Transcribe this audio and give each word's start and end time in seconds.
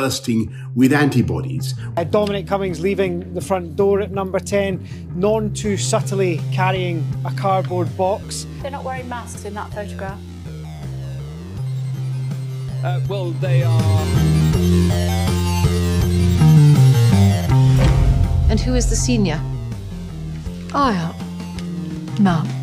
bursting 0.00 0.50
with 0.74 0.94
antibodies. 0.94 1.74
Uh, 1.98 2.04
Dominic 2.04 2.46
Cummings 2.46 2.80
leaving 2.80 3.34
the 3.34 3.40
front 3.40 3.76
door 3.76 4.00
at 4.00 4.12
number 4.12 4.40
10, 4.40 5.12
none 5.14 5.52
too 5.52 5.76
subtly 5.76 6.40
carrying 6.52 7.06
a 7.26 7.32
cardboard 7.32 7.94
box. 7.98 8.46
They're 8.62 8.70
not 8.70 8.82
wearing 8.82 9.06
masks 9.10 9.44
in 9.44 9.52
that 9.54 9.70
photograph. 9.74 10.18
Uh, 12.82 13.00
well, 13.10 13.32
they 13.32 13.62
are. 13.62 14.02
And 18.48 18.58
who 18.58 18.74
is 18.74 18.88
the 18.88 18.96
senior? 18.96 19.38
I 20.72 20.92
am. 20.94 22.24
No. 22.24 22.59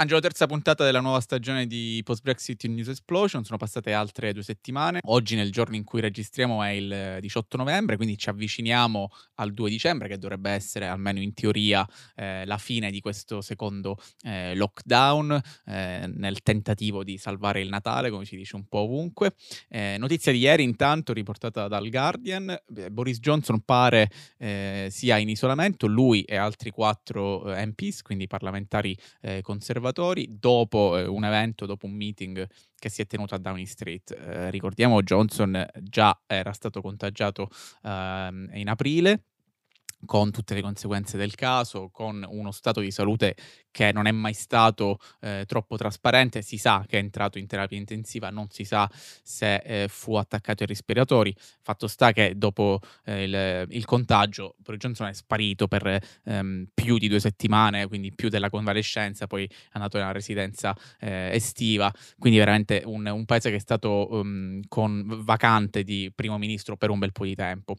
Angelo, 0.00 0.20
terza 0.20 0.46
puntata 0.46 0.82
della 0.82 1.00
nuova 1.00 1.20
stagione 1.20 1.66
di 1.66 2.00
Post 2.02 2.22
Brexit 2.22 2.64
News 2.64 2.88
Explosion. 2.88 3.44
Sono 3.44 3.58
passate 3.58 3.92
altre 3.92 4.32
due 4.32 4.42
settimane. 4.42 5.00
Oggi, 5.02 5.36
nel 5.36 5.52
giorno 5.52 5.76
in 5.76 5.84
cui 5.84 6.00
registriamo, 6.00 6.62
è 6.62 6.70
il 6.70 7.18
18 7.20 7.58
novembre, 7.58 7.96
quindi 7.96 8.16
ci 8.16 8.30
avviciniamo 8.30 9.10
al 9.34 9.52
2 9.52 9.68
dicembre, 9.68 10.08
che 10.08 10.16
dovrebbe 10.16 10.52
essere, 10.52 10.86
almeno 10.86 11.20
in 11.20 11.34
teoria, 11.34 11.86
eh, 12.16 12.46
la 12.46 12.56
fine 12.56 12.90
di 12.90 13.00
questo 13.00 13.42
secondo 13.42 13.98
eh, 14.22 14.54
lockdown, 14.54 15.38
eh, 15.66 16.10
nel 16.14 16.40
tentativo 16.40 17.04
di 17.04 17.18
salvare 17.18 17.60
il 17.60 17.68
Natale, 17.68 18.08
come 18.08 18.24
si 18.24 18.36
dice 18.36 18.56
un 18.56 18.64
po' 18.68 18.78
ovunque. 18.78 19.34
Eh, 19.68 19.96
notizia 19.98 20.32
di 20.32 20.38
ieri, 20.38 20.62
intanto, 20.62 21.12
riportata 21.12 21.68
dal 21.68 21.86
Guardian: 21.90 22.58
Boris 22.90 23.18
Johnson 23.18 23.60
pare 23.66 24.10
eh, 24.38 24.88
sia 24.90 25.18
in 25.18 25.28
isolamento, 25.28 25.86
lui 25.86 26.22
e 26.22 26.36
altri 26.36 26.70
quattro 26.70 27.52
eh, 27.54 27.66
MPs, 27.66 28.00
quindi 28.00 28.26
parlamentari 28.26 28.96
conservatori 29.42 29.88
conservatori 29.90 30.38
dopo 30.38 30.96
eh, 30.96 31.06
un 31.06 31.24
evento, 31.24 31.66
dopo 31.66 31.86
un 31.86 31.92
meeting 31.92 32.46
che 32.76 32.88
si 32.88 33.02
è 33.02 33.06
tenuto 33.06 33.34
a 33.34 33.38
Downing 33.38 33.66
Street. 33.66 34.12
Eh, 34.12 34.50
ricordiamo 34.50 35.02
Johnson 35.02 35.66
già 35.80 36.18
era 36.26 36.52
stato 36.52 36.80
contagiato 36.80 37.48
eh, 37.82 38.48
in 38.54 38.68
aprile 38.68 39.24
con 40.06 40.30
tutte 40.30 40.54
le 40.54 40.62
conseguenze 40.62 41.16
del 41.16 41.34
caso, 41.34 41.90
con 41.90 42.26
uno 42.28 42.50
stato 42.50 42.80
di 42.80 42.90
salute 42.90 43.36
che 43.70 43.92
non 43.92 44.06
è 44.06 44.10
mai 44.10 44.34
stato 44.34 44.98
eh, 45.20 45.44
troppo 45.46 45.76
trasparente, 45.76 46.42
si 46.42 46.58
sa 46.58 46.84
che 46.88 46.96
è 46.96 47.00
entrato 47.00 47.38
in 47.38 47.46
terapia 47.46 47.78
intensiva, 47.78 48.30
non 48.30 48.48
si 48.50 48.64
sa 48.64 48.90
se 49.22 49.56
eh, 49.56 49.86
fu 49.88 50.16
attaccato 50.16 50.62
ai 50.62 50.68
respiratori, 50.68 51.34
fatto 51.62 51.86
sta 51.86 52.12
che 52.12 52.34
dopo 52.36 52.80
eh, 53.04 53.24
il, 53.24 53.66
il, 53.70 53.84
contagio 53.84 54.54
Boris 54.58 54.80
Johnson 54.80 55.08
è 55.08 55.12
sparito 55.12 55.68
per 55.68 56.00
ehm, 56.24 56.68
più 56.74 56.98
di 56.98 57.08
due 57.08 57.20
settimane, 57.20 57.86
quindi 57.86 58.12
più 58.12 58.28
della 58.28 58.50
convalescenza, 58.50 59.26
poi 59.26 59.44
è 59.44 59.50
andato 59.72 59.98
nella 59.98 60.12
residenza 60.12 60.76
eh, 60.98 61.30
estiva, 61.32 61.92
quindi 62.18 62.38
veramente 62.38 62.82
un, 62.84 63.06
un, 63.06 63.24
paese 63.24 63.50
che 63.50 63.56
è 63.56 63.60
stato 63.60 64.08
um, 64.10 64.60
con, 64.66 65.22
vacante 65.24 65.84
di 65.84 66.10
primo 66.14 66.38
ministro 66.38 66.76
per 66.76 66.90
un 66.90 66.98
bel 66.98 67.12
po' 67.12 67.24
di 67.24 67.34
tempo. 67.34 67.76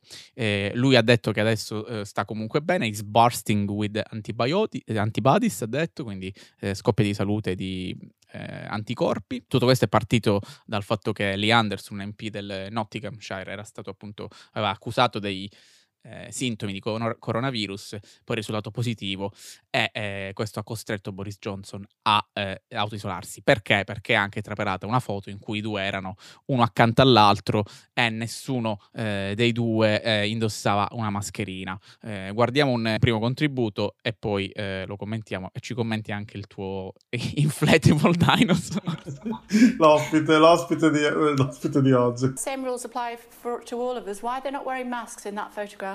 lui 0.73 0.95
ha 0.95 1.02
detto 1.02 1.31
che 1.31 1.42
adesso 1.42 1.86
eh, 1.86 2.05
sta 2.12 2.26
comunque 2.26 2.62
bene, 2.62 2.88
is 2.88 3.04
bursting 3.04 3.70
with 3.70 3.98
antibodies, 4.09 5.62
ha 5.62 5.66
detto 5.66 6.04
quindi 6.04 6.34
eh, 6.59 6.73
scoppia 6.73 7.06
di 7.06 7.14
salute 7.14 7.56
di 7.56 7.98
eh, 8.34 8.66
anticorpi. 8.67 9.45
Tutto 9.48 9.64
questo 9.64 9.86
è 9.86 9.88
partito 9.88 10.42
dal 10.66 10.84
fatto 10.84 11.14
che 11.14 11.38
Lee 11.38 11.54
Anderson, 11.54 12.00
MP 12.00 12.28
del 12.28 12.67
Nottinghamshire, 12.70 13.50
era 13.50 13.64
stato 13.64 13.89
appunto, 13.89 14.28
aveva 14.52 14.72
accusato 14.72 15.20
dei 15.20 15.50
eh, 16.04 16.28
sintomi 16.32 16.74
di 16.74 16.80
coronavirus, 16.80 17.98
poi 18.24 18.36
risultato 18.36 18.72
positivo 18.72 19.32
e 19.70 19.90
eh, 19.94 20.32
questo 20.34 20.60
ha 20.60 20.64
costretto 20.64 21.12
Boris 21.12 21.38
Johnson 21.40 21.86
a 22.04 22.26
eh, 22.34 22.64
autoisolarsi. 22.70 23.42
Perché? 23.42 23.84
Perché 23.86 24.16
ha 24.16 24.22
anche 24.22 24.42
traperata 24.42 24.86
una 24.88 25.00
foto 25.00 25.30
in 25.30 25.40
cui 25.40 25.60
i 25.60 25.62
due 25.62 25.82
erano 25.82 26.16
uno 26.46 26.64
accanto 26.64 27.02
all'altro 27.02 27.64
e 27.94 28.10
nessuno 28.10 28.80
eh, 28.94 29.34
dei 29.36 29.52
due 29.52 30.02
eh, 30.02 30.28
indossava 30.28 30.88
una 30.92 31.10
mascherina. 31.10 31.78
Eh, 32.02 32.32
guardiamo 32.34 32.72
un 32.72 32.95
primo 33.00 33.20
contributo 33.20 33.95
e 34.02 34.14
poi 34.14 34.52
lo 34.86 34.95
commentiamo 34.95 35.50
e 35.54 35.60
ci 35.60 35.73
commenti 35.73 36.11
anche 36.11 36.38
il 36.38 36.48
tuo 36.48 36.94
inflatable 37.36 38.14
dinosaur. 38.16 39.02
l'ospite, 39.78 40.38
l'ospite 40.38 40.92
di, 40.92 41.00
l'ospite 41.38 41.82
di 41.82 41.92
oggi. 41.92 42.32
Same 42.36 42.64
rules 42.66 42.84
apply 42.84 43.17
for, 43.17 43.64
to 43.64 43.80
all 43.80 43.98
of 43.98 44.08
us. 44.08 44.22
Why 44.22 44.36
are 44.36 44.42
they 44.42 44.52
not 44.52 44.66
wearing 44.66 44.90
masks 44.90 45.26
in 45.26 45.36
that 45.36 45.52
photograph? 45.52 45.91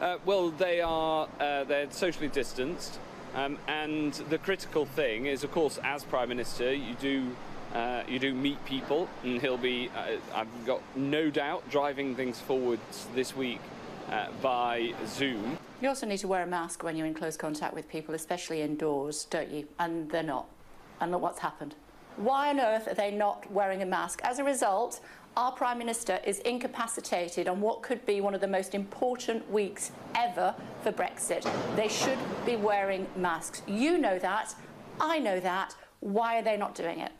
Uh, 0.00 0.16
well, 0.24 0.50
they 0.50 0.80
are 0.80 1.28
uh, 1.40 1.64
they're 1.64 1.90
socially 1.90 2.28
distanced, 2.28 2.98
um, 3.34 3.58
and 3.66 4.12
the 4.30 4.38
critical 4.38 4.86
thing 4.86 5.26
is, 5.26 5.42
of 5.42 5.50
course, 5.50 5.78
as 5.82 6.04
prime 6.04 6.28
minister, 6.28 6.72
you 6.72 6.94
do 7.00 7.34
uh, 7.74 8.02
you 8.08 8.18
do 8.18 8.32
meet 8.32 8.64
people, 8.64 9.08
and 9.24 9.40
he'll 9.40 9.56
be, 9.58 9.90
uh, 9.96 10.16
I've 10.34 10.66
got 10.66 10.80
no 10.96 11.30
doubt, 11.30 11.68
driving 11.70 12.14
things 12.14 12.40
forward 12.40 12.78
this 13.14 13.36
week 13.36 13.60
uh, 14.10 14.28
by 14.40 14.94
Zoom. 15.06 15.58
You 15.80 15.88
also 15.88 16.06
need 16.06 16.18
to 16.18 16.28
wear 16.28 16.42
a 16.42 16.46
mask 16.46 16.82
when 16.82 16.96
you're 16.96 17.06
in 17.06 17.14
close 17.14 17.36
contact 17.36 17.74
with 17.74 17.88
people, 17.88 18.14
especially 18.14 18.62
indoors, 18.62 19.26
don't 19.30 19.50
you? 19.50 19.68
And 19.78 20.10
they're 20.10 20.22
not. 20.22 20.46
And 21.00 21.12
look 21.12 21.22
what's 21.22 21.40
happened. 21.40 21.74
Why 22.16 22.48
on 22.48 22.58
earth 22.58 22.88
are 22.88 22.94
they 22.94 23.10
not 23.10 23.50
wearing 23.52 23.82
a 23.82 23.86
mask? 23.86 24.20
As 24.24 24.38
a 24.38 24.44
result, 24.44 25.00
our 25.38 25.52
Prime 25.52 25.78
Minister 25.78 26.18
is 26.24 26.40
incapacitated 26.40 27.46
on 27.46 27.60
what 27.60 27.80
could 27.80 28.04
be 28.04 28.20
one 28.20 28.34
of 28.34 28.40
the 28.40 28.48
most 28.48 28.74
important 28.74 29.48
weeks 29.52 29.92
ever 30.16 30.52
for 30.82 30.90
Brexit. 30.90 31.48
They 31.76 31.86
should 31.86 32.18
be 32.44 32.56
wearing 32.56 33.06
masks. 33.14 33.62
You 33.68 33.98
know 33.98 34.18
that. 34.18 34.56
I 35.00 35.20
know 35.20 35.38
that. 35.38 35.76
Why 36.00 36.40
are 36.40 36.42
they 36.42 36.56
not 36.56 36.74
doing 36.74 36.98
it? 36.98 37.12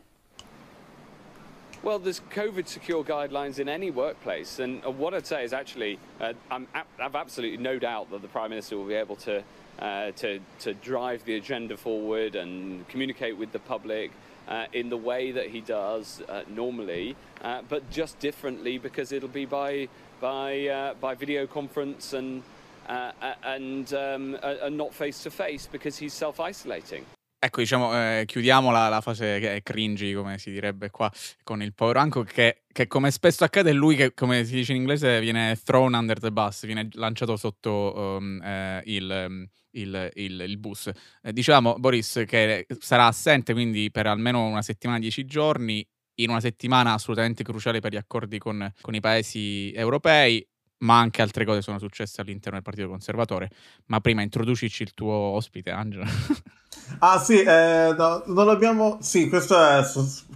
Well, 1.81 1.97
there's 1.97 2.19
COVID 2.31 2.67
secure 2.67 3.05
guidelines 3.05 3.57
in 3.57 3.69
any 3.69 3.89
workplace, 3.89 4.59
and 4.59 4.85
uh, 4.85 4.91
what 4.91 5.13
I'd 5.13 5.25
say 5.25 5.45
is 5.45 5.53
actually, 5.53 5.97
uh, 6.19 6.33
i 6.51 6.59
have 6.97 7.15
absolutely 7.15 7.57
no 7.57 7.79
doubt 7.79 8.11
that 8.11 8.21
the 8.21 8.27
Prime 8.27 8.49
Minister 8.49 8.75
will 8.75 8.83
be 8.83 8.95
able 8.95 9.15
to, 9.15 9.41
uh, 9.79 10.11
to, 10.11 10.41
to 10.59 10.73
drive 10.73 11.23
the 11.23 11.37
agenda 11.37 11.77
forward 11.77 12.35
and 12.35 12.85
communicate 12.89 13.37
with 13.37 13.53
the 13.53 13.59
public 13.59 14.11
uh, 14.49 14.65
in 14.73 14.89
the 14.89 14.97
way 14.97 15.31
that 15.31 15.47
he 15.47 15.61
does 15.61 16.21
uh, 16.27 16.41
normally, 16.49 17.15
uh, 17.41 17.61
but 17.69 17.89
just 17.89 18.19
differently 18.19 18.77
because 18.77 19.11
it'll 19.11 19.29
be 19.29 19.45
by 19.45 19.87
by 20.19 20.67
uh, 20.67 20.93
by 20.95 21.15
video 21.15 21.47
conference 21.47 22.13
and 22.13 22.43
uh, 22.89 23.11
and, 23.43 23.93
um, 23.93 24.35
and 24.41 24.75
not 24.75 24.93
face 24.93 25.21
to 25.21 25.29
face 25.29 25.67
because 25.71 25.97
he's 25.97 26.13
self 26.13 26.39
isolating. 26.39 27.05
Ecco, 27.41 27.61
diciamo, 27.61 27.93
eh, 27.93 28.25
chiudiamo 28.25 28.69
la, 28.69 28.89
la, 28.89 28.99
fase 28.99 29.61
cringy, 29.63 30.13
come 30.13 30.37
si 30.37 30.51
direbbe 30.51 30.89
qua, 30.89 31.09
con 31.45 31.61
il 31.61 31.73
povero 31.73 31.99
Anco, 31.99 32.23
che, 32.23 32.63
che, 32.69 32.87
come 32.87 33.11
spesso 33.11 33.45
accade 33.45 33.69
è 33.69 33.73
lui 33.73 33.95
che, 33.95 34.13
come 34.13 34.43
si 34.43 34.55
dice 34.55 34.73
in 34.73 34.79
inglese, 34.79 35.21
viene 35.21 35.57
thrown 35.63 35.93
under 35.93 36.19
the 36.19 36.31
bus, 36.33 36.65
viene 36.65 36.89
lanciato 36.91 37.37
sotto 37.37 37.93
um, 37.95 38.41
eh, 38.43 38.81
il, 38.87 39.25
um, 39.29 39.47
il, 39.71 40.11
il, 40.15 40.39
il, 40.41 40.57
bus. 40.57 40.91
Eh, 41.23 41.31
dicevamo, 41.31 41.75
Boris, 41.79 42.23
che 42.27 42.67
sarà 42.79 43.05
assente 43.07 43.53
quindi 43.53 43.89
per 43.89 44.07
almeno 44.07 44.45
una 44.45 44.61
settimana, 44.61 44.99
dieci 44.99 45.25
giorni, 45.25 45.87
in 46.15 46.31
una 46.31 46.41
settimana 46.41 46.91
assolutamente 46.91 47.43
cruciale 47.43 47.79
per 47.79 47.93
gli 47.93 47.97
accordi 47.97 48.37
con, 48.37 48.69
con 48.81 48.95
i 48.95 48.99
paesi 48.99 49.71
europei, 49.73 50.45
ma 50.79 50.99
anche 50.99 51.21
altre 51.21 51.45
cose 51.45 51.61
sono 51.61 51.79
successe 51.79 52.21
all'interno 52.21 52.53
del 52.53 52.63
Partito 52.63 52.87
Conservatore. 52.87 53.49
Ma 53.87 53.99
prima 53.99 54.21
introducici 54.21 54.83
il 54.83 54.93
tuo 54.93 55.13
ospite, 55.13 55.71
Angela. 55.71 56.05
Ah 56.99 57.19
sì, 57.19 57.39
eh, 57.41 57.93
no, 57.97 58.23
non 58.27 58.49
abbiamo... 58.49 58.97
Sì, 59.01 59.29
questo 59.29 59.55
è, 59.57 59.83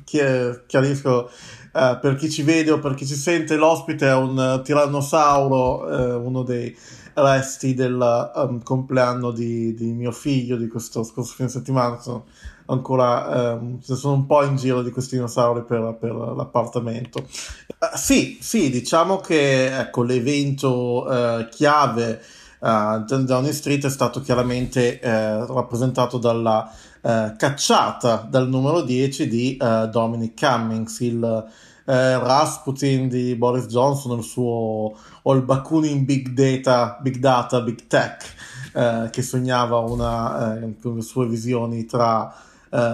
chiarisco, 0.05 1.29
eh, 1.29 1.97
per 1.99 2.15
chi 2.15 2.29
ci 2.29 2.43
vede 2.43 2.71
o 2.71 2.79
per 2.79 2.93
chi 2.93 3.05
ci 3.05 3.15
sente, 3.15 3.55
l'ospite 3.55 4.07
è 4.07 4.13
un 4.13 4.61
tirannosauro, 4.63 5.89
eh, 5.89 6.13
uno 6.15 6.43
dei 6.43 6.75
resti 7.15 7.73
del 7.73 8.31
um, 8.35 8.61
compleanno 8.63 9.31
di, 9.31 9.73
di, 9.73 9.91
mio 9.91 10.11
figlio 10.11 10.57
di 10.57 10.67
questo 10.67 11.03
scorso 11.03 11.33
fine 11.33 11.49
settimana. 11.49 11.99
Sono 11.99 12.25
ancora 12.73 13.53
um, 13.53 13.79
sono 13.81 14.13
un 14.13 14.25
po' 14.25 14.43
in 14.43 14.55
giro 14.55 14.81
di 14.81 14.91
questi 14.91 15.15
dinosauri 15.15 15.63
per, 15.63 15.97
per 15.99 16.13
l'appartamento. 16.13 17.19
Uh, 17.67 17.95
sì, 17.95 18.37
sì, 18.41 18.69
diciamo 18.69 19.17
che 19.17 19.77
ecco, 19.77 20.03
l'evento 20.03 21.05
uh, 21.05 21.47
chiave 21.49 22.21
uh, 22.59 23.03
Downing 23.03 23.49
Street 23.49 23.85
è 23.85 23.89
stato 23.89 24.21
chiaramente 24.21 24.99
uh, 25.01 25.53
rappresentato 25.53 26.17
dalla 26.17 26.71
cacciata 27.03 28.25
dal 28.29 28.47
numero 28.47 28.79
10 28.79 29.27
di 29.27 29.57
Dominic 29.57 30.39
Cummings, 30.39 31.01
il 31.01 31.45
Rasputin 31.83 33.09
di 33.09 33.35
Boris 33.35 33.65
Johnson, 33.65 34.17
il 34.17 34.23
suo 34.23 34.95
All 35.23 35.43
Bakunin 35.43 36.05
Big 36.05 36.29
Data, 36.29 36.97
Big 37.01 37.17
Data, 37.17 37.59
Big 37.59 37.87
Tech, 37.87 39.09
che 39.11 39.21
sognava 39.21 39.79
una, 39.79 40.57
con 40.81 40.95
le 40.95 41.01
sue 41.01 41.27
visioni 41.27 41.83
tra 41.85 42.33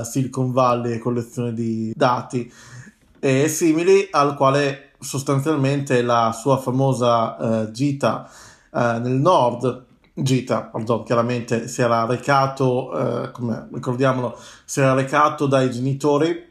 Silicon 0.04 0.52
Valley 0.52 0.94
e 0.94 1.00
collezione 1.00 1.54
di 1.54 1.94
dati 1.96 2.52
e 3.20 3.48
simili, 3.48 4.08
al 4.12 4.36
quale 4.36 4.92
sostanzialmente 5.00 6.02
la 6.02 6.31
sua 6.34 6.58
famosa 6.58 7.70
gita 7.72 8.30
eh, 8.74 9.00
nel 9.00 9.14
nord 9.14 9.86
gita, 10.14 10.64
pardon, 10.64 11.04
chiaramente 11.04 11.68
si 11.68 11.81
era 11.81 12.06
recato, 12.06 13.24
eh, 13.24 13.31
come 13.31 13.68
ricordiamolo, 13.72 14.38
si 14.66 14.81
era 14.81 14.94
recato 14.94 15.48
dai 15.48 15.72
genitori 15.72 16.30
eh, 16.30 16.46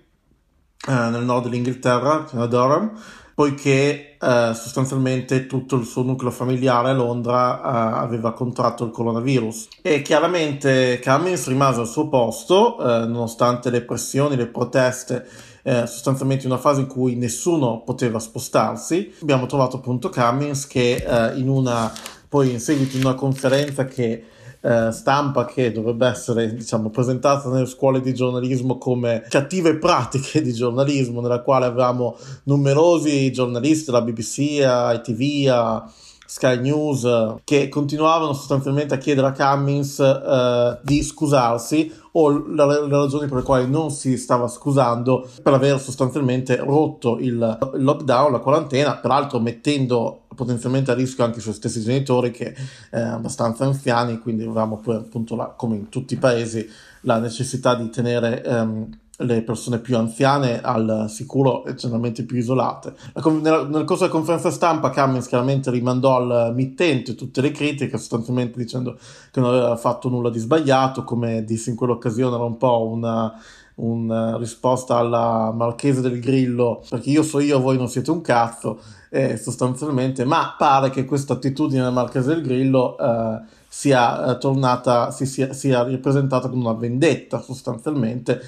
nel 0.86 1.24
nord 1.24 1.44
dell'Inghilterra, 1.44 2.26
a 2.32 2.46
Durham, 2.46 2.92
poiché 3.34 4.07
eh, 4.20 4.52
sostanzialmente 4.54 5.46
tutto 5.46 5.76
il 5.76 5.84
suo 5.84 6.02
nucleo 6.02 6.30
familiare 6.30 6.90
a 6.90 6.92
Londra 6.92 7.58
eh, 7.58 8.04
aveva 8.04 8.32
contratto 8.32 8.84
il 8.84 8.90
coronavirus. 8.90 9.68
E 9.82 10.02
chiaramente 10.02 11.00
Cummins 11.02 11.46
rimase 11.48 11.80
al 11.80 11.86
suo 11.86 12.08
posto 12.08 12.78
eh, 12.78 13.06
nonostante 13.06 13.70
le 13.70 13.82
pressioni, 13.82 14.36
le 14.36 14.46
proteste 14.46 15.26
eh, 15.62 15.86
sostanzialmente 15.86 16.46
in 16.46 16.52
una 16.52 16.60
fase 16.60 16.80
in 16.80 16.86
cui 16.86 17.14
nessuno 17.14 17.82
poteva 17.84 18.18
spostarsi. 18.18 19.14
Abbiamo 19.22 19.46
trovato 19.46 19.76
appunto 19.76 20.08
Cummins 20.08 20.66
che 20.66 20.94
eh, 20.94 21.38
in 21.38 21.48
una 21.48 21.92
poi 22.28 22.50
in 22.50 22.60
seguito 22.60 22.96
in 22.96 23.04
una 23.04 23.14
conferenza 23.14 23.86
che 23.86 24.22
eh, 24.60 24.90
stampa 24.90 25.44
che 25.44 25.72
dovrebbe 25.72 26.06
essere 26.08 26.54
diciamo, 26.54 26.90
presentata 26.90 27.48
nelle 27.48 27.66
scuole 27.66 28.00
di 28.00 28.14
giornalismo 28.14 28.78
come 28.78 29.24
cattive 29.28 29.76
pratiche 29.76 30.42
di 30.42 30.52
giornalismo, 30.52 31.20
nella 31.20 31.40
quale 31.40 31.66
avevamo 31.66 32.16
numerosi 32.44 33.30
giornalisti, 33.30 33.90
la 33.90 34.02
BBC, 34.02 34.38
ITV, 34.64 35.84
Sky 36.30 36.60
News, 36.60 37.36
che 37.42 37.70
continuavano 37.70 38.34
sostanzialmente 38.34 38.92
a 38.92 38.98
chiedere 38.98 39.28
a 39.28 39.32
Cummings 39.32 39.98
eh, 39.98 40.78
di 40.82 41.02
scusarsi 41.02 41.90
o 42.12 42.30
le, 42.30 42.66
le, 42.86 42.88
ragioni 42.88 43.26
per 43.26 43.38
le 43.38 43.42
quali 43.42 43.66
non 43.66 43.90
si 43.90 44.18
stava 44.18 44.46
scusando 44.46 45.26
per 45.42 45.54
aver 45.54 45.80
sostanzialmente 45.80 46.56
rotto 46.56 47.18
il, 47.18 47.58
il 47.74 47.82
lockdown, 47.82 48.32
la 48.32 48.40
quarantena, 48.40 48.96
peraltro 48.98 49.40
mettendo 49.40 50.24
potenzialmente 50.34 50.90
a 50.90 50.94
rischio 50.94 51.24
anche 51.24 51.38
i 51.38 51.42
suoi 51.42 51.54
stessi 51.54 51.80
genitori 51.80 52.30
che 52.30 52.54
eh, 52.90 53.00
abbastanza 53.00 53.64
anziani, 53.64 54.18
quindi 54.18 54.44
avevamo 54.44 54.76
poi 54.76 54.96
appunto 54.96 55.34
la, 55.34 55.46
come 55.46 55.76
in 55.76 55.88
tutti 55.88 56.12
i 56.12 56.18
paesi 56.18 56.68
la 57.02 57.18
necessità 57.18 57.74
di 57.74 57.88
tenere 57.88 58.44
ehm, 58.44 58.88
le 59.20 59.42
persone 59.42 59.80
più 59.80 59.96
anziane 59.96 60.60
al 60.60 61.06
sicuro 61.08 61.64
e 61.64 61.74
generalmente 61.74 62.24
più 62.24 62.36
isolate. 62.36 62.94
Nel, 63.24 63.68
nel 63.68 63.84
corso 63.84 64.04
della 64.04 64.14
conferenza 64.14 64.50
stampa 64.50 64.90
Cummings 64.90 65.26
chiaramente 65.26 65.70
rimandò 65.70 66.16
al 66.16 66.54
mittente 66.54 67.14
tutte 67.14 67.40
le 67.40 67.50
critiche, 67.50 67.98
sostanzialmente 67.98 68.58
dicendo 68.58 68.96
che 69.30 69.40
non 69.40 69.50
aveva 69.50 69.76
fatto 69.76 70.08
nulla 70.08 70.30
di 70.30 70.38
sbagliato, 70.38 71.02
come 71.02 71.44
disse 71.44 71.70
in 71.70 71.76
quell'occasione 71.76 72.36
era 72.36 72.44
un 72.44 72.56
po' 72.56 72.86
una, 72.86 73.34
una 73.76 74.36
risposta 74.36 74.96
alla 74.98 75.52
Marchese 75.52 76.00
del 76.00 76.20
Grillo, 76.20 76.84
perché 76.88 77.10
io 77.10 77.24
so 77.24 77.40
io, 77.40 77.60
voi 77.60 77.76
non 77.76 77.88
siete 77.88 78.12
un 78.12 78.20
cazzo, 78.20 78.78
eh, 79.10 79.36
sostanzialmente, 79.36 80.24
ma 80.24 80.54
pare 80.56 80.90
che 80.90 81.04
questa 81.04 81.32
attitudine 81.32 81.82
del 81.82 81.92
Marchese 81.92 82.28
del 82.28 82.42
Grillo 82.42 82.96
eh, 82.96 83.40
sia 83.66 84.30
eh, 84.30 84.38
tornata, 84.38 85.10
si 85.10 85.26
sia, 85.26 85.52
sia 85.52 85.82
ripresentata 85.82 86.48
come 86.48 86.62
una 86.62 86.74
vendetta 86.74 87.40
sostanzialmente 87.40 88.40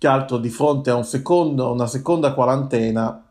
che 0.00 0.06
altro 0.06 0.38
di 0.38 0.48
fronte 0.48 0.88
a 0.88 0.94
un 0.94 1.04
secondo, 1.04 1.70
una 1.70 1.86
seconda 1.86 2.32
quarantena 2.32 3.22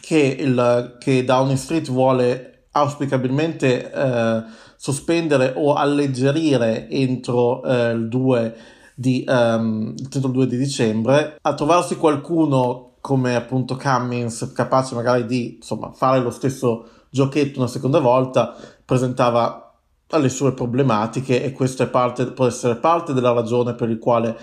che, 0.00 0.36
il, 0.40 0.96
che 0.98 1.24
Downing 1.24 1.56
Street 1.56 1.88
vuole 1.88 2.64
auspicabilmente 2.72 3.92
eh, 3.92 4.42
sospendere 4.74 5.52
o 5.54 5.74
alleggerire 5.74 6.88
entro 6.90 7.62
eh, 7.62 7.92
il 7.92 8.08
2 8.08 8.56
di, 8.96 9.24
um, 9.28 9.94
il 9.96 10.08
2 10.08 10.46
di 10.48 10.56
dicembre, 10.56 11.38
a 11.40 11.54
trovarsi 11.54 11.96
qualcuno 11.96 12.94
come 13.00 13.36
appunto 13.36 13.76
Cummings 13.76 14.50
capace 14.52 14.96
magari 14.96 15.26
di 15.26 15.54
insomma, 15.58 15.92
fare 15.92 16.18
lo 16.18 16.30
stesso 16.30 16.88
giochetto 17.08 17.60
una 17.60 17.68
seconda 17.68 18.00
volta, 18.00 18.52
presentava 18.84 19.76
le 20.08 20.28
sue 20.28 20.54
problematiche 20.54 21.44
e 21.44 21.52
questo 21.52 21.88
parte, 21.88 22.26
può 22.32 22.46
essere 22.46 22.74
parte 22.74 23.12
della 23.12 23.30
ragione 23.30 23.74
per 23.74 23.90
il 23.90 24.00
quale 24.00 24.36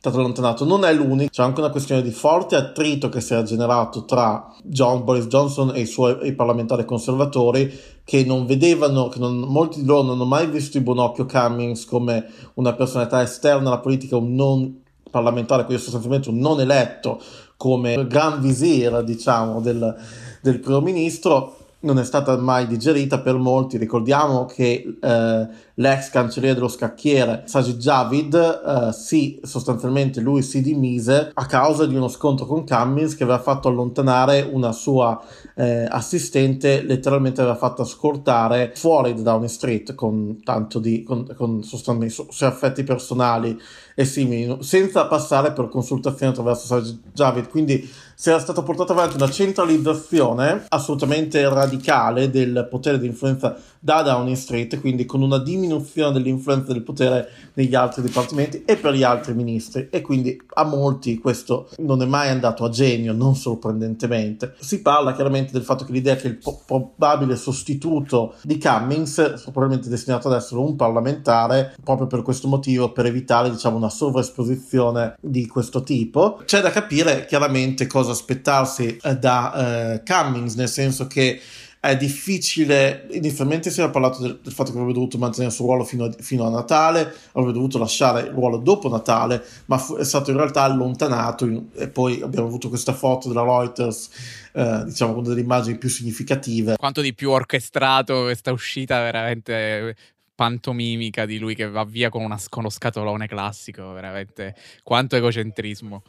stato 0.00 0.16
allontanato. 0.16 0.64
Non 0.64 0.86
è 0.86 0.94
l'unico, 0.94 1.28
c'è 1.30 1.42
anche 1.42 1.60
una 1.60 1.68
questione 1.68 2.00
di 2.00 2.10
forte 2.10 2.56
attrito 2.56 3.10
che 3.10 3.20
si 3.20 3.34
è 3.34 3.42
generato 3.42 4.06
tra 4.06 4.50
John, 4.64 5.04
Boris 5.04 5.26
Johnson 5.26 5.72
e 5.74 5.80
i 5.80 5.86
suoi 5.86 6.16
i 6.22 6.32
parlamentari 6.32 6.86
conservatori 6.86 7.70
che 8.02 8.24
non 8.24 8.46
vedevano, 8.46 9.08
che 9.08 9.18
non, 9.18 9.40
molti 9.40 9.80
di 9.80 9.86
loro 9.86 10.04
non 10.04 10.14
hanno 10.14 10.24
mai 10.24 10.46
visto 10.46 10.78
di 10.78 10.84
buon 10.84 11.00
occhio 11.00 11.26
Cummings 11.26 11.84
come 11.84 12.26
una 12.54 12.72
personalità 12.72 13.20
esterna 13.20 13.68
alla 13.68 13.80
politica, 13.80 14.16
un 14.16 14.34
non 14.34 14.80
parlamentare, 15.10 15.66
quindi 15.66 15.82
sostanzialmente 15.82 16.30
un 16.30 16.38
non 16.38 16.60
eletto 16.60 17.20
come 17.58 18.06
gran 18.06 18.40
visir, 18.40 19.04
diciamo, 19.04 19.60
del, 19.60 19.94
del 20.40 20.60
primo 20.60 20.80
ministro 20.80 21.56
non 21.80 21.98
è 21.98 22.04
stata 22.04 22.36
mai 22.38 22.66
digerita 22.66 23.20
per 23.20 23.36
molti. 23.36 23.76
Ricordiamo 23.76 24.46
che 24.46 24.96
eh, 25.00 25.48
l'ex 25.80 26.10
cancelliere 26.10 26.54
dello 26.54 26.68
scacchiere 26.68 27.42
Sajid 27.46 27.78
Javid, 27.78 28.34
eh, 28.34 28.92
sì, 28.92 29.40
sostanzialmente 29.42 30.20
lui 30.20 30.42
si 30.42 30.60
dimise 30.60 31.30
a 31.32 31.46
causa 31.46 31.86
di 31.86 31.94
uno 31.94 32.08
scontro 32.08 32.46
con 32.46 32.66
Cummins 32.66 33.16
che 33.16 33.24
aveva 33.24 33.40
fatto 33.40 33.68
allontanare 33.68 34.48
una 34.50 34.72
sua 34.72 35.20
eh, 35.54 35.86
assistente, 35.88 36.82
letteralmente 36.82 37.40
aveva 37.40 37.56
fatto 37.56 37.84
scortare 37.84 38.72
fuori 38.74 39.14
da 39.14 39.22
Downing 39.22 39.48
Street 39.48 39.94
con 39.94 40.40
tanto 40.44 40.78
di 40.78 41.02
con, 41.02 41.26
con 41.34 41.62
sostanzialmente 41.62 42.44
affetti 42.44 42.84
personali 42.84 43.58
e 43.94 44.04
simili, 44.04 44.58
senza 44.60 45.06
passare 45.06 45.52
per 45.52 45.68
consultazione 45.68 46.32
attraverso 46.32 46.66
Sajid 46.66 46.98
Javid. 47.12 47.48
Quindi 47.48 47.90
si 48.14 48.28
era 48.28 48.38
stata 48.38 48.62
portata 48.62 48.92
avanti 48.92 49.16
una 49.16 49.30
centralizzazione 49.30 50.64
assolutamente 50.68 51.46
radicale 51.48 52.28
del 52.28 52.66
potere 52.70 52.98
di 52.98 53.06
influenza 53.06 53.56
da 53.78 54.02
Downing 54.02 54.36
Street, 54.36 54.78
quindi 54.78 55.06
con 55.06 55.22
una 55.22 55.38
diminuzione 55.38 55.69
dell'influenza 55.78 56.72
del 56.72 56.82
potere 56.82 57.28
negli 57.54 57.74
altri 57.74 58.02
dipartimenti 58.02 58.62
e 58.64 58.76
per 58.76 58.94
gli 58.94 59.02
altri 59.02 59.34
ministri. 59.34 59.88
E 59.90 60.00
quindi 60.00 60.40
a 60.54 60.64
molti 60.64 61.18
questo 61.18 61.68
non 61.78 62.02
è 62.02 62.06
mai 62.06 62.28
andato 62.28 62.64
a 62.64 62.68
genio, 62.68 63.12
non 63.12 63.36
sorprendentemente. 63.36 64.54
Si 64.60 64.82
parla 64.82 65.14
chiaramente 65.14 65.52
del 65.52 65.62
fatto 65.62 65.84
che 65.84 65.92
l'idea 65.92 66.16
che 66.16 66.28
il 66.28 66.36
po- 66.36 66.62
probabile 66.66 67.36
sostituto 67.36 68.34
di 68.42 68.58
Cummings 68.58 69.42
probabilmente 69.44 69.88
destinato 69.88 70.28
ad 70.28 70.34
essere 70.34 70.60
un 70.60 70.76
parlamentare, 70.76 71.74
proprio 71.82 72.06
per 72.06 72.22
questo 72.22 72.48
motivo, 72.48 72.92
per 72.92 73.06
evitare 73.06 73.50
diciamo 73.50 73.76
una 73.76 73.90
sovraesposizione 73.90 75.16
di 75.20 75.46
questo 75.46 75.82
tipo. 75.82 76.40
C'è 76.44 76.60
da 76.60 76.70
capire 76.70 77.26
chiaramente 77.26 77.86
cosa 77.86 78.12
aspettarsi 78.12 78.98
eh, 79.02 79.16
da 79.16 79.94
eh, 79.94 80.02
Cummings, 80.04 80.54
nel 80.54 80.68
senso 80.68 81.06
che 81.06 81.40
è 81.80 81.96
difficile. 81.96 83.06
Inizialmente 83.12 83.70
si 83.70 83.80
era 83.80 83.88
parlato 83.88 84.20
del, 84.20 84.38
del, 84.42 84.52
fatto 84.52 84.70
che 84.70 84.76
avrebbe 84.76 84.92
dovuto 84.92 85.16
mantenere 85.16 85.48
il 85.48 85.56
suo 85.56 85.64
ruolo 85.64 85.84
fino 85.84 86.04
a, 86.04 86.12
fino 86.18 86.44
a, 86.44 86.50
Natale, 86.50 87.12
avrebbe 87.32 87.54
dovuto 87.54 87.78
lasciare 87.78 88.20
il 88.20 88.32
ruolo 88.32 88.58
dopo 88.58 88.90
Natale, 88.90 89.42
ma 89.64 89.78
fu, 89.78 89.96
è 89.96 90.04
stato 90.04 90.30
in 90.30 90.36
realtà 90.36 90.62
allontanato. 90.62 91.46
In, 91.46 91.68
e 91.74 91.88
poi 91.88 92.20
abbiamo 92.20 92.46
avuto 92.46 92.68
questa 92.68 92.92
foto 92.92 93.28
della 93.28 93.44
Reuters, 93.44 94.10
eh, 94.52 94.84
diciamo, 94.84 95.14
con 95.14 95.22
delle 95.24 95.40
immagini 95.40 95.78
più 95.78 95.88
significative. 95.88 96.76
Quanto 96.76 97.00
di 97.00 97.14
più 97.14 97.30
orchestrato 97.30 98.24
questa 98.24 98.52
uscita, 98.52 99.00
veramente 99.00 99.96
pantomimica 100.40 101.26
di 101.26 101.38
lui 101.38 101.54
che 101.54 101.68
va 101.68 101.84
via 101.84 102.08
con, 102.08 102.22
una, 102.22 102.38
con 102.48 102.62
lo 102.62 102.70
scatolone 102.70 103.26
classico, 103.26 103.92
veramente 103.92 104.54
quanto 104.82 105.16
egocentrismo. 105.16 106.02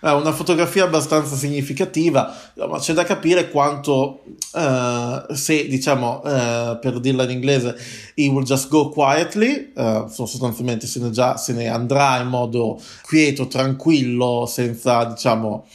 È 0.00 0.10
una 0.10 0.32
fotografia 0.32 0.84
abbastanza 0.84 1.36
significativa, 1.36 2.34
ma 2.68 2.78
c'è 2.78 2.92
da 2.92 3.04
capire 3.04 3.50
quanto, 3.50 4.22
uh, 4.52 5.32
se 5.32 5.66
diciamo, 5.66 6.20
uh, 6.24 6.78
per 6.78 7.00
dirla 7.00 7.24
in 7.24 7.30
inglese, 7.30 7.76
he 8.14 8.28
will 8.28 8.44
just 8.44 8.68
go 8.68 8.88
quietly, 8.88 9.72
uh, 9.74 10.06
sostanzialmente 10.08 10.86
se 10.86 11.00
ne, 11.00 11.10
già, 11.10 11.36
se 11.36 11.52
ne 11.52 11.68
andrà 11.68 12.20
in 12.20 12.28
modo 12.28 12.80
quieto, 13.02 13.46
tranquillo, 13.46 14.46
senza, 14.46 15.04
diciamo, 15.04 15.66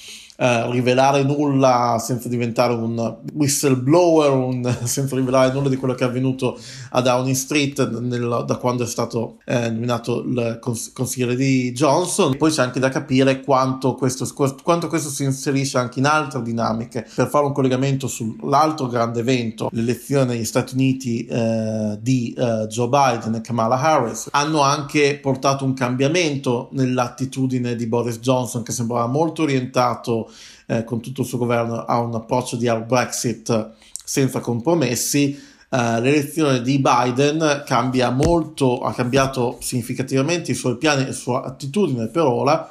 eh, 0.42 0.72
rivelare 0.72 1.24
nulla 1.24 1.98
senza 2.00 2.30
diventare 2.30 2.72
un 2.72 3.18
whistleblower, 3.34 4.32
un, 4.32 4.76
senza 4.86 5.16
rivelare 5.18 5.52
nulla 5.52 5.68
di 5.68 5.76
quello 5.76 5.94
che 5.96 6.06
è 6.06 6.08
avvenuto 6.08 6.58
a 6.92 7.02
Downing 7.02 7.36
Street 7.36 8.00
nel, 8.00 8.46
da 8.48 8.56
quando 8.56 8.84
è 8.84 8.88
stato 8.88 9.40
eh, 9.44 9.70
nominato 9.70 10.22
il 10.22 10.58
cons- 10.62 10.94
consigliere 10.94 11.36
di 11.36 11.74
Johnson. 11.74 12.38
Poi 12.38 12.52
c'è 12.52 12.62
anche 12.62 12.80
da 12.80 12.88
capire 12.88 13.42
quanto 13.42 13.96
questo, 13.96 14.26
quanto 14.64 14.88
questo 14.88 15.10
si 15.10 15.26
inserisce 15.26 15.78
anche 15.78 16.00
in 16.00 16.06
altre 16.06 16.42
dinamiche. 16.42 17.06
Per 17.14 17.28
fare 17.28 17.46
un 17.46 17.52
collegamento 17.52 18.08
sull'altro 18.08 18.88
grande 18.88 19.20
evento, 19.20 19.68
l'elezione 19.74 20.36
negli 20.36 20.46
Stati 20.46 20.74
Uniti 20.74 21.26
eh, 21.26 21.98
di 22.00 22.34
eh, 22.38 22.66
Joe 22.70 22.88
Biden 22.88 23.36
e 23.36 23.42
Kamala 23.42 23.78
Harris, 23.78 24.30
hanno 24.32 24.62
anche 24.62 25.20
portato 25.22 25.66
un 25.66 25.74
cambiamento 25.74 26.70
nell'attitudine 26.72 27.76
di 27.76 27.88
Boris 27.88 28.20
Johnson 28.20 28.64
che 28.64 28.72
sembrava 28.72 29.08
molto 29.08 29.42
orientato 29.42 30.29
eh, 30.66 30.84
con 30.84 31.02
tutto 31.02 31.22
il 31.22 31.28
suo 31.28 31.38
governo 31.38 31.86
a 31.86 32.00
un 32.00 32.14
approccio 32.14 32.56
di 32.56 32.68
hard 32.68 32.86
Brexit 32.86 33.72
senza 34.04 34.40
compromessi. 34.40 35.48
Uh, 35.70 36.02
l'elezione 36.02 36.64
di 36.64 36.80
Biden 36.80 37.62
cambia 37.64 38.10
molto, 38.10 38.80
ha 38.80 38.92
cambiato 38.92 39.60
significativamente 39.62 40.50
i 40.50 40.56
suoi 40.56 40.78
piani 40.78 41.04
e 41.04 41.08
la 41.08 41.12
sua 41.12 41.44
attitudine 41.44 42.08
per 42.08 42.24
ora 42.24 42.68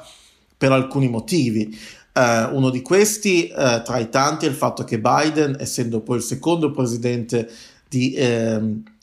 per 0.57 0.73
alcuni 0.73 1.07
motivi. 1.07 1.79
Uh, 2.13 2.53
uno 2.53 2.69
di 2.69 2.81
questi, 2.81 3.49
uh, 3.55 3.81
tra 3.83 3.99
i 3.99 4.09
tanti, 4.09 4.45
è 4.45 4.49
il 4.49 4.55
fatto 4.55 4.83
che 4.83 4.99
Biden, 4.99 5.55
essendo 5.57 6.01
poi 6.01 6.17
il 6.17 6.23
secondo 6.23 6.71
presidente 6.71 7.49
di, 7.89 8.13
eh, 8.13 8.59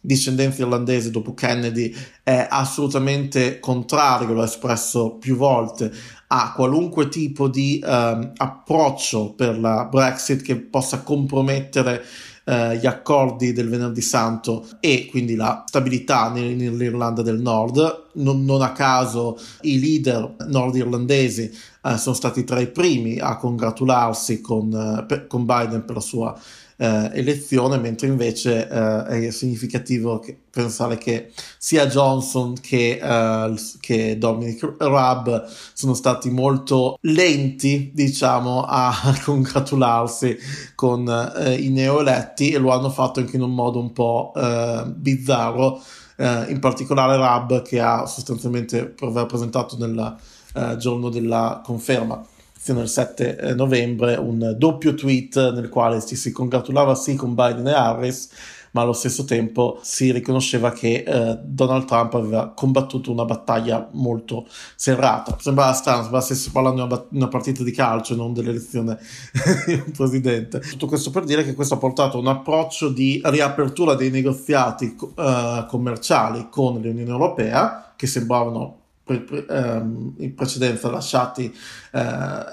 discendenza 0.07 0.63
irlandese 0.63 1.11
dopo 1.11 1.35
Kennedy 1.35 1.93
è 2.23 2.47
assolutamente 2.49 3.59
contrario, 3.59 4.35
l'ha 4.35 4.45
espresso 4.45 5.17
più 5.17 5.37
volte, 5.37 5.93
a 6.29 6.53
qualunque 6.55 7.09
tipo 7.09 7.49
di 7.49 7.83
um, 7.85 8.33
approccio 8.37 9.33
per 9.35 9.59
la 9.59 9.87
Brexit 9.91 10.43
che 10.43 10.57
possa 10.57 11.01
compromettere 11.01 12.05
uh, 12.45 12.71
gli 12.73 12.87
accordi 12.87 13.53
del 13.53 13.69
venerdì 13.69 14.01
santo 14.01 14.67
e 14.81 15.07
quindi 15.11 15.35
la 15.35 15.65
stabilità 15.67 16.31
nell'Irlanda 16.31 17.23
del 17.23 17.41
Nord. 17.41 18.05
Non, 18.15 18.45
non 18.45 18.63
a 18.63 18.73
caso 18.73 19.39
i 19.63 19.79
leader 19.79 20.37
nordirlandesi 20.47 21.51
uh, 21.83 21.97
sono 21.97 22.15
stati 22.15 22.45
tra 22.45 22.61
i 22.61 22.69
primi 22.69 23.19
a 23.19 23.37
congratularsi 23.37 24.41
con, 24.41 24.73
uh, 24.73 25.05
per, 25.05 25.27
con 25.27 25.45
Biden 25.45 25.85
per 25.85 25.97
la 25.97 26.01
sua 26.01 26.41
eh, 26.77 27.11
elezione, 27.15 27.79
mentre 27.79 28.07
invece 28.07 28.69
eh, 28.69 29.27
è 29.27 29.31
significativo 29.31 30.19
che, 30.19 30.37
pensare 30.51 30.97
che 30.99 31.33
sia 31.59 31.87
Johnson 31.87 32.55
che, 32.61 32.99
eh, 33.03 33.55
che 33.81 34.19
Dominic 34.19 34.75
Raab 34.79 35.47
sono 35.73 35.95
stati 35.95 36.31
molto 36.31 36.99
lenti, 37.03 37.91
diciamo, 37.95 38.65
a 38.65 38.95
congratularsi 39.25 40.37
con 40.75 41.09
eh, 41.37 41.55
i 41.55 41.71
neoeletti 41.71 42.51
e 42.51 42.59
lo 42.59 42.73
hanno 42.73 42.91
fatto 42.91 43.21
anche 43.21 43.37
in 43.37 43.43
un 43.43 43.55
modo 43.55 43.81
un 43.81 43.93
po' 43.93 44.33
eh, 44.37 44.85
bizzarro. 44.87 45.83
Uh, 46.19 46.51
in 46.51 46.61
particolare 46.61 47.19
Rab 47.19 47.61
che 47.61 47.79
ha 47.79 48.07
sostanzialmente 48.07 48.87
presentato 48.87 49.77
nel 49.77 50.17
uh, 50.55 50.77
giorno 50.79 51.11
della 51.11 51.61
conferma 51.63 52.27
fino 52.67 52.81
al 52.81 52.89
7 52.89 53.37
eh, 53.37 53.55
novembre 53.55 54.17
un 54.17 54.57
doppio 54.59 54.95
tweet 54.95 55.53
nel 55.53 55.69
quale 55.69 56.05
ci 56.05 56.17
si 56.17 56.33
congratulava 56.33 56.97
sì 56.97 57.15
con 57.15 57.33
Biden 57.33 57.69
e 57.69 57.73
Harris, 57.73 58.29
ma 58.73 58.81
allo 58.83 58.93
stesso 58.93 59.25
tempo 59.25 59.79
si 59.83 60.11
riconosceva 60.11 60.73
che 60.73 61.05
eh, 61.07 61.39
Donald 61.45 61.85
Trump 61.85 62.15
aveva 62.15 62.49
combattuto 62.57 63.13
una 63.13 63.25
battaglia 63.25 63.89
molto 63.93 64.49
serrata. 64.75 65.37
Sembrava 65.41 65.73
strano, 65.75 66.01
sembrava 66.01 66.25
stesse 66.25 66.51
parlando 66.51 66.85
di 66.85 66.93
una, 66.93 67.05
una, 67.13 67.29
partita 67.29 67.63
di 67.63 67.71
calcio, 67.71 68.17
non 68.17 68.33
dell'elezione 68.33 68.99
di 69.65 69.75
un 69.75 69.93
presidente. 69.93 70.59
Tutto 70.59 70.87
questo 70.87 71.11
per 71.11 71.23
dire 71.23 71.45
che 71.45 71.55
questo 71.55 71.75
ha 71.75 71.79
portato 71.79 72.17
a 72.17 72.21
un 72.21 72.27
approccio 72.27 72.89
di 72.89 73.21
riapertura 73.25 73.95
dei 73.95 74.11
negoziati 74.11 74.97
uh, 74.99 75.67
commerciali 75.69 76.49
con 76.51 76.81
l'Unione 76.81 77.11
Europea, 77.11 77.93
che 77.95 78.09
sembravano 78.09 78.86
in 79.09 80.33
precedenza 80.35 80.91
lasciati 80.91 81.55
eh, 81.93 82.01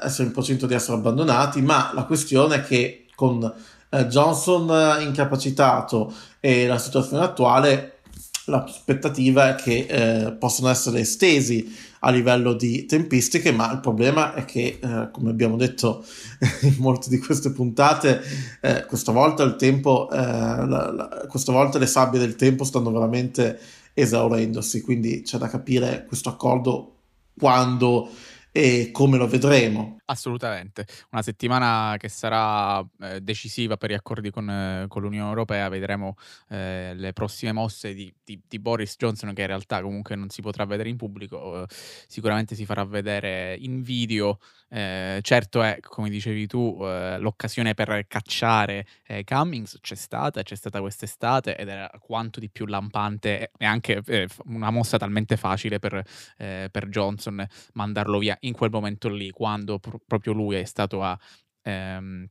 essere 0.04 0.28
in 0.28 0.32
procinto 0.34 0.68
di 0.68 0.74
essere 0.74 0.98
abbandonati, 0.98 1.62
ma 1.62 1.92
la 1.94 2.04
questione 2.04 2.58
è 2.58 2.64
che 2.64 3.06
con 3.16 3.52
eh, 3.90 4.08
Johnson 4.08 5.02
incapacitato 5.02 6.14
e 6.40 6.68
la 6.68 6.78
situazione 6.78 7.24
attuale, 7.24 8.00
l'aspettativa 8.46 9.56
è 9.56 9.62
che 9.62 9.86
eh, 9.90 10.32
possano 10.34 10.70
essere 10.70 11.00
estesi 11.00 11.92
a 12.06 12.10
livello 12.10 12.54
di 12.54 12.86
tempistiche, 12.86 13.52
ma 13.52 13.72
il 13.72 13.80
problema 13.80 14.34
è 14.34 14.44
che, 14.44 14.80
eh, 14.82 15.10
come 15.12 15.30
abbiamo 15.30 15.56
detto 15.56 16.04
in 16.64 16.76
molte 16.80 17.10
di 17.10 17.18
queste 17.18 17.52
puntate, 17.52 18.22
eh, 18.60 18.86
questa 18.86 19.12
volta 19.14 19.44
il 19.44 19.56
tempo, 19.56 20.10
eh, 20.12 20.18
la, 20.18 20.92
la, 20.92 21.26
questa 21.30 21.54
volta 21.54 21.78
le 21.78 21.86
sabbie 21.86 22.20
del 22.20 22.36
tempo 22.36 22.66
stanno 22.66 22.92
veramente 22.92 23.58
esaurendosi, 23.94 24.82
quindi 24.82 25.22
c'è 25.22 25.38
da 25.38 25.48
capire 25.48 26.06
questo 26.08 26.30
accordo 26.30 26.96
quando 27.38 28.10
e 28.52 28.90
come 28.92 29.18
lo 29.18 29.28
vedremo. 29.28 29.98
Assolutamente, 30.14 30.86
una 31.10 31.24
settimana 31.24 31.96
che 31.98 32.08
sarà 32.08 32.80
eh, 33.02 33.20
decisiva 33.22 33.78
per 33.78 33.90
gli 33.90 33.96
accordi 33.96 34.30
con, 34.30 34.48
eh, 34.48 34.86
con 34.88 35.02
l'Unione 35.02 35.28
Europea, 35.28 35.68
vedremo 35.70 36.18
eh, 36.50 36.94
le 36.94 37.14
prossime 37.14 37.52
mosse 37.52 37.96
di, 37.96 38.14
di, 38.24 38.40
di, 38.48 38.60
Boris 38.60 38.96
Johnson 38.96 39.34
che 39.34 39.42
in 39.42 39.48
realtà 39.48 39.82
comunque 39.82 40.16
non 40.16 40.30
si 40.30 40.44
potrà 40.44 40.66
vedere 40.66 40.90
in 40.90 40.98
pubblico, 40.98 41.64
eh, 41.64 41.66
sicuramente 42.08 42.54
si 42.54 42.64
farà 42.64 42.86
vedere 42.86 43.56
in 43.60 43.82
video, 43.82 44.38
eh, 44.70 45.18
certo 45.24 45.64
è, 45.64 45.80
come 45.82 46.12
dicevi 46.12 46.46
tu, 46.46 46.78
eh, 46.84 47.18
l'occasione 47.18 47.74
per 47.74 48.06
cacciare 48.08 48.86
Cummings. 49.26 49.80
C'è 49.82 49.96
stata, 49.96 50.44
c'è 50.44 50.56
stata 50.56 50.80
quest'estate 50.80 51.58
ed 51.58 51.70
era 51.70 51.90
quanto 52.00 52.40
di 52.40 52.50
più 52.52 52.68
lampante 52.68 53.50
e 53.58 53.66
anche 53.66 54.04
una 54.46 54.70
mossa 54.70 54.98
talmente 54.98 55.38
facile 55.38 55.80
per, 55.80 56.04
per 56.38 56.88
Johnson 56.90 57.44
mandarlo 57.74 58.20
via 58.20 58.38
in 58.42 58.54
quel 58.54 58.70
momento 58.70 59.10
lì, 59.10 59.32
quando 59.32 59.80
proprio 60.06 60.34
lui 60.34 60.56
è 60.56 60.64
stato 60.64 61.04
a 61.04 61.18
ehm, 61.62 62.28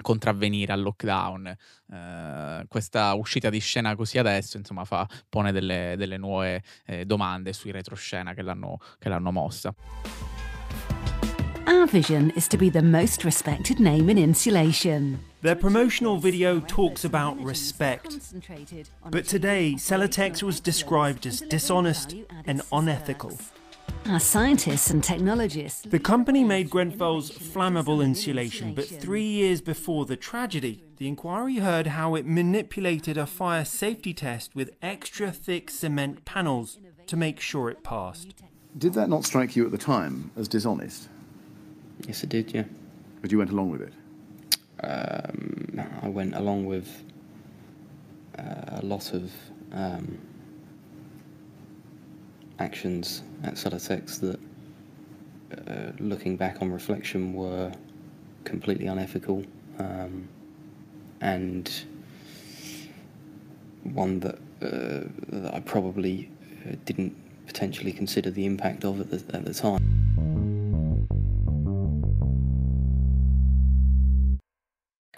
contravvenire 0.00 0.72
al 0.72 0.82
lockdown. 0.82 1.46
Eh, 1.92 2.64
questa 2.68 3.14
uscita 3.14 3.50
di 3.50 3.58
scena 3.58 3.94
così 3.94 4.18
adesso, 4.18 4.56
insomma, 4.56 4.84
fa, 4.84 5.06
pone 5.28 5.52
delle, 5.52 5.94
delle 5.96 6.16
nuove 6.16 6.62
eh, 6.86 7.04
domande 7.04 7.52
sui 7.52 7.70
retroscena 7.70 8.34
che 8.34 8.42
l'hanno, 8.42 8.78
che 8.98 9.08
l'hanno 9.08 9.30
mossa. 9.30 9.74
Our 11.66 11.86
vision 11.86 12.30
is 12.36 12.46
to 12.48 12.58
be 12.58 12.70
the 12.70 12.82
most 12.82 13.24
respected 13.24 13.78
name 13.78 14.10
in 14.10 14.18
insulation. 14.18 15.18
Their 15.40 15.56
promotional 15.56 16.18
video 16.18 16.60
talks 16.60 17.04
about 17.04 17.42
respect. 17.42 18.18
But 19.10 19.26
today, 19.26 19.74
Celotex 19.76 20.42
was 20.42 20.60
described 20.60 21.26
as 21.26 21.40
dishonest 21.40 22.14
and 22.46 22.60
unethical. 22.70 23.38
Our 24.06 24.20
scientists 24.20 24.90
and 24.90 25.02
technologists. 25.02 25.80
The 25.80 25.98
company 25.98 26.44
made 26.44 26.68
Grenfell's 26.68 27.30
flammable 27.30 28.04
insulation, 28.04 28.74
but 28.74 28.84
three 28.84 29.24
years 29.24 29.62
before 29.62 30.04
the 30.04 30.16
tragedy, 30.16 30.84
the 30.98 31.08
inquiry 31.08 31.56
heard 31.56 31.86
how 31.86 32.14
it 32.14 32.26
manipulated 32.26 33.16
a 33.16 33.24
fire 33.24 33.64
safety 33.64 34.12
test 34.12 34.54
with 34.54 34.76
extra 34.82 35.32
thick 35.32 35.70
cement 35.70 36.26
panels 36.26 36.78
to 37.06 37.16
make 37.16 37.40
sure 37.40 37.70
it 37.70 37.82
passed. 37.82 38.34
Did 38.76 38.92
that 38.92 39.08
not 39.08 39.24
strike 39.24 39.56
you 39.56 39.64
at 39.64 39.70
the 39.70 39.78
time 39.78 40.30
as 40.36 40.48
dishonest? 40.48 41.08
Yes, 42.06 42.22
it 42.22 42.28
did, 42.28 42.52
yeah. 42.52 42.64
But 43.22 43.32
you 43.32 43.38
went 43.38 43.52
along 43.52 43.70
with 43.70 43.80
it? 43.80 43.94
Um, 44.82 45.80
I 46.02 46.08
went 46.08 46.34
along 46.34 46.66
with 46.66 47.04
uh, 48.38 48.80
a 48.80 48.84
lot 48.84 49.14
of 49.14 49.32
um, 49.72 50.18
actions 52.58 53.22
at 53.42 53.54
Celotex 53.54 54.20
that, 54.20 54.40
uh, 55.68 55.92
looking 55.98 56.36
back 56.36 56.62
on 56.62 56.72
reflection, 56.72 57.34
were 57.34 57.72
completely 58.44 58.86
unethical 58.86 59.44
um, 59.78 60.28
and 61.20 61.84
one 63.82 64.20
that, 64.20 64.36
uh, 64.62 65.08
that 65.28 65.54
I 65.54 65.60
probably 65.60 66.30
uh, 66.66 66.76
didn't 66.84 67.14
potentially 67.46 67.92
consider 67.92 68.30
the 68.30 68.46
impact 68.46 68.84
of 68.84 69.00
at 69.00 69.10
the, 69.10 69.36
at 69.36 69.44
the 69.44 69.54
time. 69.54 69.93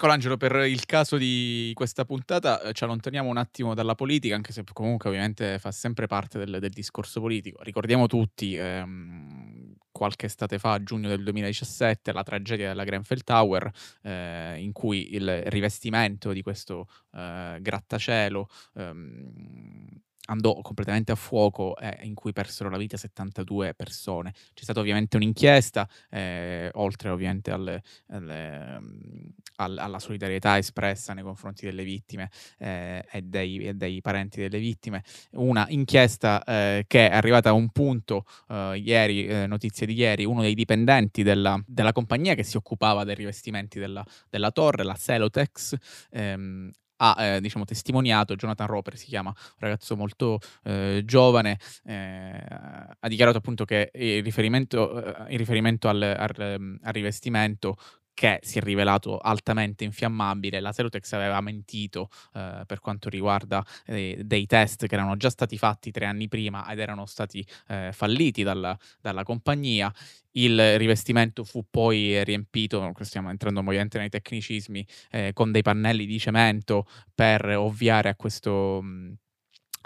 Colangelo, 0.06 0.36
per 0.36 0.54
il 0.66 0.86
caso 0.86 1.16
di 1.16 1.72
questa 1.75 2.04
puntata 2.04 2.62
eh, 2.62 2.72
ci 2.72 2.84
allontaniamo 2.84 3.28
un 3.28 3.38
attimo 3.38 3.75
dalla 3.75 3.96
politica, 3.96 4.36
anche 4.36 4.52
se 4.52 4.62
comunque 4.72 5.08
ovviamente 5.08 5.58
fa 5.58 5.72
sempre 5.72 6.06
parte 6.06 6.38
del, 6.38 6.58
del 6.60 6.70
discorso 6.70 7.20
politico. 7.20 7.60
Ricordiamo 7.64 8.06
tutti, 8.06 8.54
ehm, 8.54 9.75
qualche 9.90 10.26
estate 10.26 10.60
fa, 10.60 10.80
giugno 10.80 11.08
del 11.08 11.25
2017, 11.25 12.12
la 12.12 12.22
tragedia 12.22 12.68
della 12.68 12.84
Grenfell 12.84 13.22
Tower, 13.25 13.68
eh, 14.02 14.60
in 14.60 14.70
cui 14.70 15.12
il 15.16 15.42
rivestimento 15.46 16.30
di 16.30 16.40
questo 16.40 16.86
eh, 17.10 17.58
grattacielo 17.60 18.48
ehm, 18.76 20.02
andò 20.26 20.61
completamente 20.61 21.12
a 21.12 21.14
fuoco 21.14 21.76
e 21.76 21.99
in 22.02 22.14
cui 22.14 22.33
persero 22.33 22.71
la 22.71 22.76
vita 22.76 22.97
72 22.97 23.75
persone. 23.75 24.33
C'è 24.54 24.62
stata 24.62 24.80
ovviamente 24.80 25.16
un'inchiesta, 25.16 25.88
eh, 26.11 26.71
oltre 26.75 27.09
ovviamente 27.11 27.50
alle, 27.50 27.83
alle, 28.09 28.76
um, 28.78 29.30
alla 29.56 29.99
solidarietà 29.99 30.59
espressa 30.59 31.14
nei 31.14 31.23
confronti 31.25 31.64
delle 31.64 31.85
vittime 31.85 32.30
eh, 32.59 33.04
e, 33.11 33.23
dei, 33.23 33.59
e, 33.59 33.75
dei, 33.75 34.00
parenti 34.00 34.40
delle 34.40 34.59
vittime, 34.59 35.02
una 35.33 35.66
inchiesta 35.68 36.42
eh, 36.45 36.85
che 36.87 37.09
è 37.09 37.14
arrivata 37.14 37.50
a 37.50 37.52
un 37.52 37.71
punto 37.71 38.25
eh, 38.49 38.80
ieri, 38.83 39.26
eh, 39.26 39.47
notizie 39.47 39.87
di 39.87 39.95
ieri, 39.95 40.25
uno 40.25 40.42
dei 40.42 40.54
dipendenti 40.54 41.23
della, 41.23 41.61
della, 41.66 41.92
compagnia 41.92 42.35
che 42.35 42.42
si 42.42 42.56
occupava 42.56 43.04
dei 43.04 43.14
rivestimenti 43.14 43.78
della, 43.78 44.04
della 44.28 44.50
torre, 44.50 44.85
la 44.85 44.95
Celotex, 44.95 45.75
ehm, 46.11 46.71
ha 46.97 47.17
eh, 47.19 47.41
diciamo, 47.41 47.65
testimoniato, 47.65 48.35
Jonathan 48.35 48.67
Roper 48.67 48.97
si 48.97 49.07
chiama, 49.07 49.31
un 49.31 49.57
ragazzo 49.59 49.97
molto 49.97 50.38
eh, 50.65 51.03
giovane, 51.05 51.59
eh, 51.85 52.45
ha 52.99 53.09
dichiarato 53.09 53.38
appunto 53.38 53.65
che 53.65 53.91
il 53.95 54.23
riferimento, 54.23 55.26
eh, 55.26 55.33
in 55.33 55.38
riferimento 55.38 55.88
al, 55.88 56.03
al, 56.03 56.79
al, 56.83 56.93
rivestimento 56.93 57.76
che 58.16 58.40
si 58.42 58.56
è 58.56 58.62
rivelato 58.62 59.18
altamente 59.18 59.85
infiammabile. 59.85 60.58
La 60.61 60.73
Celotex 60.73 61.12
aveva 61.12 61.38
mentito 61.42 62.08
eh, 62.32 62.62
per 62.66 62.80
quanto 62.80 63.11
riguarda 63.11 63.62
eh, 63.85 64.23
dei 64.25 64.46
test 64.46 64.87
che 64.87 64.94
erano 64.94 65.18
già 65.18 65.28
stati 65.28 65.58
fatti 65.58 65.90
tre 65.90 66.06
anni 66.06 66.26
prima 66.26 66.66
ed 66.70 66.78
erano 66.78 67.04
stati 67.04 67.46
eh, 67.68 67.90
falliti 67.92 68.42
dalla, 68.42 68.76
dalla, 69.02 69.23
compagnia. 69.23 69.92
Il 70.30 70.78
rivestimento 70.78 71.44
fu 71.44 71.66
poi 71.70 72.25
riempito, 72.25 72.90
stiamo 73.00 73.28
entrando 73.28 73.61
ovviamente 73.61 73.99
nei 73.99 74.08
tecnicismi, 74.08 74.87
eh, 75.11 75.32
con 75.35 75.52
dei 75.52 75.62
pannelli 75.62 76.06
di 76.06 76.18
cemento 76.18 76.87
per 77.14 77.46
ovviare 77.46 78.08
a 78.08 78.14
questo... 78.14 78.80
Mh, 78.82 79.14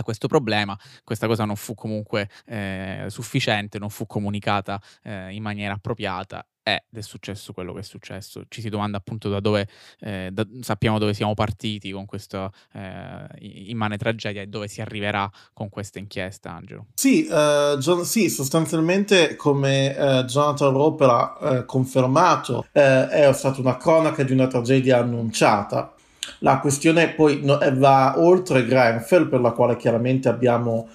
a 0.01 0.03
questo 0.03 0.27
problema. 0.27 0.79
Questa 1.05 1.27
cosa 1.27 1.45
non 1.45 1.57
fu 1.57 1.75
comunque 1.75 2.29
eh, 2.47 3.07
sufficiente, 3.09 3.79
non 3.79 3.91
fu 3.91 4.07
comunicata 4.07 4.81
eh, 5.03 5.33
in 5.33 5.43
maniera 5.43 5.75
appropriata 5.75 6.45
ed 6.63 6.99
è 6.99 7.01
successo 7.01 7.53
quello 7.53 7.73
che 7.73 7.81
è 7.81 7.83
successo. 7.83 8.45
Ci 8.49 8.61
si 8.61 8.69
domanda 8.69 8.99
appunto 8.99 9.29
da 9.29 9.41
dove 9.41 9.67
eh, 10.01 10.29
da, 10.31 10.47
sappiamo 10.61 10.99
dove 10.99 11.15
siamo 11.15 11.35
partiti 11.35 11.91
con 11.91 12.07
questa 12.07 12.51
eh, 12.73 13.27
immane 13.41 13.97
tragedia 13.97 14.43
e 14.43 14.47
dove 14.47 14.69
si 14.69 14.81
arriverà 14.81 15.31
con 15.53 15.69
questa 15.69 15.99
inchiesta, 15.99 16.53
Angelo. 16.53 16.87
Sì, 16.95 17.27
uh, 17.29 17.79
John, 17.79 18.05
sì 18.05 18.29
sostanzialmente 18.29 19.37
come 19.37 19.95
uh, 19.97 20.25
Jonathan 20.25 20.73
Roper 20.73 21.09
ha 21.09 21.37
uh, 21.41 21.65
confermato, 21.65 22.67
è 22.73 23.31
stata 23.33 23.61
una 23.61 23.77
cronaca 23.77 24.23
di 24.23 24.33
una 24.33 24.47
tragedia 24.47 24.99
annunciata. 24.99 25.95
La 26.41 26.59
questione 26.59 27.11
poi 27.11 27.41
no, 27.43 27.59
va 27.75 28.15
oltre 28.19 28.67
Grenfell, 28.67 29.29
per 29.29 29.41
la 29.41 29.53
quale 29.53 29.77
chiaramente 29.77 30.29
abbiamo 30.29 30.89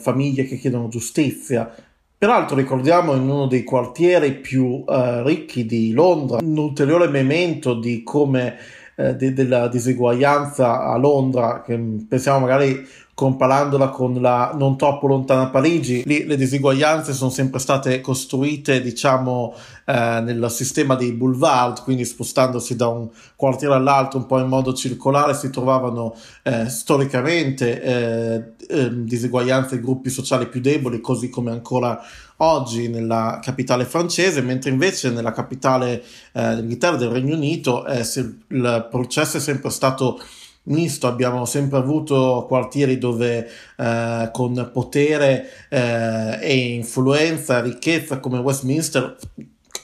famiglie 0.00 0.46
che 0.46 0.56
chiedono 0.56 0.88
giustizia, 0.88 1.72
Peraltro 2.20 2.54
ricordiamo 2.54 3.14
in 3.14 3.22
uno 3.22 3.46
dei 3.46 3.64
quartieri 3.64 4.34
più 4.34 4.84
uh, 4.86 5.22
ricchi 5.24 5.64
di 5.64 5.92
Londra 5.92 6.40
un 6.42 6.58
ulteriore 6.58 7.08
memento 7.08 7.72
di 7.72 8.02
come 8.02 8.58
uh, 8.96 9.14
de- 9.14 9.32
della 9.32 9.68
diseguaglianza 9.68 10.82
a 10.82 10.98
Londra, 10.98 11.62
che 11.62 11.80
pensiamo 12.06 12.40
magari 12.40 12.86
comparandola 13.20 13.90
con 13.90 14.18
la 14.18 14.54
non 14.56 14.78
troppo 14.78 15.06
lontana 15.06 15.50
Parigi, 15.50 16.02
lì 16.06 16.24
le 16.24 16.38
diseguaglianze 16.38 17.12
sono 17.12 17.28
sempre 17.28 17.58
state 17.58 18.00
costruite, 18.00 18.80
diciamo, 18.80 19.54
eh, 19.84 20.20
nel 20.22 20.46
sistema 20.48 20.94
dei 20.94 21.12
boulevard, 21.12 21.82
quindi 21.82 22.06
spostandosi 22.06 22.76
da 22.76 22.88
un 22.88 23.10
quartiere 23.36 23.74
all'altro 23.74 24.20
un 24.20 24.24
po' 24.24 24.38
in 24.38 24.46
modo 24.46 24.72
circolare, 24.72 25.34
si 25.34 25.50
trovavano 25.50 26.14
eh, 26.44 26.70
storicamente 26.70 27.82
eh, 27.82 28.52
ehm, 28.70 29.04
diseguaglianze 29.04 29.74
e 29.74 29.80
gruppi 29.80 30.08
sociali 30.08 30.48
più 30.48 30.62
deboli, 30.62 31.02
così 31.02 31.28
come 31.28 31.50
ancora 31.50 32.02
oggi 32.38 32.88
nella 32.88 33.38
capitale 33.42 33.84
francese, 33.84 34.40
mentre 34.40 34.70
invece 34.70 35.10
nella 35.10 35.32
capitale 35.32 36.02
eh, 36.32 36.40
dell'Inghilterra 36.54 36.96
del 36.96 37.10
Regno 37.10 37.34
Unito 37.34 37.84
eh, 37.84 38.00
il 38.48 38.88
processo 38.90 39.36
è 39.36 39.40
sempre 39.40 39.68
stato 39.68 40.18
misto, 40.70 41.06
abbiamo 41.06 41.44
sempre 41.44 41.78
avuto 41.78 42.44
quartieri 42.48 42.98
dove 42.98 43.48
eh, 43.76 44.30
con 44.32 44.70
potere 44.72 45.48
eh, 45.68 46.38
e 46.40 46.74
influenza, 46.74 47.60
ricchezza 47.60 48.18
come 48.18 48.38
Westminster 48.38 49.16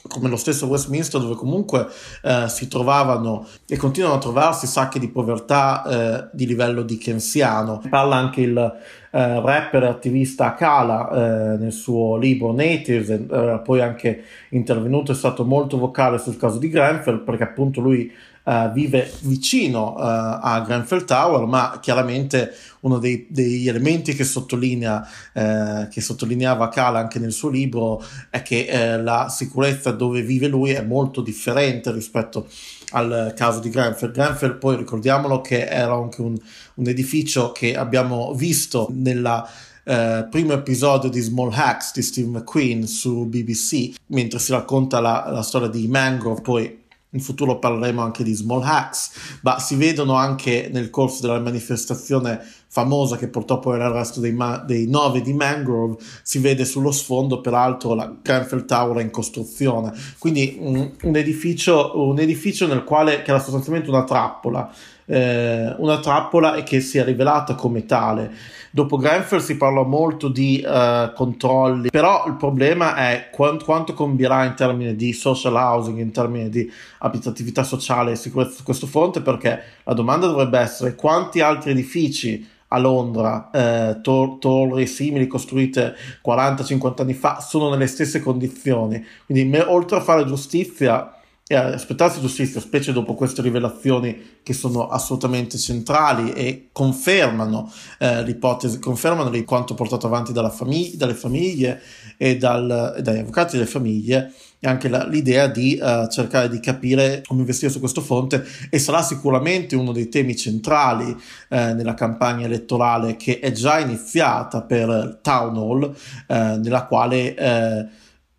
come 0.07 0.29
lo 0.29 0.37
stesso 0.37 0.67
Westminster 0.67 1.21
dove 1.21 1.35
comunque 1.35 1.87
eh, 2.23 2.45
si 2.47 2.67
trovavano 2.67 3.45
e 3.67 3.77
continuano 3.77 4.15
a 4.15 4.19
trovarsi 4.19 4.65
sacchi 4.67 4.99
di 4.99 5.09
povertà 5.09 5.83
eh, 5.83 6.29
di 6.31 6.47
livello 6.47 6.81
dickensiano. 6.81 7.81
Parla 7.89 8.15
anche 8.15 8.41
il 8.41 8.57
eh, 8.57 9.41
rapper 9.41 9.83
e 9.83 9.87
attivista 9.87 10.53
Kala 10.53 11.09
eh, 11.09 11.57
nel 11.57 11.71
suo 11.71 12.17
libro 12.17 12.51
Natives, 12.51 13.09
eh, 13.09 13.61
poi 13.63 13.81
anche 13.81 14.23
intervenuto, 14.49 15.11
è 15.11 15.15
stato 15.15 15.43
molto 15.45 15.77
vocale 15.77 16.17
sul 16.17 16.37
caso 16.37 16.57
di 16.57 16.69
Grenfell 16.69 17.23
perché 17.23 17.43
appunto 17.43 17.81
lui 17.81 18.11
uh, 18.47 18.71
vive 18.71 19.11
vicino 19.21 19.93
uh, 19.93 19.99
a 19.99 20.63
Grenfell 20.65 21.03
Tower, 21.03 21.45
ma 21.45 21.79
chiaramente 21.81 22.53
uno 22.81 22.97
dei, 22.97 23.27
degli 23.29 23.67
elementi 23.67 24.15
che, 24.15 24.23
sottolinea, 24.23 25.07
uh, 25.33 25.87
che 25.89 25.99
sottolineava 25.99 26.69
Kala 26.69 26.99
anche 26.99 27.19
nel 27.19 27.33
suo 27.33 27.49
libro 27.49 28.01
è 28.29 28.41
che 28.41 28.97
la 29.01 29.27
sicurezza 29.29 29.91
dove 29.91 30.21
vive 30.21 30.47
lui 30.47 30.71
è 30.71 30.81
molto 30.81 31.21
differente 31.21 31.91
rispetto 31.91 32.47
al 32.91 33.33
caso 33.35 33.59
di 33.59 33.69
Grenfell. 33.69 34.11
Grenfell 34.11 34.57
poi 34.57 34.77
ricordiamolo 34.77 35.41
che 35.41 35.65
era 35.65 35.93
anche 35.93 36.21
un, 36.21 36.37
un 36.75 36.87
edificio 36.87 37.51
che 37.51 37.75
abbiamo 37.75 38.33
visto 38.33 38.87
nella 38.91 39.47
Uh, 39.87 40.27
primo 40.29 40.51
episodio 40.51 41.09
di 41.09 41.21
Small 41.21 41.49
Hacks 41.53 41.93
di 41.93 42.01
Steve 42.01 42.27
McQueen 42.27 42.85
su 42.85 43.23
BBC, 43.23 43.93
mentre 44.07 44.37
si 44.37 44.51
racconta 44.51 44.99
la, 44.99 45.29
la 45.31 45.41
storia 45.41 45.69
di 45.69 45.87
Mangrove, 45.87 46.41
poi 46.41 46.77
in 47.11 47.19
futuro 47.19 47.59
parleremo 47.59 48.01
anche 48.01 48.23
di 48.23 48.33
small 48.33 48.63
hacks, 48.63 49.39
ma 49.41 49.59
si 49.59 49.75
vedono 49.75 50.15
anche 50.15 50.69
nel 50.71 50.89
corso 50.89 51.21
della 51.21 51.39
manifestazione 51.39 52.41
famosa 52.67 53.17
che 53.17 53.27
portò 53.27 53.59
poi 53.59 53.75
all'arresto 53.75 54.19
dei, 54.19 54.33
ma- 54.33 54.57
dei 54.57 54.87
nove 54.87 55.21
di 55.21 55.33
Mangrove, 55.33 55.95
si 56.21 56.39
vede 56.39 56.65
sullo 56.65 56.91
sfondo 56.91 57.41
peraltro 57.41 57.93
la 57.93 58.13
Grenfell 58.21 58.65
Tower 58.65 59.01
in 59.01 59.09
costruzione, 59.09 59.93
quindi 60.19 60.57
un, 60.59 60.91
un, 61.01 61.15
edificio, 61.15 61.93
un 61.95 62.19
edificio 62.19 62.67
nel 62.67 62.83
quale 62.83 63.21
che 63.21 63.31
era 63.31 63.39
sostanzialmente 63.39 63.89
una 63.89 64.03
trappola, 64.03 64.71
eh, 65.05 65.73
una 65.77 65.99
trappola 65.99 66.55
e 66.55 66.63
che 66.63 66.81
si 66.81 66.97
è 66.97 67.03
rivelata 67.03 67.55
come 67.55 67.85
tale. 67.85 68.31
Dopo 68.69 68.97
Grenfell 68.97 69.39
si 69.39 69.57
parla 69.57 69.83
molto 69.83 70.27
di 70.27 70.63
uh, 70.63 71.11
controlli, 71.13 71.89
però 71.89 72.25
il 72.27 72.35
problema 72.35 72.95
è 72.95 73.29
quant- 73.31 73.63
quanto 73.63 73.93
combierà 73.93 74.43
in 74.43 74.53
termini 74.53 74.95
di 74.95 75.13
social 75.13 75.55
housing, 75.55 75.97
in 75.97 76.11
termini 76.11 76.49
di 76.49 76.69
abitatività 76.99 77.63
sociale 77.63 78.11
e 78.11 78.15
sicurezza 78.15 78.57
su 78.57 78.63
questo 78.63 78.85
fronte, 78.85 79.21
perché 79.21 79.63
la 79.83 79.93
domanda 79.93 80.27
dovrebbe 80.27 80.59
essere 80.59 80.93
quanti 80.93 81.39
altri 81.39 81.71
edifici 81.71 82.47
a 82.69 82.77
Londra, 82.77 83.49
eh, 83.51 84.01
tor- 84.01 84.37
torri 84.39 84.87
simili 84.87 85.27
costruite 85.27 85.95
40-50 86.21 87.01
anni 87.01 87.13
fa, 87.13 87.39
sono 87.39 87.69
nelle 87.69 87.87
stesse 87.87 88.19
condizioni. 88.21 89.03
Quindi, 89.25 89.45
me- 89.45 89.61
oltre 89.61 89.97
a 89.97 90.01
fare 90.01 90.25
giustizia, 90.25 91.11
e 91.49 91.55
aspettarsi 91.55 92.19
giustizia, 92.19 92.59
specie 92.59 92.91
dopo 92.91 93.13
queste 93.13 93.41
rivelazioni 93.41 94.39
che 94.43 94.51
sono 94.51 94.89
assolutamente 94.89 95.57
centrali 95.57 96.33
e 96.33 96.67
confermano 96.73 97.71
eh, 97.99 98.21
l'ipotesi, 98.23 98.79
confermano 98.79 99.29
di 99.29 99.45
quanto 99.45 99.73
portato 99.73 100.07
avanti 100.07 100.33
famig- 100.33 100.95
dalle 100.95 101.13
famiglie 101.13 101.81
e, 102.17 102.35
dal, 102.35 102.97
dagli 103.01 103.19
avvocati 103.19 103.55
delle 103.55 103.69
famiglie 103.69 104.33
e 104.59 104.67
anche 104.67 104.89
la, 104.89 105.05
l'idea 105.05 105.47
di 105.47 105.79
uh, 105.81 106.07
cercare 106.07 106.49
di 106.49 106.59
capire 106.59 107.21
come 107.25 107.41
investire 107.41 107.71
su 107.71 107.79
questo 107.79 108.01
fronte 108.01 108.43
e 108.69 108.79
sarà 108.79 109.01
sicuramente 109.01 109.75
uno 109.75 109.91
dei 109.91 110.09
temi 110.09 110.35
centrali 110.35 111.15
eh, 111.49 111.73
nella 111.73 111.93
campagna 111.93 112.45
elettorale 112.45 113.15
che 113.15 113.39
è 113.39 113.51
già 113.51 113.79
iniziata 113.79 114.63
per 114.63 115.19
Town 115.21 115.55
Hall, 115.55 115.95
eh, 116.27 116.57
nella 116.57 116.85
quale 116.85 117.35
eh, 117.35 117.87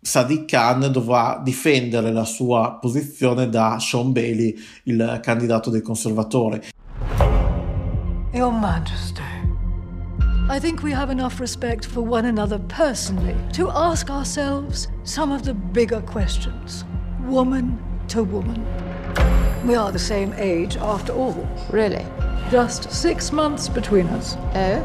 Sadiq 0.01 0.45
Khan 0.45 0.91
dovrà 0.91 1.41
difendere 1.43 2.11
la 2.11 2.23
sua 2.23 2.77
posizione 2.79 3.49
da 3.49 3.77
Sean 3.79 4.13
Bailey, 4.13 4.55
il 4.83 5.19
candidato 5.21 5.69
dei 5.69 5.81
conservatori. 5.81 6.61
Your 8.31 8.51
Majesty, 8.51 9.21
I 10.49 10.57
think 10.59 10.83
we 10.83 10.93
have 10.93 11.11
enough 11.11 11.39
respect 11.39 11.85
for 11.85 12.01
one 12.01 12.25
another 12.25 12.59
personally 12.59 13.35
to 13.53 13.69
ask 13.69 14.09
ourselves 14.09 14.87
some 15.03 15.33
of 15.33 15.41
the 15.41 15.53
bigger 15.53 16.01
questions, 16.01 16.85
woman 17.27 17.77
to 18.07 18.23
woman. 18.23 18.63
We 19.65 19.75
are 19.75 19.91
the 19.91 19.99
same 19.99 20.33
age 20.37 20.77
after 20.77 21.11
all. 21.11 21.45
Really? 21.69 22.05
Just 22.49 22.89
six 22.89 23.33
months 23.33 23.67
between 23.67 24.07
us. 24.07 24.37
Oh? 24.55 24.81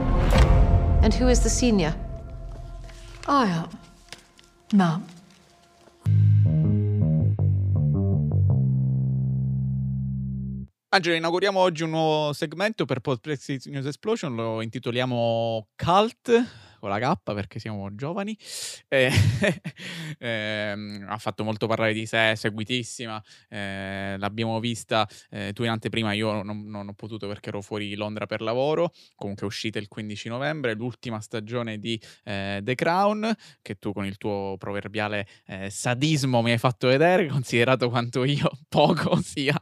And 1.02 1.14
who 1.14 1.28
is 1.28 1.40
the 1.40 1.50
senior? 1.50 1.94
I 3.28 3.46
am. 3.46 3.83
Ma'am. 4.72 5.04
Angelo, 10.94 11.16
inauguriamo 11.16 11.58
oggi 11.58 11.82
un 11.82 11.90
nuovo 11.90 12.32
segmento 12.32 12.84
per 12.84 13.00
Post 13.00 13.20
Brexit 13.20 13.66
News 13.66 13.86
Explosion, 13.86 14.34
lo 14.36 14.62
intitoliamo 14.62 15.66
Cult 15.74 16.73
con 16.84 16.90
la 16.90 16.98
K 16.98 17.32
perché 17.32 17.58
siamo 17.58 17.94
giovani. 17.94 18.36
E, 18.88 19.10
ehm, 20.18 21.06
ha 21.08 21.16
fatto 21.16 21.42
molto 21.42 21.66
parlare 21.66 21.94
di 21.94 22.04
sé, 22.04 22.34
seguitissima. 22.36 23.22
Eh, 23.48 24.16
l'abbiamo 24.18 24.60
vista 24.60 25.08
eh, 25.30 25.52
tu 25.54 25.62
in 25.62 25.70
anteprima, 25.70 26.12
io 26.12 26.42
non, 26.42 26.64
non, 26.66 26.88
ho 26.88 26.92
potuto 26.92 27.26
perché 27.26 27.48
ero 27.48 27.62
fuori 27.62 27.94
Londra 27.94 28.26
per 28.26 28.42
lavoro. 28.42 28.92
Comunque 29.14 29.44
è 29.44 29.46
uscita 29.46 29.78
il 29.78 29.88
15 29.88 30.28
novembre, 30.28 30.74
l'ultima 30.74 31.20
stagione 31.20 31.78
di 31.78 31.98
eh, 32.24 32.60
The 32.62 32.74
Crown, 32.74 33.34
che 33.62 33.78
tu 33.78 33.92
con 33.94 34.04
il 34.04 34.18
tuo 34.18 34.56
proverbiale 34.58 35.26
eh, 35.46 35.70
sadismo 35.70 36.42
mi 36.42 36.50
hai 36.50 36.58
fatto 36.58 36.88
vedere, 36.88 37.26
considerato 37.28 37.88
quanto 37.88 38.24
io 38.24 38.50
poco 38.68 39.16
sia 39.22 39.58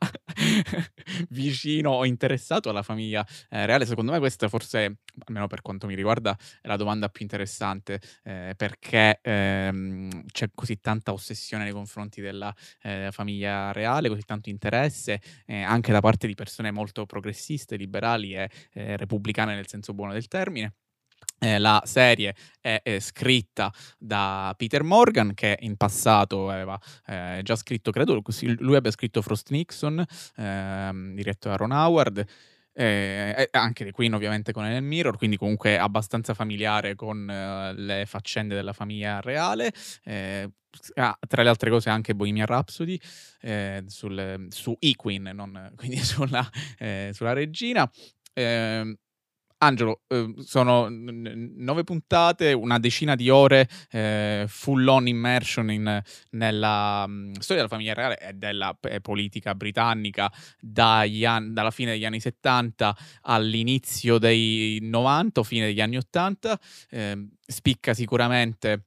vicino 1.31 1.91
o 1.91 2.05
interessato 2.05 2.71
alla 2.71 2.83
famiglia 2.83 3.27
eh, 3.51 3.67
reale. 3.67 3.87
Secondo 3.87 4.13
me 4.13 4.19
questa 4.19 4.49
forse, 4.49 4.99
almeno 5.27 5.47
per 5.47 5.63
quanto 5.63 5.87
mi 5.87 5.95
riguarda, 5.95 6.37
è 6.61 6.69
la 6.69 6.77
domanda 6.77 7.09
più 7.09 7.23
interessante 7.25 8.01
eh, 8.25 8.55
perché 8.57 9.19
ehm, 9.23 10.25
c'è 10.33 10.49
così 10.55 10.81
tanta 10.81 11.13
ossessione 11.13 11.65
nei 11.65 11.73
confronti 11.73 12.21
della 12.21 12.55
eh, 12.83 13.09
famiglia 13.13 13.73
reale, 13.73 14.09
così 14.09 14.23
tanto 14.23 14.49
interesse 14.51 15.21
eh, 15.47 15.63
anche 15.63 15.93
da 15.93 16.01
parte 16.01 16.27
di 16.27 16.35
persone 16.35 16.71
molto 16.71 17.07
progressiste, 17.07 17.77
liberali 17.77 18.35
e 18.35 18.49
eh, 18.73 18.97
repubblicane 18.97 19.55
nel 19.55 19.69
senso 19.69 19.95
buono 19.95 20.13
del 20.13 20.29
termine. 20.29 20.75
Eh, 21.39 21.59
la 21.59 21.83
serie 21.85 22.37
è, 22.61 22.81
è, 22.85 23.01
scritta 23.01 23.73
da 23.99 24.55
Peter 24.57 24.83
Morgan, 24.85 25.35
che 25.35 25.59
in 25.63 25.77
passato 25.77 26.49
aveva 26.49 26.79
eh, 27.07 27.41
già 27.43 27.57
scritto, 27.57 27.91
credo 27.91 28.23
lui 28.59 28.77
abbia 28.77 28.91
scritto 28.93 29.23
Frost 29.23 29.51
Nixon, 29.51 30.05
ehm, 30.37 31.15
diretto 31.15 31.49
da 31.49 31.57
Ron 31.57 31.73
Howard. 31.73 32.25
eh, 32.75 33.49
anche 33.51 33.85
The 33.85 33.91
Queen 33.91 34.15
ovviamente 34.15 34.53
con 34.53 34.65
Ellen 34.65 34.85
Mirror, 34.85 35.19
quindi 35.19 35.37
comunque 35.37 35.79
abbastanza 35.79 36.33
familiare 36.33 36.95
con 36.95 37.29
eh, 37.29 37.75
le 37.75 38.05
faccende 38.07 38.55
della 38.55 38.73
famiglia 38.73 39.21
reale. 39.21 39.73
Eh, 40.05 40.49
ah, 40.95 41.19
tra 41.27 41.43
le 41.43 41.49
altre 41.49 41.71
cose 41.71 41.91
anche 41.91 42.15
Bohemian 42.15 42.47
Rhapsody 42.47 42.99
eh, 43.41 43.85
sul, 43.87 44.47
su 44.49 44.77
E-Queen, 44.79 45.31
non, 45.35 45.73
quindi 45.77 45.97
sulla, 45.99 46.49
eh, 46.79 47.11
sulla 47.13 47.33
regina. 47.33 47.91
Eh, 48.33 48.97
Angelo, 49.63 50.01
eh, 50.09 50.35
sono 50.39 50.89
nove 50.91 51.85
puntate, 51.85 52.53
una 52.53 52.81
decina 52.81 53.15
di 53.15 53.31
ore 53.31 53.69
eh, 53.93 54.45
full 54.49 54.85
on 54.89 55.07
immersion 55.07 55.71
in, 55.71 56.03
nella 56.31 57.07
mm, 57.07 57.35
storia 57.35 57.63
della 57.63 57.69
famiglia 57.69 57.95
reale 57.95 58.19
e 58.19 58.33
della 58.33 58.77
eh, 58.81 59.01
politica 59.01 59.55
britannica 59.55 60.31
an- 61.25 61.55
dalla 61.55 61.71
fine 61.71 61.93
degli 61.93 62.05
anni 62.05 62.19
70 62.19 62.97
all'inizio 63.23 64.19
dei 64.19 64.81
90 64.83 65.41
o 65.41 65.43
fine 65.45 65.67
degli 65.67 65.81
anni 65.81 65.97
80. 65.97 66.59
Ehm, 66.91 67.31
spicca 67.47 67.95
sicuramente 67.95 68.87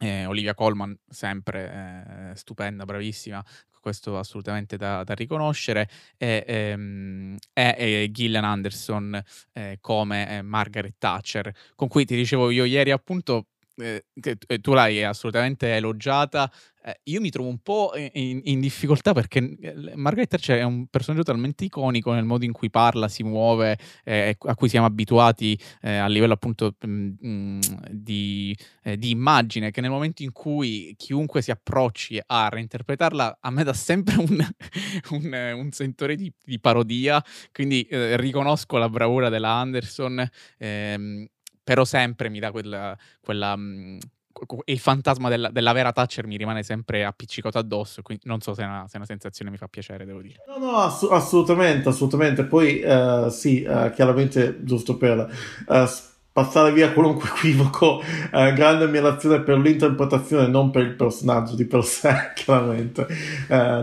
eh, 0.00 0.26
Olivia 0.26 0.54
Colman, 0.54 0.94
sempre 1.08 2.30
eh, 2.32 2.36
stupenda, 2.36 2.84
bravissima, 2.84 3.42
questo 3.84 4.18
assolutamente 4.18 4.78
da, 4.78 5.04
da 5.04 5.12
riconoscere, 5.12 5.90
e, 6.16 6.42
ehm, 6.46 7.36
e 7.52 8.08
Gillian 8.10 8.42
Anderson 8.44 9.22
eh, 9.52 9.76
come 9.82 10.38
eh, 10.38 10.42
Margaret 10.42 10.94
Thatcher, 10.96 11.54
con 11.76 11.88
cui 11.88 12.06
ti 12.06 12.16
dicevo 12.16 12.48
io 12.48 12.64
ieri 12.64 12.92
appunto 12.92 13.48
eh, 13.76 14.04
che 14.20 14.36
tu 14.60 14.72
l'hai 14.72 15.02
assolutamente 15.02 15.74
elogiata. 15.74 16.50
Eh, 16.86 17.00
io 17.04 17.20
mi 17.20 17.30
trovo 17.30 17.48
un 17.48 17.58
po' 17.58 17.92
in, 17.96 18.42
in, 18.44 18.60
difficoltà 18.60 19.14
perché 19.14 19.56
eh, 19.58 19.96
Margaret 19.96 20.28
Thatcher 20.28 20.58
è 20.58 20.62
un 20.64 20.86
personaggio 20.88 21.22
talmente 21.22 21.64
iconico 21.64 22.12
nel 22.12 22.24
modo 22.24 22.44
in 22.44 22.52
cui 22.52 22.68
parla, 22.68 23.08
si 23.08 23.22
muove, 23.22 23.78
eh, 24.04 24.36
a 24.38 24.54
cui 24.54 24.68
siamo 24.68 24.84
abituati 24.84 25.58
eh, 25.80 25.96
a 25.96 26.06
livello 26.08 26.34
appunto 26.34 26.76
mh, 26.78 27.58
di, 27.90 28.54
di, 28.98 29.10
immagine, 29.10 29.70
che 29.70 29.80
nel 29.80 29.90
momento 29.90 30.22
in 30.22 30.32
cui 30.32 30.94
chiunque 30.98 31.40
si 31.40 31.50
approcci 31.50 32.20
a 32.26 32.48
reinterpretarla, 32.50 33.38
a 33.40 33.50
me 33.50 33.64
dà 33.64 33.72
sempre 33.72 34.16
un, 34.16 34.46
un, 35.10 35.52
un 35.56 35.72
sentore 35.72 36.16
di, 36.16 36.30
di, 36.44 36.60
parodia. 36.60 37.24
Quindi 37.50 37.86
riconosco 37.90 38.76
la 38.76 38.90
bravura 38.90 39.30
della 39.30 39.52
Anderson. 39.52 40.28
Ehm, 40.58 41.26
però 41.64 41.84
sempre 41.84 42.28
mi 42.28 42.38
dà 42.38 42.50
quella, 42.50 42.96
quella 43.20 43.56
mh, 43.56 43.98
il 44.64 44.78
fantasma 44.78 45.28
della, 45.28 45.50
della, 45.50 45.72
vera 45.72 45.92
Thatcher 45.92 46.26
mi 46.26 46.36
rimane 46.36 46.62
sempre 46.62 47.04
appiccicato 47.04 47.58
addosso, 47.58 48.02
quindi 48.02 48.24
non 48.26 48.40
so 48.40 48.54
se 48.54 48.62
è 48.62 48.66
una, 48.66 48.84
se 48.86 48.94
è 48.94 48.96
una 48.96 49.06
sensazione 49.06 49.50
mi 49.50 49.56
fa 49.56 49.68
piacere, 49.68 50.04
devo 50.04 50.20
dire. 50.20 50.42
No, 50.48 50.58
no, 50.58 50.76
ass- 50.76 51.08
assolutamente, 51.10 51.88
assolutamente. 51.88 52.44
Poi 52.44 52.82
uh, 52.82 53.28
sì, 53.28 53.64
uh, 53.66 53.90
chiaramente, 53.92 54.58
giusto 54.64 54.96
per 54.96 55.18
uh, 55.66 55.84
passare 56.32 56.72
via 56.72 56.92
qualunque 56.92 57.28
equivoco, 57.34 58.02
grande 58.30 58.84
ammirazione 58.84 59.40
per 59.40 59.58
l'interpretazione, 59.58 60.48
non 60.48 60.70
per 60.70 60.82
il 60.82 60.94
personaggio 60.94 61.54
di 61.54 61.64
per 61.64 61.84
sé, 61.84 62.32
chiaramente, 62.34 63.06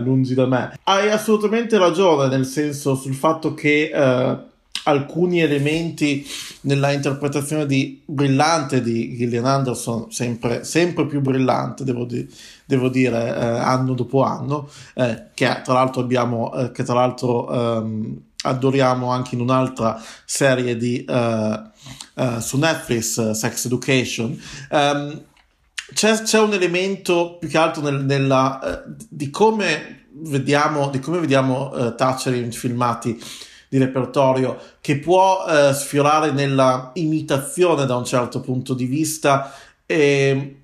lungi 0.02 0.34
da 0.34 0.46
me. 0.46 0.78
Hai 0.84 1.10
assolutamente 1.10 1.78
ragione, 1.78 2.28
nel 2.28 2.44
senso 2.44 2.94
sul 2.94 3.14
fatto 3.14 3.54
che 3.54 3.90
alcuni 4.84 5.40
elementi 5.40 6.26
nella 6.62 6.92
interpretazione 6.92 7.66
di, 7.66 8.02
brillante 8.04 8.82
di 8.82 9.16
Gillian 9.16 9.44
Anderson, 9.44 10.10
sempre, 10.10 10.64
sempre 10.64 11.06
più 11.06 11.20
brillante, 11.20 11.84
devo, 11.84 12.04
di, 12.04 12.28
devo 12.64 12.88
dire, 12.88 13.28
eh, 13.28 13.44
anno 13.44 13.94
dopo 13.94 14.22
anno, 14.22 14.68
eh, 14.94 15.26
che 15.34 15.60
tra 15.62 15.74
l'altro 15.74 16.00
abbiamo, 16.00 16.52
eh, 16.54 16.72
che 16.72 16.82
tra 16.82 16.94
l'altro 16.94 17.50
ehm, 17.50 18.20
adoriamo 18.44 19.10
anche 19.10 19.34
in 19.34 19.40
un'altra 19.40 20.00
serie 20.24 20.76
di, 20.76 21.04
eh, 21.04 21.60
eh, 22.14 22.40
su 22.40 22.58
Netflix, 22.58 23.30
Sex 23.30 23.66
Education. 23.66 24.40
Um, 24.70 25.22
c'è, 25.94 26.22
c'è, 26.22 26.40
un 26.40 26.54
elemento 26.54 27.36
più 27.38 27.48
che 27.48 27.58
altro 27.58 27.82
nel, 27.82 28.04
nella, 28.04 28.82
di 29.08 29.28
come 29.28 30.06
vediamo, 30.14 30.88
di 30.88 31.00
come 31.00 31.18
vediamo 31.18 31.94
Thatcher 31.94 32.34
in 32.34 32.50
filmati 32.50 33.20
di 33.72 33.78
repertorio 33.78 34.58
che 34.82 34.98
può 34.98 35.46
eh, 35.48 35.72
sfiorare 35.72 36.30
nella 36.30 36.90
imitazione 36.96 37.86
da 37.86 37.96
un 37.96 38.04
certo 38.04 38.40
punto 38.40 38.74
di 38.74 38.84
vista 38.84 39.50
e 39.86 40.56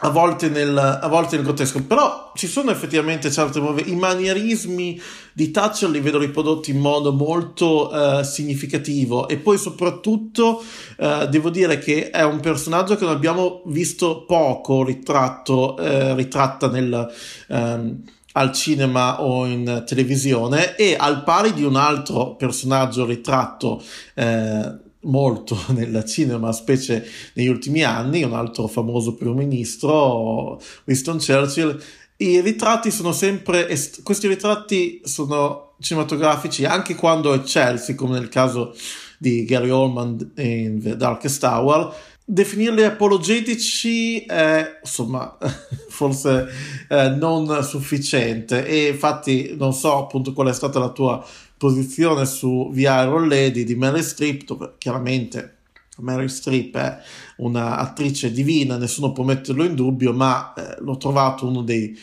a 0.00 0.10
volte, 0.10 0.50
nel, 0.50 0.76
a 0.76 1.08
volte 1.08 1.36
nel 1.36 1.46
grottesco, 1.46 1.82
però 1.84 2.32
ci 2.34 2.46
sono 2.46 2.70
effettivamente 2.70 3.30
certe 3.30 3.58
nuove 3.58 3.80
i 3.86 3.96
manierismi 3.96 5.00
di 5.32 5.50
Thatcher 5.50 5.88
li 5.88 6.00
vedo 6.00 6.18
riprodotti 6.18 6.72
in 6.72 6.78
modo 6.78 7.14
molto 7.14 7.88
uh, 7.90 8.22
significativo. 8.22 9.26
E 9.28 9.38
poi 9.38 9.56
soprattutto 9.56 10.62
uh, 10.98 11.26
devo 11.28 11.48
dire 11.48 11.78
che 11.78 12.10
è 12.10 12.22
un 12.22 12.40
personaggio 12.40 12.96
che 12.96 13.06
non 13.06 13.14
abbiamo 13.14 13.62
visto 13.64 14.26
poco 14.26 14.84
ritratto, 14.84 15.76
uh, 15.78 16.14
ritratta 16.14 16.68
nel 16.68 17.10
um, 17.48 18.02
al 18.36 18.52
cinema 18.52 19.22
o 19.22 19.46
in 19.46 19.84
televisione 19.86 20.76
e 20.76 20.94
al 20.98 21.24
pari 21.24 21.52
di 21.52 21.64
un 21.64 21.76
altro 21.76 22.36
personaggio 22.36 23.06
ritratto 23.06 23.82
eh, 24.14 24.78
molto 25.00 25.58
nel 25.72 26.04
cinema, 26.04 26.52
specie 26.52 27.04
negli 27.34 27.48
ultimi 27.48 27.82
anni, 27.82 28.22
un 28.22 28.34
altro 28.34 28.66
famoso 28.66 29.14
primo 29.14 29.34
ministro, 29.34 30.60
Winston 30.84 31.18
Churchill. 31.18 31.80
I 32.18 32.40
ritratti 32.40 32.90
sono 32.90 33.12
sempre, 33.12 33.68
est- 33.68 34.02
questi 34.02 34.26
ritratti 34.28 35.00
sono 35.04 35.74
cinematografici 35.80 36.64
anche 36.64 36.94
quando 36.94 37.34
eccelsi, 37.34 37.94
come 37.94 38.18
nel 38.18 38.28
caso 38.28 38.74
di 39.18 39.44
Gary 39.44 39.70
Oldman 39.70 40.32
in 40.36 40.80
The 40.82 40.96
Darkest 40.96 41.42
Hour, 41.42 41.94
definirli 42.28 42.82
apologetici 42.82 44.24
è 44.24 44.80
insomma 44.82 45.38
forse 45.88 46.48
eh, 46.88 47.08
non 47.10 47.62
sufficiente. 47.62 48.66
E 48.66 48.88
infatti 48.88 49.54
non 49.56 49.72
so 49.72 49.96
appunto 49.96 50.32
qual 50.32 50.48
è 50.48 50.52
stata 50.52 50.78
la 50.78 50.90
tua 50.90 51.24
posizione 51.56 52.26
su 52.26 52.70
The 52.74 52.80
Iron 52.80 53.28
Lady 53.28 53.64
di 53.64 53.76
Mary 53.76 54.02
Streep 54.02 54.44
dove 54.44 54.74
chiaramente 54.76 55.54
Mary 55.98 56.28
Streep 56.28 56.76
è 56.76 56.98
un'attrice 57.36 58.30
divina 58.30 58.76
nessuno 58.76 59.12
può 59.12 59.24
metterlo 59.24 59.64
in 59.64 59.74
dubbio 59.74 60.12
ma 60.12 60.52
eh, 60.52 60.76
l'ho 60.80 60.98
trovato 60.98 61.46
uno 61.46 61.62
dei 61.62 61.98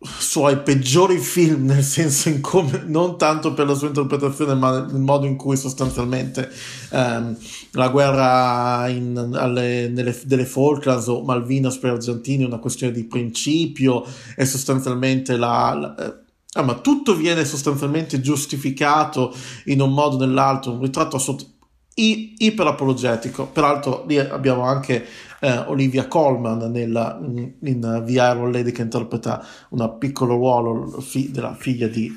suoi 0.00 0.58
peggiori 0.58 1.18
film, 1.18 1.66
nel 1.66 1.82
senso 1.82 2.28
in 2.28 2.40
come, 2.40 2.84
non 2.86 3.18
tanto 3.18 3.52
per 3.52 3.66
la 3.66 3.74
sua 3.74 3.88
interpretazione, 3.88 4.54
ma 4.54 4.84
nel 4.84 5.00
modo 5.00 5.26
in 5.26 5.36
cui 5.36 5.56
sostanzialmente 5.56 6.48
ehm, 6.90 7.36
la 7.72 7.88
guerra 7.88 8.88
in, 8.88 9.16
alle, 9.34 9.88
nelle, 9.88 10.16
delle 10.24 10.44
Falklands 10.44 11.08
o 11.08 11.24
Malvinas 11.24 11.78
per 11.78 11.92
Argentini 11.92 12.44
è 12.44 12.46
una 12.46 12.58
questione 12.58 12.92
di 12.92 13.04
principio 13.04 14.04
e 14.36 14.44
sostanzialmente 14.44 15.36
la, 15.36 15.74
la 15.74 15.94
eh, 15.96 16.14
ah, 16.52 16.62
ma 16.62 16.74
tutto 16.74 17.16
viene 17.16 17.44
sostanzialmente 17.44 18.20
giustificato 18.20 19.34
in 19.64 19.80
un 19.80 19.92
modo 19.92 20.14
o 20.14 20.18
nell'altro, 20.18 20.72
un 20.72 20.82
ritratto 20.82 21.16
assolutamente 21.16 21.56
iperapologetico. 21.98 23.46
Peraltro 23.46 24.04
lì 24.06 24.18
abbiamo 24.18 24.62
anche 24.62 25.04
eh, 25.40 25.58
Olivia 25.66 26.06
Colman 26.06 26.70
nella, 26.70 27.18
in, 27.20 27.52
in 27.60 28.04
Iron 28.06 28.52
Lady 28.52 28.72
che 28.72 28.82
interpreta 28.82 29.44
un 29.70 29.96
piccolo 29.98 30.34
ruolo 30.34 31.00
fi, 31.00 31.30
della 31.30 31.54
figlia 31.54 31.86
di 31.88 32.12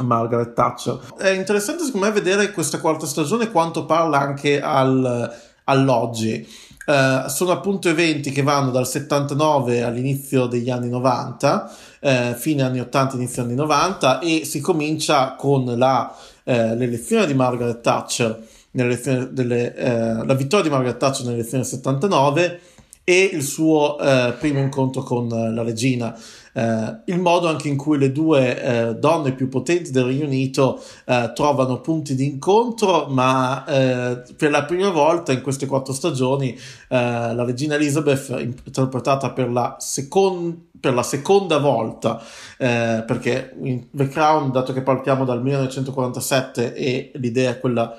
Margaret 0.00 0.52
Thatcher. 0.54 0.98
È 1.16 1.28
interessante 1.28 1.84
secondo 1.84 2.06
me 2.06 2.12
vedere 2.12 2.52
questa 2.52 2.80
quarta 2.80 3.06
stagione 3.06 3.50
quanto 3.50 3.84
parla 3.84 4.18
anche 4.18 4.60
al, 4.60 5.32
all'oggi. 5.64 6.46
Uh, 6.84 7.28
sono 7.28 7.52
appunto 7.52 7.88
eventi 7.88 8.32
che 8.32 8.42
vanno 8.42 8.72
dal 8.72 8.88
79 8.88 9.84
all'inizio 9.84 10.46
degli 10.46 10.68
anni 10.68 10.88
90, 10.88 11.76
uh, 12.00 12.34
fine 12.34 12.62
anni 12.62 12.80
80, 12.80 13.14
inizio 13.14 13.42
anni 13.42 13.54
90 13.54 14.18
e 14.18 14.44
si 14.44 14.60
comincia 14.60 15.36
con 15.36 15.64
la, 15.78 16.12
uh, 16.42 16.50
l'elezione 16.50 17.26
di 17.26 17.34
Margaret 17.34 17.80
Thatcher 17.80 18.42
delle, 18.72 19.74
eh, 19.74 20.24
la 20.24 20.34
vittoria 20.34 20.64
di 20.64 20.70
Margaret 20.70 20.96
Thatcher 20.96 21.26
nell'elezione 21.26 21.62
del 21.62 21.72
79 21.72 22.60
e 23.04 23.30
il 23.32 23.42
suo 23.42 23.98
eh, 23.98 24.34
primo 24.38 24.60
incontro 24.60 25.02
con 25.02 25.28
la 25.28 25.62
regina. 25.62 26.16
Eh, 26.54 26.96
il 27.06 27.18
modo 27.18 27.48
anche 27.48 27.68
in 27.68 27.76
cui 27.76 27.96
le 27.96 28.12
due 28.12 28.62
eh, 28.62 28.94
donne 28.94 29.32
più 29.32 29.48
potenti 29.48 29.90
del 29.90 30.04
Regno 30.04 30.26
Unito 30.26 30.80
eh, 31.06 31.32
trovano 31.34 31.80
punti 31.80 32.14
di 32.14 32.26
incontro, 32.26 33.06
ma 33.08 33.64
eh, 33.64 34.22
per 34.36 34.50
la 34.50 34.64
prima 34.64 34.90
volta 34.90 35.32
in 35.32 35.40
queste 35.40 35.66
quattro 35.66 35.92
stagioni 35.92 36.58
la 36.88 37.44
regina 37.44 37.76
Elizabeth, 37.76 38.34
interpretata 38.38 39.30
per 39.30 39.50
la, 39.50 39.76
secon- 39.78 40.66
per 40.78 40.92
la 40.92 41.02
seconda 41.02 41.56
volta, 41.56 42.22
perché 42.58 43.54
in 43.62 43.86
The 43.90 44.08
Crown, 44.08 44.52
dato 44.52 44.74
che 44.74 44.82
partiamo 44.82 45.24
dal 45.24 45.40
1947 45.40 46.74
e 46.74 47.12
l'idea 47.14 47.52
è 47.52 47.60
quella 47.60 47.98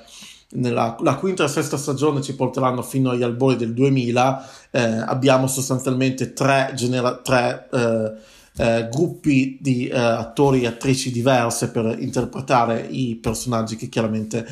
nella 0.54 0.96
la 1.00 1.14
quinta 1.16 1.44
e 1.44 1.48
sesta 1.48 1.76
stagione 1.76 2.22
ci 2.22 2.34
porteranno 2.34 2.82
fino 2.82 3.10
agli 3.10 3.22
albori 3.22 3.56
del 3.56 3.72
2000, 3.72 4.48
eh, 4.70 4.80
abbiamo 4.80 5.46
sostanzialmente 5.46 6.32
tre, 6.32 6.72
genera- 6.74 7.16
tre 7.16 7.68
eh, 7.72 8.12
eh, 8.56 8.88
gruppi 8.90 9.58
di 9.60 9.88
eh, 9.88 9.98
attori 9.98 10.62
e 10.62 10.66
attrici 10.66 11.10
diverse 11.10 11.70
per 11.70 11.96
interpretare 11.98 12.86
i 12.88 13.16
personaggi 13.16 13.76
che 13.76 13.88
chiaramente, 13.88 14.46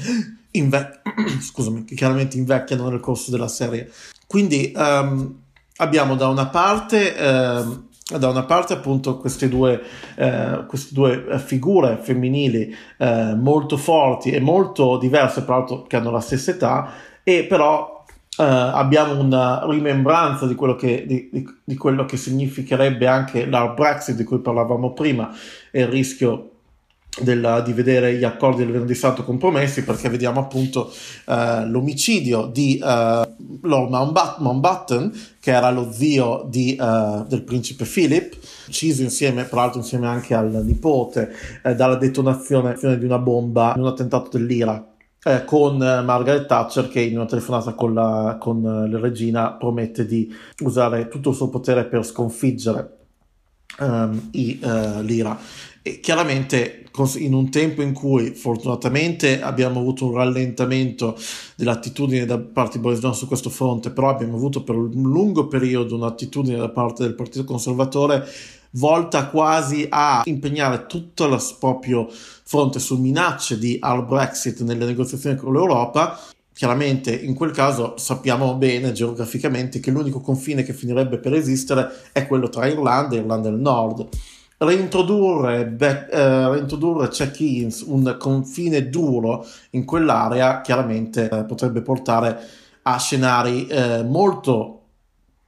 inve- 0.52 1.02
scusami, 1.40 1.84
che 1.84 1.94
chiaramente 1.94 2.36
invecchiano 2.36 2.88
nel 2.88 3.00
corso 3.00 3.30
della 3.30 3.48
serie. 3.48 3.90
Quindi 4.26 4.72
um, 4.74 5.40
abbiamo 5.76 6.16
da 6.16 6.28
una 6.28 6.46
parte 6.46 7.14
um, 7.18 7.90
da 8.18 8.28
una 8.28 8.44
parte 8.44 8.72
appunto 8.72 9.18
queste 9.18 9.48
due, 9.48 9.80
eh, 10.16 10.64
queste 10.66 10.94
due 10.94 11.26
eh, 11.26 11.38
figure 11.38 11.98
femminili 12.00 12.74
eh, 12.98 13.34
molto 13.34 13.76
forti 13.76 14.30
e 14.30 14.40
molto 14.40 14.98
diverse, 14.98 15.44
tra 15.44 15.56
l'altro 15.56 15.82
che 15.82 15.96
hanno 15.96 16.10
la 16.10 16.20
stessa 16.20 16.50
età, 16.50 16.90
e 17.22 17.44
però 17.44 18.04
eh, 18.38 18.44
abbiamo 18.44 19.20
una 19.20 19.64
rimembranza 19.66 20.46
di 20.46 20.54
quello, 20.54 20.74
che, 20.74 21.04
di, 21.06 21.28
di, 21.32 21.46
di 21.64 21.76
quello 21.76 22.04
che 22.04 22.16
significherebbe 22.16 23.06
anche 23.06 23.46
l'hard 23.46 23.74
Brexit 23.74 24.16
di 24.16 24.24
cui 24.24 24.38
parlavamo 24.38 24.92
prima 24.92 25.30
e 25.70 25.82
il 25.82 25.88
rischio 25.88 26.51
della, 27.20 27.60
di 27.60 27.72
vedere 27.74 28.14
gli 28.14 28.24
accordi 28.24 28.62
del 28.62 28.72
venerdì 28.72 28.94
santo 28.94 29.22
compromessi 29.22 29.84
perché 29.84 30.08
vediamo 30.08 30.40
appunto 30.40 30.90
uh, 31.26 31.66
l'omicidio 31.66 32.46
di 32.46 32.80
uh, 32.82 33.66
Lord 33.66 34.16
Mountbatten 34.38 35.12
che 35.38 35.50
era 35.50 35.70
lo 35.70 35.92
zio 35.92 36.46
di, 36.48 36.76
uh, 36.80 37.26
del 37.26 37.42
principe 37.42 37.84
Philip 37.84 38.34
ucciso 38.66 39.02
insieme 39.02 39.44
peraltro 39.44 39.80
insieme 39.80 40.06
anche 40.06 40.34
al 40.34 40.62
nipote 40.64 41.34
dalla 41.76 41.96
detonazione 41.96 42.76
di 42.98 43.04
una 43.04 43.18
bomba 43.18 43.74
in 43.76 43.82
un 43.82 43.88
attentato 43.88 44.38
dell'Ira 44.38 44.86
eh, 45.24 45.44
con 45.44 45.76
Margaret 45.76 46.46
Thatcher 46.46 46.88
che 46.88 47.00
in 47.00 47.16
una 47.16 47.26
telefonata 47.26 47.74
con 47.74 47.92
la, 47.92 48.38
con 48.40 48.62
la 48.62 48.98
regina 48.98 49.52
promette 49.52 50.06
di 50.06 50.34
usare 50.60 51.08
tutto 51.08 51.30
il 51.30 51.36
suo 51.36 51.48
potere 51.48 51.84
per 51.84 52.04
sconfiggere 52.04 52.96
um, 53.78 54.30
i, 54.32 54.58
l'Ira. 55.02 55.38
E 55.80 56.00
chiaramente 56.00 56.81
in 57.16 57.32
un 57.32 57.50
tempo 57.50 57.82
in 57.82 57.92
cui 57.92 58.34
fortunatamente 58.34 59.40
abbiamo 59.40 59.80
avuto 59.80 60.06
un 60.06 60.14
rallentamento 60.14 61.16
dell'attitudine 61.56 62.26
da 62.26 62.38
parte 62.38 62.76
di 62.76 62.82
Boris 62.82 63.00
Johnson 63.00 63.20
su 63.20 63.26
questo 63.26 63.50
fronte, 63.50 63.90
però 63.90 64.10
abbiamo 64.10 64.36
avuto 64.36 64.62
per 64.62 64.76
un 64.76 64.90
lungo 64.92 65.48
periodo 65.48 65.96
un'attitudine 65.96 66.56
da 66.56 66.68
parte 66.68 67.02
del 67.04 67.14
Partito 67.14 67.44
Conservatore 67.44 68.26
volta 68.72 69.28
quasi 69.28 69.86
a 69.88 70.22
impegnare 70.24 70.86
tutto 70.86 71.26
il 71.26 71.38
proprio 71.58 72.08
fronte 72.10 72.78
su 72.78 72.98
minacce 72.98 73.58
di 73.58 73.76
hard 73.80 74.06
Brexit 74.06 74.60
nelle 74.62 74.84
negoziazioni 74.84 75.36
con 75.36 75.52
l'Europa. 75.52 76.18
Chiaramente 76.54 77.14
in 77.14 77.34
quel 77.34 77.50
caso 77.50 77.94
sappiamo 77.96 78.54
bene 78.56 78.92
geograficamente 78.92 79.80
che 79.80 79.90
l'unico 79.90 80.20
confine 80.20 80.62
che 80.62 80.74
finirebbe 80.74 81.18
per 81.18 81.32
esistere 81.32 81.90
è 82.12 82.26
quello 82.26 82.48
tra 82.50 82.66
Irlanda 82.66 83.16
e 83.16 83.20
Irlanda 83.20 83.48
del 83.48 83.58
Nord 83.58 84.08
reintrodurre, 84.64 85.66
back, 85.66 86.12
eh, 86.12 86.48
reintrodurre 86.48 87.08
check-ins, 87.08 87.80
un 87.80 88.16
confine 88.18 88.88
duro 88.88 89.46
in 89.70 89.84
quell'area, 89.84 90.60
chiaramente 90.60 91.28
eh, 91.28 91.44
potrebbe 91.44 91.82
portare 91.82 92.38
a 92.82 92.98
scenari 92.98 93.66
eh, 93.66 94.02
molto 94.02 94.78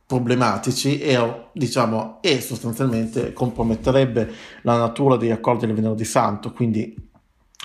problematici 0.06 0.98
e, 1.00 1.46
diciamo, 1.52 2.18
e 2.20 2.40
sostanzialmente 2.40 3.32
comprometterebbe 3.32 4.32
la 4.62 4.76
natura 4.76 5.16
degli 5.16 5.30
accordi 5.30 5.66
del 5.66 5.74
venerdì 5.74 6.04
santo. 6.04 6.52
Quindi 6.52 6.94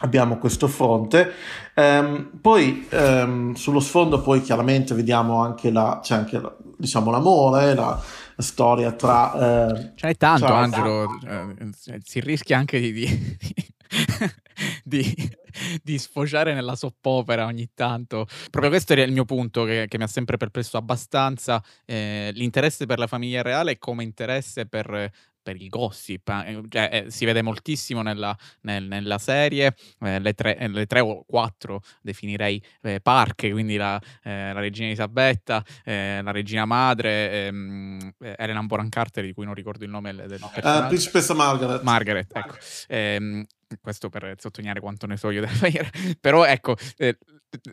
abbiamo 0.02 0.38
questo 0.38 0.68
fronte. 0.68 1.32
Um, 1.76 2.30
poi 2.42 2.88
um, 2.92 3.54
sullo 3.54 3.80
sfondo 3.80 4.22
poi 4.22 4.42
chiaramente 4.42 4.94
vediamo 4.94 5.42
anche, 5.42 5.72
la, 5.72 6.00
c'è 6.02 6.16
anche 6.16 6.40
la, 6.40 6.54
diciamo, 6.78 7.12
l'amore, 7.12 7.74
la, 7.74 8.02
storia 8.42 8.92
tra... 8.92 9.70
Eh, 9.70 9.92
Ce 9.96 10.08
n'è 10.08 10.16
tanto, 10.16 10.46
tra... 10.46 10.58
Angelo, 10.58 11.10
eh, 11.26 11.70
si 12.04 12.20
rischia 12.20 12.58
anche 12.58 12.80
di, 12.80 12.92
di, 12.92 13.08
di, 14.84 15.32
di, 15.84 15.98
sfociare 15.98 16.54
nella 16.54 16.76
soppopera 16.76 17.46
ogni 17.46 17.70
tanto. 17.74 18.28
Proprio 18.50 18.72
questo 18.72 18.94
è 18.94 19.02
il 19.02 19.12
mio 19.12 19.26
punto 19.26 19.64
che, 19.64 19.86
che 19.88 19.98
mi 19.98 20.04
ha 20.04 20.08
sempre 20.08 20.38
perplesso 20.38 20.78
abbastanza, 20.78 21.64
eh, 21.86 22.32
l'interesse 22.34 22.86
per 22.86 23.00
la 23.00 23.08
famiglia 23.08 23.42
reale 23.42 23.78
come 23.78 24.04
interesse 24.04 24.66
per 24.66 25.12
per 25.42 25.56
il 25.56 25.70
gossip, 25.70 26.30
eh, 26.30 26.62
cioè, 26.70 26.90
eh, 26.92 27.12
si 27.12 27.26
vede 27.26 27.42
moltissimo 27.42 28.02
nella, 28.02 28.36
nel, 28.62 28.84
nella 28.84 29.18
serie, 29.18 29.76
eh, 30.02 30.20
le, 30.20 30.34
tre, 30.34 30.58
eh, 30.58 30.68
le, 30.68 30.86
tre, 30.86 31.00
o 31.00 31.24
quattro 31.26 31.82
definirei 32.02 32.62
eh, 32.82 33.00
parche, 33.02 33.52
quindi 33.52 33.76
la, 33.76 34.00
eh, 34.24 34.54
la 34.54 34.60
regina 34.60 34.88
Elisabetta, 34.88 35.64
la 35.84 36.32
regina 36.32 36.66
madre, 36.66 37.48
ehm, 37.48 38.14
Elena 38.20 38.62
Bonham 38.64 38.90
Carter, 38.90 39.24
di 39.24 39.34
cui 39.34 39.46
non 39.46 39.54
ricordo 39.54 39.84
il 39.84 39.90
nome 39.90 40.14
del 40.14 40.40
personaggio. 40.54 40.88
principessa 40.88 41.34
Margaret. 41.34 41.82
Margaret, 41.82 42.36
ecco. 42.36 42.56
Ehm, 42.88 43.46
questo 43.82 44.10
per 44.10 44.36
sottolineare 44.38 44.80
quanto 44.80 45.06
ne 45.06 45.18
so 45.18 45.30
io 45.30 45.42
della 45.42 45.58
maniera. 45.62 45.90
Però 46.20 46.46
ecco, 46.46 46.76
eh, 46.98 47.18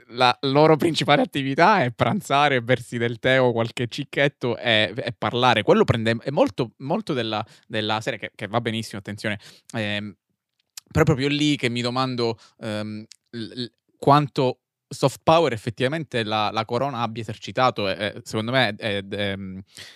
la 0.09 0.37
loro 0.43 0.77
principale 0.77 1.23
attività 1.23 1.83
è 1.83 1.91
pranzare, 1.91 2.63
bersi 2.63 2.99
del 2.99 3.19
tè 3.19 3.41
o 3.41 3.53
qualche 3.53 3.89
cicchetto 3.89 4.57
e, 4.57 4.93
e 4.95 5.15
parlare. 5.17 5.63
Quello 5.63 5.85
prende 5.85 6.17
è 6.23 6.31
molto, 6.31 6.73
molto 6.79 7.13
della, 7.13 7.45
della 7.67 8.01
serie, 8.01 8.19
che, 8.19 8.33
che, 8.35 8.47
va 8.47 8.61
benissimo, 8.61 8.99
attenzione. 8.99 9.39
Eh, 9.73 10.15
però 10.91 11.05
proprio 11.05 11.29
lì 11.29 11.57
che 11.57 11.69
mi 11.69 11.81
domando 11.81 12.39
ehm, 12.61 13.05
l- 13.31 13.65
quanto 13.99 14.61
soft 14.89 15.21
power 15.23 15.53
effettivamente 15.53 16.23
la, 16.23 16.51
la 16.53 16.65
corona 16.65 17.01
abbia 17.01 17.23
esercitato, 17.23 17.89
eh, 17.89 18.21
secondo 18.23 18.53
me 18.53 18.75
è, 18.77 19.05
è, 19.05 19.05
è, 19.05 19.37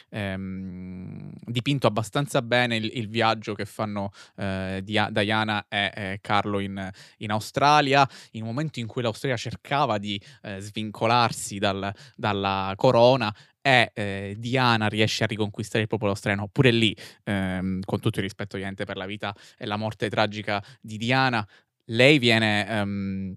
è, 0.08 0.36
dipinto 0.38 1.86
abbastanza 1.86 2.42
bene 2.42 2.76
il, 2.76 2.90
il 2.94 3.08
viaggio 3.08 3.54
che 3.54 3.64
fanno 3.64 4.10
eh, 4.36 4.80
Diana 4.82 5.66
e, 5.68 5.92
e 5.94 6.18
Carlo 6.20 6.58
in, 6.58 6.90
in, 7.18 7.30
Australia, 7.30 8.08
in 8.32 8.42
un 8.42 8.48
momento 8.48 8.80
in 8.80 8.86
cui 8.86 9.02
l'Australia 9.02 9.36
cercava 9.36 9.98
di 9.98 10.20
eh, 10.42 10.60
svincolarsi 10.60 11.58
dal, 11.58 11.92
dalla 12.16 12.72
corona 12.76 13.34
e 13.62 13.90
eh, 13.94 14.36
Diana 14.38 14.88
riesce 14.88 15.24
a 15.24 15.26
riconquistare 15.26 15.82
il 15.82 15.88
popolo 15.88 16.10
australiano, 16.10 16.48
pure 16.48 16.70
lì, 16.70 16.96
ehm, 17.24 17.80
con 17.84 18.00
tutto 18.00 18.18
il 18.18 18.24
rispetto 18.24 18.56
ovviamente 18.56 18.84
per 18.84 18.96
la 18.96 19.06
vita 19.06 19.34
e 19.56 19.66
la 19.66 19.76
morte 19.76 20.08
tragica 20.08 20.62
di 20.80 20.96
Diana, 20.96 21.46
lei 21.86 22.18
viene... 22.18 22.68
Ehm, 22.68 23.36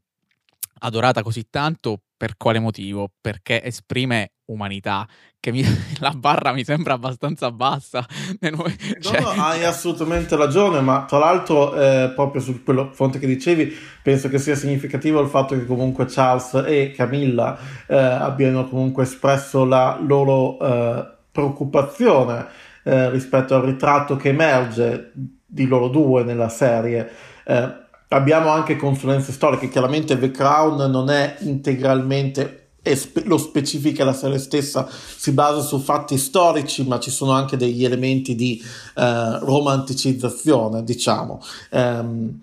adorata 0.84 1.22
così 1.24 1.48
tanto 1.50 2.02
per 2.15 2.36
quale 2.38 2.60
motivo? 2.60 3.10
Perché 3.19 3.63
esprime 3.63 4.34
umanità, 4.46 5.08
che 5.39 5.52
mi, 5.52 5.63
la 6.00 6.12
barra 6.12 6.54
mi 6.54 6.63
sembra 6.63 6.93
abbastanza 6.93 7.52
bassa. 7.52 8.06
Cioè... 9.00 9.22
No, 9.22 9.34
no, 9.34 9.43
hai 9.43 9.63
assolutamente 9.63 10.36
ragione, 10.36 10.82
ma 10.82 11.06
tra 11.06 11.17
l'altro 11.17 11.74
eh, 11.76 12.12
proprio 12.13 12.41
su 12.41 12.63
quello 12.63 12.91
fronte 12.93 13.19
che 13.19 13.28
dicevi, 13.28 13.74
penso 14.02 14.30
che 14.30 14.38
sia 14.39 14.56
significativo 14.56 15.19
il 15.22 15.28
fatto 15.28 15.56
che 15.56 15.65
comunque 15.65 16.06
Charles 16.06 16.63
e 16.65 16.93
Camilla 16.96 17.58
eh, 17.88 17.96
abbiano 17.96 18.67
comunque 18.67 19.04
espresso 19.04 19.65
la 19.65 20.00
loro 20.02 20.60
eh, 20.60 21.08
preoccupazione 21.32 22.46
eh, 22.84 23.10
rispetto 23.10 23.56
al 23.56 23.63
ritratto 23.63 24.15
che 24.15 24.30
emerge 24.30 25.12
di 25.46 25.67
loro 25.67 25.88
due 25.88 26.24
nella 26.24 26.50
serie 26.50 27.10
eh, 27.46 27.83
Abbiamo 28.13 28.49
anche 28.49 28.76
consulenze 28.76 29.32
storiche, 29.32 29.69
chiaramente 29.69 30.19
The 30.19 30.30
Crown 30.30 30.89
non 30.91 31.10
è 31.10 31.38
integralmente 31.41 32.60
lo 33.23 33.38
specifica 33.38 34.04
la 34.04 34.13
serie 34.13 34.39
stessa, 34.39 34.88
si 34.89 35.32
basa 35.32 35.62
su 35.62 35.80
fatti 35.80 36.17
storici, 36.17 36.86
ma 36.86 36.99
ci 36.99 37.12
sono 37.12 37.32
anche 37.32 37.56
degli 37.56 37.86
elementi 37.86 38.36
di 38.36 38.62
eh, 38.95 39.39
romanticizzazione, 39.39 40.84
diciamo. 40.84 41.41
Um, 41.71 42.41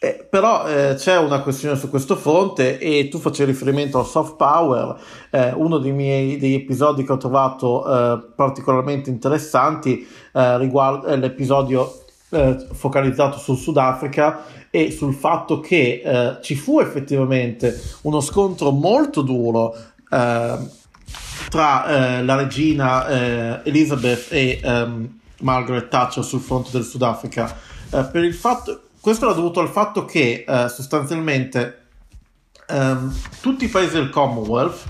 eh, 0.00 0.26
però 0.30 0.68
eh, 0.68 0.94
c'è 0.94 1.18
una 1.18 1.40
questione 1.40 1.76
su 1.76 1.88
questo 1.88 2.14
fronte 2.14 2.78
e 2.78 3.08
tu 3.08 3.18
facevi 3.18 3.50
riferimento 3.50 3.98
al 3.98 4.06
soft 4.06 4.36
power, 4.36 4.96
eh, 5.30 5.52
uno 5.54 5.78
dei 5.78 5.90
miei 5.90 6.36
degli 6.36 6.54
episodi 6.54 7.02
che 7.02 7.12
ho 7.12 7.16
trovato 7.16 7.84
eh, 7.84 8.20
particolarmente 8.36 9.10
interessanti 9.10 10.06
eh, 10.32 10.58
riguarda 10.58 11.16
l'episodio 11.16 12.04
focalizzato 12.28 13.38
sul 13.38 13.56
Sudafrica 13.56 14.44
e 14.70 14.90
sul 14.90 15.14
fatto 15.14 15.60
che 15.60 16.02
eh, 16.04 16.36
ci 16.42 16.54
fu 16.54 16.80
effettivamente 16.80 17.80
uno 18.02 18.20
scontro 18.20 18.70
molto 18.70 19.22
duro 19.22 19.74
eh, 20.10 20.58
tra 21.48 21.86
eh, 22.18 22.24
la 22.24 22.34
regina 22.36 23.08
eh, 23.08 23.60
Elizabeth 23.64 24.26
e 24.30 24.60
ehm, 24.62 25.18
Margaret 25.40 25.88
Thatcher 25.88 26.24
sul 26.24 26.40
fronte 26.40 26.70
del 26.72 26.84
Sudafrica. 26.84 27.56
Eh, 27.90 28.04
per 28.04 28.24
il 28.24 28.34
fatto, 28.34 28.82
questo 29.00 29.24
era 29.24 29.34
dovuto 29.34 29.60
al 29.60 29.68
fatto 29.68 30.04
che 30.04 30.44
eh, 30.46 30.68
sostanzialmente 30.68 31.86
ehm, 32.66 33.14
tutti 33.40 33.64
i 33.64 33.68
paesi 33.68 33.94
del 33.94 34.10
Commonwealth 34.10 34.84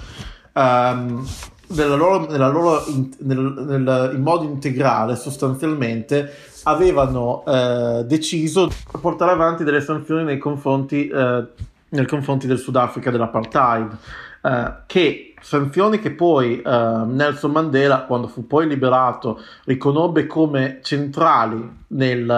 ehm, 0.54 1.26
nella 1.68 1.94
loro, 1.94 2.26
nella 2.28 2.48
loro 2.48 2.84
in, 2.88 3.10
nel, 3.18 3.38
nel, 3.38 4.12
in 4.14 4.22
modo 4.22 4.44
integrale 4.44 5.16
sostanzialmente 5.16 6.32
avevano 6.64 7.44
eh, 7.46 8.04
deciso 8.06 8.66
di 8.66 8.74
portare 9.00 9.32
avanti 9.32 9.64
delle 9.64 9.80
sanzioni 9.80 10.24
nei 10.24 10.38
confronti, 10.38 11.08
eh, 11.08 11.46
nei 11.90 12.06
confronti 12.06 12.46
del 12.46 12.58
Sudafrica 12.58 13.10
dell'apartheid. 13.10 13.96
Eh, 14.40 14.72
che 14.86 15.34
sanzioni 15.40 15.98
che 15.98 16.12
poi 16.12 16.60
eh, 16.60 17.02
Nelson 17.06 17.50
Mandela, 17.50 18.02
quando 18.02 18.28
fu 18.28 18.46
poi 18.46 18.66
liberato, 18.66 19.40
riconobbe 19.64 20.26
come 20.26 20.80
centrali 20.82 21.68
nel 21.88 22.30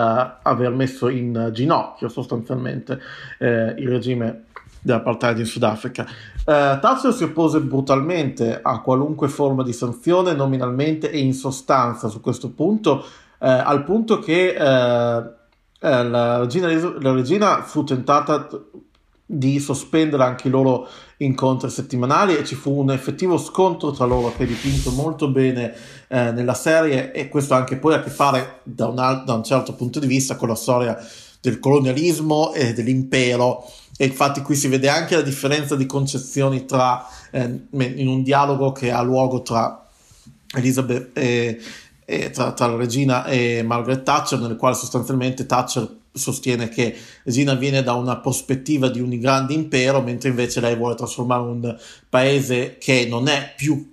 aver 0.42 0.70
messo 0.70 1.08
in 1.08 1.50
ginocchio 1.52 2.08
sostanzialmente 2.08 3.00
eh, 3.38 3.74
il 3.78 3.88
regime 3.88 4.44
dell'apartheid 4.80 5.38
in 5.38 5.46
Sudafrica. 5.46 6.06
Eh, 6.06 6.78
Thatcher 6.80 7.12
si 7.12 7.24
oppose 7.24 7.60
brutalmente 7.60 8.60
a 8.62 8.80
qualunque 8.80 9.28
forma 9.28 9.62
di 9.62 9.72
sanzione 9.72 10.32
nominalmente 10.32 11.10
e 11.10 11.18
in 11.18 11.34
sostanza 11.34 12.08
su 12.08 12.20
questo 12.20 12.50
punto, 12.50 13.04
eh, 13.40 13.48
al 13.48 13.84
punto 13.84 14.18
che 14.18 14.54
eh, 14.54 15.38
eh 15.82 16.04
la, 16.04 16.38
regina, 16.38 16.68
la 17.00 17.12
regina 17.12 17.62
fu 17.62 17.84
tentata 17.84 18.48
di 19.32 19.60
sospendere 19.60 20.24
anche 20.24 20.48
i 20.48 20.50
loro 20.50 20.88
incontri 21.18 21.70
settimanali 21.70 22.36
e 22.36 22.44
ci 22.44 22.56
fu 22.56 22.72
un 22.80 22.90
effettivo 22.90 23.38
scontro 23.38 23.92
tra 23.92 24.04
loro 24.04 24.34
che 24.36 24.42
è 24.42 24.46
dipinto 24.46 24.90
molto 24.90 25.28
bene 25.28 25.72
eh, 26.08 26.32
nella 26.32 26.54
serie 26.54 27.12
e 27.12 27.28
questo 27.28 27.54
anche 27.54 27.76
poi 27.76 27.94
ha 27.94 27.98
a 27.98 28.02
che 28.02 28.10
fare 28.10 28.60
da 28.64 28.88
un, 28.88 28.94
da 28.94 29.34
un 29.34 29.44
certo 29.44 29.74
punto 29.74 30.00
di 30.00 30.08
vista 30.08 30.34
con 30.34 30.48
la 30.48 30.56
storia 30.56 30.98
del 31.40 31.60
colonialismo 31.60 32.52
e 32.52 32.72
dell'impero. 32.72 33.64
E 33.96 34.06
infatti 34.06 34.42
qui 34.42 34.56
si 34.56 34.66
vede 34.66 34.88
anche 34.88 35.14
la 35.14 35.22
differenza 35.22 35.76
di 35.76 35.86
concezioni 35.86 36.64
tra, 36.64 37.06
eh, 37.30 37.66
in 37.70 38.08
un 38.08 38.22
dialogo 38.22 38.72
che 38.72 38.90
ha 38.90 39.02
luogo 39.02 39.42
tra 39.42 39.86
Elizabeth 40.56 41.16
e, 41.16 41.60
e 42.10 42.30
tra, 42.30 42.50
tra, 42.50 42.66
la 42.66 42.76
regina 42.76 43.24
e 43.26 43.62
Margaret 43.62 44.02
Thatcher, 44.02 44.40
nel 44.40 44.56
quale 44.56 44.74
sostanzialmente 44.74 45.46
Thatcher 45.46 45.88
sostiene 46.12 46.68
che 46.68 46.96
Regina 47.22 47.54
viene 47.54 47.84
da 47.84 47.92
una 47.92 48.18
prospettiva 48.18 48.88
di 48.88 49.00
un 49.00 49.16
grande 49.20 49.54
impero, 49.54 50.02
mentre 50.02 50.30
invece 50.30 50.60
lei 50.60 50.74
vuole 50.74 50.96
trasformare 50.96 51.42
un 51.42 51.78
paese 52.08 52.78
che 52.78 53.06
non 53.08 53.28
è 53.28 53.54
più 53.56 53.92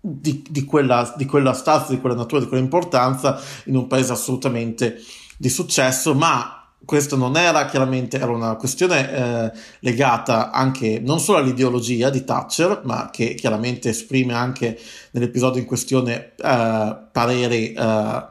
di, 0.00 0.42
di, 0.48 0.64
quella, 0.64 1.12
di 1.18 1.26
quella 1.26 1.52
stazza, 1.52 1.92
di 1.92 2.00
quella 2.00 2.16
natura, 2.16 2.40
di 2.40 2.48
quella 2.48 2.62
importanza, 2.62 3.38
in 3.64 3.76
un 3.76 3.86
paese 3.86 4.12
assolutamente 4.12 4.96
di 5.36 5.50
successo, 5.50 6.14
ma 6.14 6.59
questo 6.84 7.16
non 7.16 7.36
era 7.36 7.66
chiaramente 7.66 8.18
era 8.18 8.32
una 8.32 8.56
questione 8.56 9.12
eh, 9.12 9.52
legata 9.80 10.50
anche 10.50 11.00
non 11.04 11.20
solo 11.20 11.38
all'ideologia 11.38 12.10
di 12.10 12.24
Thatcher, 12.24 12.82
ma 12.84 13.10
che 13.10 13.34
chiaramente 13.34 13.90
esprime 13.90 14.34
anche 14.34 14.78
nell'episodio 15.12 15.60
in 15.60 15.66
questione 15.66 16.32
eh, 16.36 16.96
pareri 17.12 17.72
eh, 17.72 18.24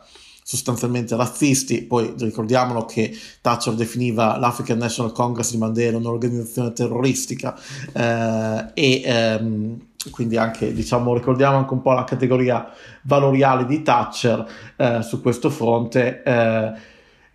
sostanzialmente 0.44 1.16
razzisti. 1.16 1.84
Poi 1.84 2.16
ricordiamolo 2.18 2.86
che 2.86 3.16
Thatcher 3.40 3.76
definiva 3.76 4.38
l'African 4.40 4.80
National 4.80 5.12
Congress 5.12 5.52
di 5.52 5.58
Mandela 5.58 5.98
un'organizzazione 5.98 6.74
terroristica 6.74 7.56
eh, 7.94 8.72
e 8.74 9.02
ehm, 9.06 9.78
quindi 10.12 10.38
anche 10.38 10.74
diciamo 10.74 11.14
ricordiamo 11.14 11.58
anche 11.58 11.74
un 11.74 11.82
po' 11.82 11.92
la 11.92 12.04
categoria 12.04 12.68
valoriale 13.04 13.66
di 13.66 13.84
Thatcher 13.84 14.48
eh, 14.76 15.02
su 15.04 15.22
questo 15.22 15.50
fronte 15.52 16.24
eh, 16.24 16.72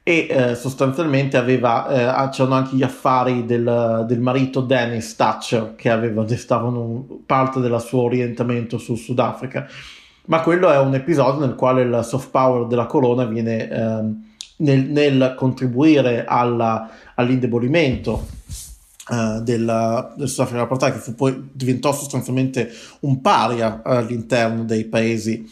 e 0.07 0.27
eh, 0.29 0.55
sostanzialmente 0.55 1.39
aveva, 1.39 2.27
eh, 2.27 2.29
c'erano 2.29 2.57
anche 2.57 2.77
gli 2.77 2.83
affari 2.83 3.47
del, 3.47 4.05
del, 4.07 4.21
marito 4.21 4.61
Dennis 4.61 5.17
Thatcher 5.17 5.73
che 5.77 5.89
aveva, 5.89 6.27
stavano 6.37 7.23
parte 7.25 7.59
del 7.61 7.81
suo 7.81 8.03
orientamento 8.03 8.77
sul 8.77 8.99
Sudafrica. 8.99 9.67
Ma 10.27 10.43
quello 10.43 10.71
è 10.71 10.79
un 10.79 10.95
episodio 10.95 11.47
nel 11.47 11.55
quale 11.55 11.83
il 11.83 12.01
soft 12.05 12.31
power 12.31 12.67
della 12.67 12.85
corona 12.85 13.25
viene 13.25 13.69
ehm, 13.69 14.25
nel, 14.59 14.85
nel, 14.85 15.35
contribuire 15.37 16.25
alla, 16.27 16.89
all'indebolimento 17.17 18.43
Uh, 19.07 19.43
del, 19.43 20.15
del 20.17 20.29
Sudafrica 20.31 20.63
Apartheid 20.63 20.95
che 20.95 20.99
fu 20.99 21.15
poi 21.15 21.51
diventò 21.53 21.93
sostanzialmente 21.93 22.71
un 23.01 23.21
paria 23.21 23.83
all'interno 23.85 24.65
dei 24.65 24.87
paesi 24.87 25.47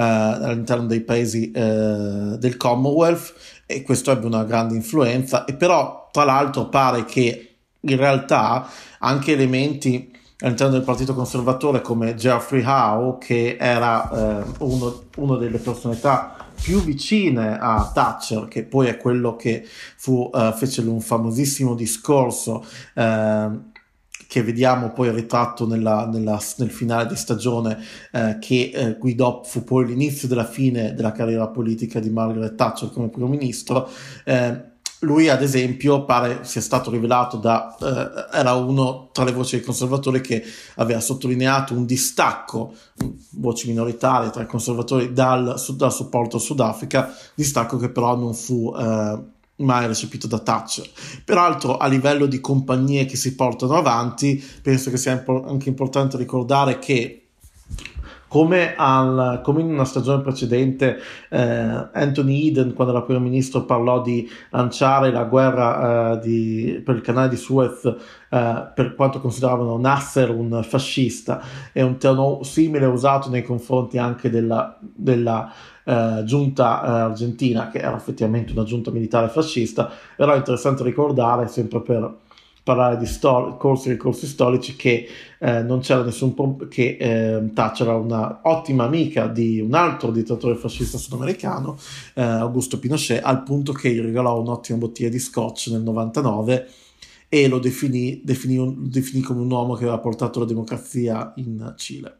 all'interno 0.00 0.86
dei 0.86 1.00
paesi 1.00 1.52
uh, 1.54 2.36
del 2.36 2.56
Commonwealth 2.56 3.34
e 3.66 3.82
questo 3.82 4.10
ebbe 4.10 4.26
una 4.26 4.44
grande 4.44 4.74
influenza 4.74 5.44
e 5.44 5.54
però 5.54 6.08
tra 6.12 6.24
l'altro 6.24 6.68
pare 6.68 7.04
che 7.04 7.56
in 7.80 7.96
realtà 7.96 8.68
anche 9.00 9.32
elementi 9.32 10.12
all'interno 10.40 10.74
del 10.74 10.82
partito 10.82 11.14
conservatore 11.14 11.80
come 11.80 12.14
Geoffrey 12.14 12.62
Howe 12.64 13.16
che 13.18 13.56
era 13.58 14.10
eh, 14.10 14.44
uno, 14.58 15.02
uno, 15.16 15.36
delle 15.36 15.58
personalità 15.58 16.36
più 16.60 16.82
vicine 16.82 17.58
a 17.58 17.90
Thatcher 17.92 18.46
che 18.48 18.64
poi 18.64 18.88
è 18.88 18.98
quello 18.98 19.34
che 19.36 19.66
fu, 19.96 20.30
uh, 20.32 20.52
fece 20.52 20.82
un 20.82 21.00
famosissimo 21.00 21.74
discorso 21.74 22.64
uh, 22.94 23.74
che 24.26 24.42
vediamo 24.42 24.92
poi 24.92 25.10
ritratto 25.10 25.66
nella, 25.66 26.06
nella, 26.06 26.40
nel 26.56 26.70
finale 26.70 27.06
di 27.06 27.16
stagione 27.16 27.78
eh, 28.12 28.38
che 28.40 28.70
eh, 28.74 28.96
guidò, 28.98 29.42
fu 29.44 29.64
poi 29.64 29.86
l'inizio 29.86 30.28
della 30.28 30.44
fine 30.44 30.94
della 30.94 31.12
carriera 31.12 31.48
politica 31.48 32.00
di 32.00 32.10
Margaret 32.10 32.54
Thatcher 32.54 32.90
come 32.90 33.08
primo 33.08 33.28
ministro. 33.28 33.88
Eh, 34.24 34.74
lui, 35.00 35.28
ad 35.28 35.42
esempio, 35.42 36.04
pare 36.06 36.40
sia 36.44 36.62
stato 36.62 36.90
rivelato 36.90 37.36
da 37.36 37.76
eh, 37.78 38.38
era 38.38 38.54
uno 38.54 39.10
tra 39.12 39.24
le 39.24 39.32
voci 39.32 39.56
dei 39.56 39.64
conservatori 39.64 40.22
che 40.22 40.42
aveva 40.76 41.00
sottolineato 41.00 41.74
un 41.74 41.84
distacco, 41.84 42.74
voci 43.32 43.68
minoritarie 43.68 44.30
tra 44.30 44.42
i 44.42 44.46
conservatori 44.46 45.12
dal, 45.12 45.60
dal 45.74 45.92
supporto 45.92 46.36
al 46.36 46.42
Sudafrica, 46.42 47.14
distacco 47.34 47.76
che 47.76 47.90
però 47.90 48.16
non 48.16 48.32
fu 48.32 48.74
eh, 48.74 49.34
mai 49.56 49.86
recepito 49.86 50.26
da 50.26 50.38
Thatcher. 50.38 50.88
Peraltro, 51.24 51.76
a 51.76 51.86
livello 51.86 52.26
di 52.26 52.40
compagnie 52.40 53.06
che 53.06 53.16
si 53.16 53.34
portano 53.34 53.74
avanti, 53.74 54.42
penso 54.62 54.90
che 54.90 54.96
sia 54.96 55.24
anche 55.26 55.68
importante 55.68 56.16
ricordare 56.16 56.78
che 56.78 57.26
come, 58.28 58.74
al, 58.76 59.40
come, 59.42 59.60
in 59.60 59.72
una 59.72 59.84
stagione 59.84 60.20
precedente 60.20 60.98
eh, 61.30 61.38
Anthony 61.92 62.48
Eden 62.48 62.74
quando 62.74 62.92
era 62.92 63.02
primo 63.02 63.20
ministro 63.20 63.64
parlò 63.64 64.02
di 64.02 64.28
lanciare 64.50 65.12
la 65.12 65.24
guerra 65.24 66.12
eh, 66.12 66.18
di, 66.18 66.82
per 66.84 66.96
il 66.96 67.02
canale 67.02 67.28
di 67.28 67.36
Suez 67.36 67.84
eh, 67.84 68.70
per 68.74 68.94
quanto 68.96 69.20
consideravano 69.20 69.78
Nasser 69.78 70.30
un 70.30 70.60
fascista 70.64 71.40
e 71.72 71.82
un 71.82 71.98
tono 71.98 72.42
simile 72.42 72.86
usato 72.86 73.30
nei 73.30 73.44
confronti 73.44 73.96
anche 73.96 74.28
della, 74.28 74.76
della 74.80 75.52
eh, 75.86 76.22
giunta 76.24 76.82
eh, 76.82 76.88
argentina, 77.02 77.70
che 77.70 77.78
era 77.78 77.96
effettivamente 77.96 78.52
una 78.52 78.64
giunta 78.64 78.90
militare 78.90 79.28
fascista, 79.28 79.88
però 80.16 80.34
è 80.34 80.36
interessante 80.36 80.82
ricordare, 80.82 81.46
sempre 81.46 81.80
per 81.80 82.24
parlare 82.64 82.96
di 82.96 83.06
stor- 83.06 83.56
corsi 83.58 83.90
e 83.90 83.96
corsi 83.96 84.26
storici, 84.26 84.74
che 84.74 85.06
eh, 85.38 85.62
non 85.62 85.78
c'era 85.78 86.02
nessun 86.02 86.34
problema, 86.34 86.68
che 86.68 86.96
eh, 86.98 87.52
Thatcher 87.54 87.86
era 87.86 87.96
una 87.96 88.40
ottima 88.42 88.82
amica 88.82 89.28
di 89.28 89.60
un 89.60 89.74
altro 89.74 90.10
dittatore 90.10 90.56
fascista 90.56 90.98
sudamericano, 90.98 91.78
eh, 92.14 92.22
Augusto 92.22 92.80
Pinochet, 92.80 93.22
al 93.22 93.44
punto 93.44 93.72
che 93.72 93.92
gli 93.92 94.00
regalò 94.00 94.40
un'ottima 94.40 94.78
bottiglia 94.78 95.10
di 95.10 95.20
scotch 95.20 95.68
nel 95.68 95.82
99 95.82 96.68
e 97.28 97.46
lo 97.46 97.60
definì, 97.60 98.20
definì, 98.24 98.74
definì 98.88 99.20
come 99.20 99.42
un 99.42 99.50
uomo 99.50 99.74
che 99.74 99.84
aveva 99.84 99.98
portato 100.00 100.40
la 100.40 100.46
democrazia 100.46 101.32
in 101.36 101.74
Cile. 101.76 102.18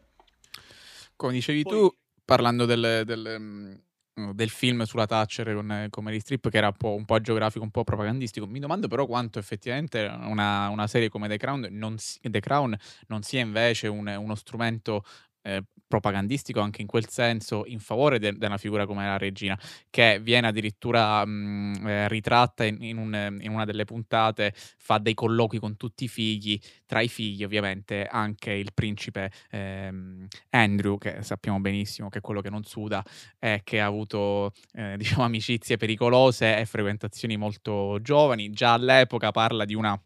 Come 1.17 1.33
dicevi 1.33 1.63
Poi... 1.63 1.73
tu, 1.73 1.93
parlando 2.27 2.65
del, 2.65 3.03
del, 3.05 3.37
mm, 3.39 4.31
del, 4.31 4.49
film 4.49 4.83
sulla 4.83 5.05
Thatcher 5.05 5.53
con, 5.53 5.87
con 5.89 6.03
Mary 6.03 6.19
Strip, 6.19 6.49
che 6.49 6.57
era 6.57 6.67
un 6.67 6.75
po', 6.77 6.93
un 6.93 7.05
po', 7.05 7.21
geografico, 7.21 7.63
un 7.63 7.71
po' 7.71 7.85
propagandistico, 7.85 8.45
mi 8.45 8.59
domando 8.59 8.89
però 8.89 9.05
quanto 9.05 9.39
effettivamente 9.39 10.03
una, 10.03 10.67
una 10.67 10.87
serie 10.87 11.07
come 11.07 11.29
The 11.29 11.37
Crown 11.37 11.69
non, 11.71 11.95
The 12.21 12.39
Crown 12.41 12.77
non 13.07 13.21
sia 13.21 13.39
invece 13.39 13.87
un, 13.87 14.07
uno 14.07 14.35
strumento 14.35 15.05
eh, 15.47 15.63
propagandistico 15.87 16.59
anche 16.59 16.81
in 16.81 16.87
quel 16.87 17.07
senso 17.07 17.63
in 17.65 17.79
favore 17.79 18.19
di 18.19 18.35
una 18.41 18.57
figura 18.57 18.85
come 18.85 19.05
la 19.05 19.17
regina, 19.17 19.57
che 19.89 20.19
viene 20.19 20.47
addirittura 20.47 21.25
mh, 21.25 21.87
eh, 21.87 22.07
ritratta 22.09 22.65
in, 22.65 22.83
in, 22.83 22.97
un, 22.97 23.37
in, 23.39 23.51
una 23.51 23.63
delle 23.63 23.85
puntate, 23.85 24.53
fa 24.55 24.97
dei 24.97 25.13
colloqui 25.13 25.59
con 25.59 25.77
tutti 25.77 26.03
i 26.03 26.07
figli, 26.09 26.59
tra 26.85 26.99
i 26.99 27.07
figli 27.07 27.43
ovviamente 27.43 28.05
anche 28.05 28.51
il 28.51 28.71
principe 28.73 29.31
ehm, 29.49 30.27
Andrew, 30.49 30.97
che 30.97 31.23
sappiamo 31.23 31.59
benissimo 31.59 32.09
che 32.09 32.17
è 32.19 32.21
quello 32.21 32.41
che 32.41 32.49
non 32.49 32.63
suda 32.63 33.03
e 33.39 33.61
che 33.63 33.79
ha 33.79 33.85
avuto 33.85 34.51
eh, 34.73 34.95
diciamo 34.97 35.23
amicizie 35.23 35.77
pericolose 35.77 36.57
e 36.57 36.65
frequentazioni 36.65 37.37
molto 37.37 37.99
giovani, 38.01 38.49
già 38.49 38.73
all'epoca 38.73 39.31
parla 39.31 39.63
di 39.63 39.73
una 39.73 39.97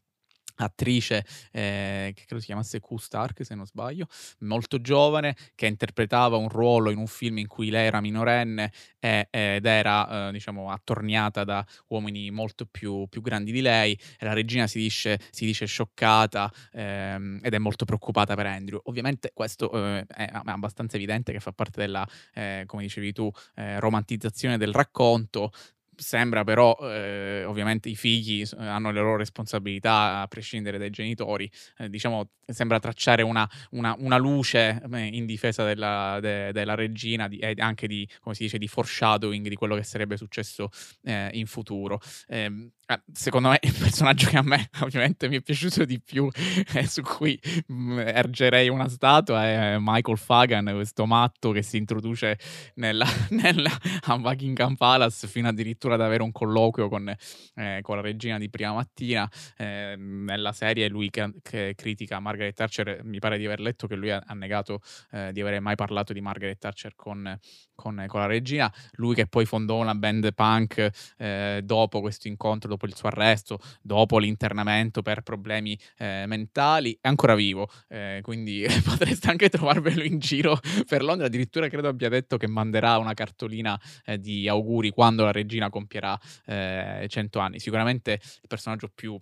attrice 0.63 1.25
eh, 1.51 2.11
che 2.15 2.23
credo 2.25 2.39
si 2.39 2.47
chiamasse 2.47 2.79
Q 2.79 2.95
Stark 2.97 3.45
se 3.45 3.55
non 3.55 3.65
sbaglio, 3.65 4.07
molto 4.39 4.79
giovane 4.79 5.35
che 5.55 5.65
interpretava 5.65 6.37
un 6.37 6.49
ruolo 6.49 6.89
in 6.89 6.97
un 6.97 7.07
film 7.07 7.37
in 7.37 7.47
cui 7.47 7.69
lei 7.69 7.87
era 7.87 8.01
minorenne 8.01 8.71
e, 8.99 9.27
ed 9.29 9.65
era 9.65 10.27
eh, 10.27 10.31
diciamo 10.31 10.71
attorniata 10.71 11.43
da 11.43 11.65
uomini 11.87 12.29
molto 12.31 12.65
più, 12.65 13.07
più, 13.07 13.21
grandi 13.21 13.51
di 13.51 13.61
lei 13.61 13.97
e 14.19 14.25
la 14.25 14.33
regina 14.33 14.67
si 14.67 14.79
dice, 14.79 15.19
si 15.31 15.45
dice 15.45 15.65
scioccata 15.65 16.51
ehm, 16.73 17.39
ed 17.41 17.53
è 17.53 17.57
molto 17.57 17.85
preoccupata 17.85 18.35
per 18.35 18.45
Andrew. 18.45 18.79
Ovviamente 18.85 19.31
questo 19.33 19.71
eh, 19.71 20.05
è 20.05 20.29
abbastanza 20.31 20.95
evidente 20.95 21.31
che 21.31 21.39
fa 21.39 21.51
parte 21.51 21.81
della, 21.81 22.07
eh, 22.33 22.63
come 22.65 22.83
dicevi 22.83 23.11
tu, 23.11 23.29
eh, 23.55 23.79
romantizzazione 23.79 24.57
del 24.57 24.73
racconto 24.73 25.51
Sembra 25.95 26.43
però, 26.43 26.77
eh, 26.81 27.43
ovviamente, 27.45 27.89
i 27.89 27.95
figli 27.95 28.43
hanno 28.57 28.91
le 28.91 28.99
loro 28.99 29.17
responsabilità 29.17 30.21
a 30.21 30.27
prescindere 30.27 30.77
dai 30.77 30.89
genitori. 30.89 31.49
Eh, 31.77 31.89
diciamo, 31.89 32.29
sembra 32.45 32.79
tracciare 32.79 33.21
una, 33.21 33.49
una, 33.71 33.95
una 33.99 34.17
luce 34.17 34.81
eh, 34.91 35.05
in 35.05 35.25
difesa 35.25 35.63
della, 35.63 36.19
de, 36.19 36.51
della 36.51 36.75
regina 36.75 37.27
e 37.27 37.53
anche 37.57 37.87
di, 37.87 38.07
come 38.21 38.35
si 38.35 38.43
dice, 38.43 38.57
di 38.57 38.67
foreshadowing 38.67 39.47
di 39.47 39.55
quello 39.55 39.75
che 39.75 39.83
sarebbe 39.83 40.17
successo 40.17 40.69
eh, 41.03 41.29
in 41.33 41.45
futuro. 41.45 41.99
Eh, 42.27 42.71
secondo 43.13 43.49
me 43.49 43.59
il 43.61 43.73
personaggio 43.77 44.27
che 44.27 44.37
a 44.37 44.41
me 44.41 44.69
ovviamente 44.81 45.29
mi 45.29 45.37
è 45.37 45.41
piaciuto 45.41 45.85
di 45.85 46.01
più 46.01 46.29
e 46.73 46.87
su 46.87 47.01
cui 47.01 47.39
mh, 47.67 47.73
mm, 47.73 47.99
ergerei 47.99 48.69
una 48.69 48.89
statua 48.89 49.45
è 49.45 49.77
Michael 49.79 50.17
Fagan, 50.17 50.71
questo 50.73 51.05
matto 51.05 51.51
che 51.51 51.61
si 51.61 51.77
introduce 51.77 52.37
nella, 52.75 53.05
nella, 53.31 53.71
a 54.01 54.17
Buckingham 54.17 54.75
Palace 54.75 55.27
fino 55.27 55.47
addirittura 55.47 55.80
ad 55.89 56.01
avere 56.01 56.23
un 56.23 56.31
colloquio 56.31 56.89
con, 56.89 57.07
eh, 57.55 57.79
con 57.81 57.95
la 57.95 58.01
regina 58.01 58.37
di 58.37 58.49
prima 58.49 58.73
mattina. 58.73 59.29
Eh, 59.57 59.95
nella 59.97 60.51
serie 60.51 60.87
lui 60.89 61.09
che, 61.09 61.31
che, 61.41 61.73
critica 61.75 62.19
Margaret 62.19 62.55
Thatcher, 62.55 63.03
mi 63.03 63.19
pare 63.19 63.37
di 63.37 63.45
aver 63.45 63.59
letto 63.59 63.87
che 63.87 63.95
lui 63.95 64.11
ha, 64.11 64.21
ha 64.25 64.33
negato 64.33 64.79
eh, 65.11 65.31
di 65.31 65.41
avere 65.41 65.59
mai 65.59 65.75
parlato 65.75 66.13
di 66.13 66.21
Margaret 66.21 66.57
Thatcher 66.57 66.95
con, 66.95 67.39
con, 67.81 68.05
con, 68.07 68.19
la 68.19 68.25
regina. 68.25 68.71
Lui 68.93 69.15
che 69.15 69.27
poi 69.27 69.45
fondò 69.45 69.77
una 69.77 69.95
band 69.95 70.33
punk 70.33 70.89
eh, 71.17 71.61
dopo 71.63 71.99
questo 71.99 72.27
incontro, 72.27 72.69
dopo 72.69 72.85
il 72.85 72.95
suo 72.95 73.09
arresto, 73.09 73.59
dopo 73.81 74.19
l'internamento 74.19 75.01
per 75.01 75.21
problemi 75.21 75.77
eh, 75.97 76.25
mentali, 76.27 76.97
è 77.01 77.07
ancora 77.07 77.35
vivo. 77.35 77.69
Eh, 77.89 78.19
quindi 78.21 78.65
potreste 78.85 79.29
anche 79.29 79.49
trovarvelo 79.49 80.03
in 80.03 80.19
giro 80.19 80.59
per 80.87 81.03
Londra. 81.03 81.25
Addirittura 81.25 81.67
credo 81.67 81.87
abbia 81.89 82.09
detto 82.09 82.37
che 82.37 82.47
manderà 82.47 82.97
una 82.97 83.13
cartolina 83.13 83.79
eh, 84.05 84.19
di 84.19 84.47
auguri 84.47 84.91
quando 84.91 85.23
la 85.23 85.31
regina 85.31 85.69
compierà 85.69 86.17
100 86.45 86.45
eh, 86.45 87.41
anni. 87.41 87.59
Sicuramente 87.59 88.13
il 88.21 88.47
personaggio 88.47 88.89
più 88.93 89.19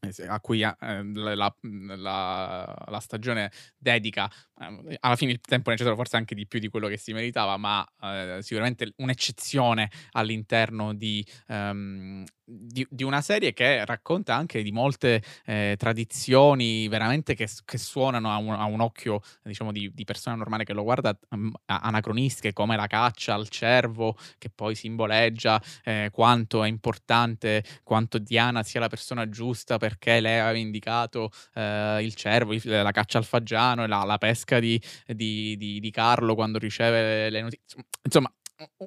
eh, 0.00 0.26
a 0.26 0.40
cui 0.40 0.62
eh, 0.62 0.74
la, 0.80 1.54
la, 1.60 2.84
la, 2.88 3.00
stagione 3.00 3.50
dedica 3.76 4.30
alla 4.58 5.16
fine 5.16 5.32
il 5.32 5.40
tempo 5.40 5.70
necessario 5.70 5.98
forse 5.98 6.16
anche 6.16 6.34
di 6.34 6.46
più 6.46 6.58
di 6.58 6.68
quello 6.68 6.88
che 6.88 6.96
si 6.96 7.12
meritava 7.12 7.56
ma 7.58 7.86
eh, 8.02 8.38
sicuramente 8.40 8.92
un'eccezione 8.96 9.90
all'interno 10.12 10.94
di, 10.94 11.24
um, 11.48 12.24
di, 12.42 12.86
di, 12.88 13.04
una 13.04 13.20
serie 13.20 13.52
che 13.52 13.84
racconta 13.84 14.34
anche 14.34 14.62
di 14.62 14.72
molte 14.72 15.22
eh, 15.44 15.74
tradizioni 15.76 16.88
veramente 16.88 17.34
che, 17.34 17.48
che 17.66 17.76
suonano 17.76 18.32
a 18.32 18.38
un, 18.38 18.52
a 18.52 18.64
un, 18.64 18.80
occhio 18.80 19.20
diciamo 19.42 19.72
di, 19.72 19.90
di, 19.92 20.04
persona 20.04 20.36
normale 20.36 20.64
che 20.64 20.72
lo 20.72 20.84
guarda 20.84 21.16
um, 21.30 21.52
anacronistiche 21.66 22.54
come 22.54 22.76
la 22.76 22.86
caccia 22.86 23.34
al 23.34 23.48
cervo 23.48 24.16
che 24.38 24.48
poi 24.48 24.74
simboleggia 24.74 25.60
eh, 25.84 26.08
quanto 26.10 26.64
è 26.64 26.68
importante 26.68 27.62
quanto 27.82 28.16
Diana 28.18 28.62
sia 28.62 28.80
la 28.80 28.88
persona 28.88 29.28
giusta 29.28 29.76
perché 29.76 30.20
lei 30.20 30.38
aveva 30.38 30.56
indicato 30.56 31.30
il 31.56 32.14
cervo 32.14 32.54
la 32.64 32.90
caccia 32.92 33.18
al 33.18 33.24
fagiano 33.24 33.84
e 33.84 33.86
la, 33.86 34.04
la 34.04 34.18
pesca 34.18 34.45
di, 34.54 34.80
di, 35.06 35.56
di, 35.56 35.90
Carlo 35.90 36.34
quando 36.34 36.58
riceve 36.58 37.30
le 37.30 37.42
notizie. 37.42 37.84
Insomma 38.02 38.32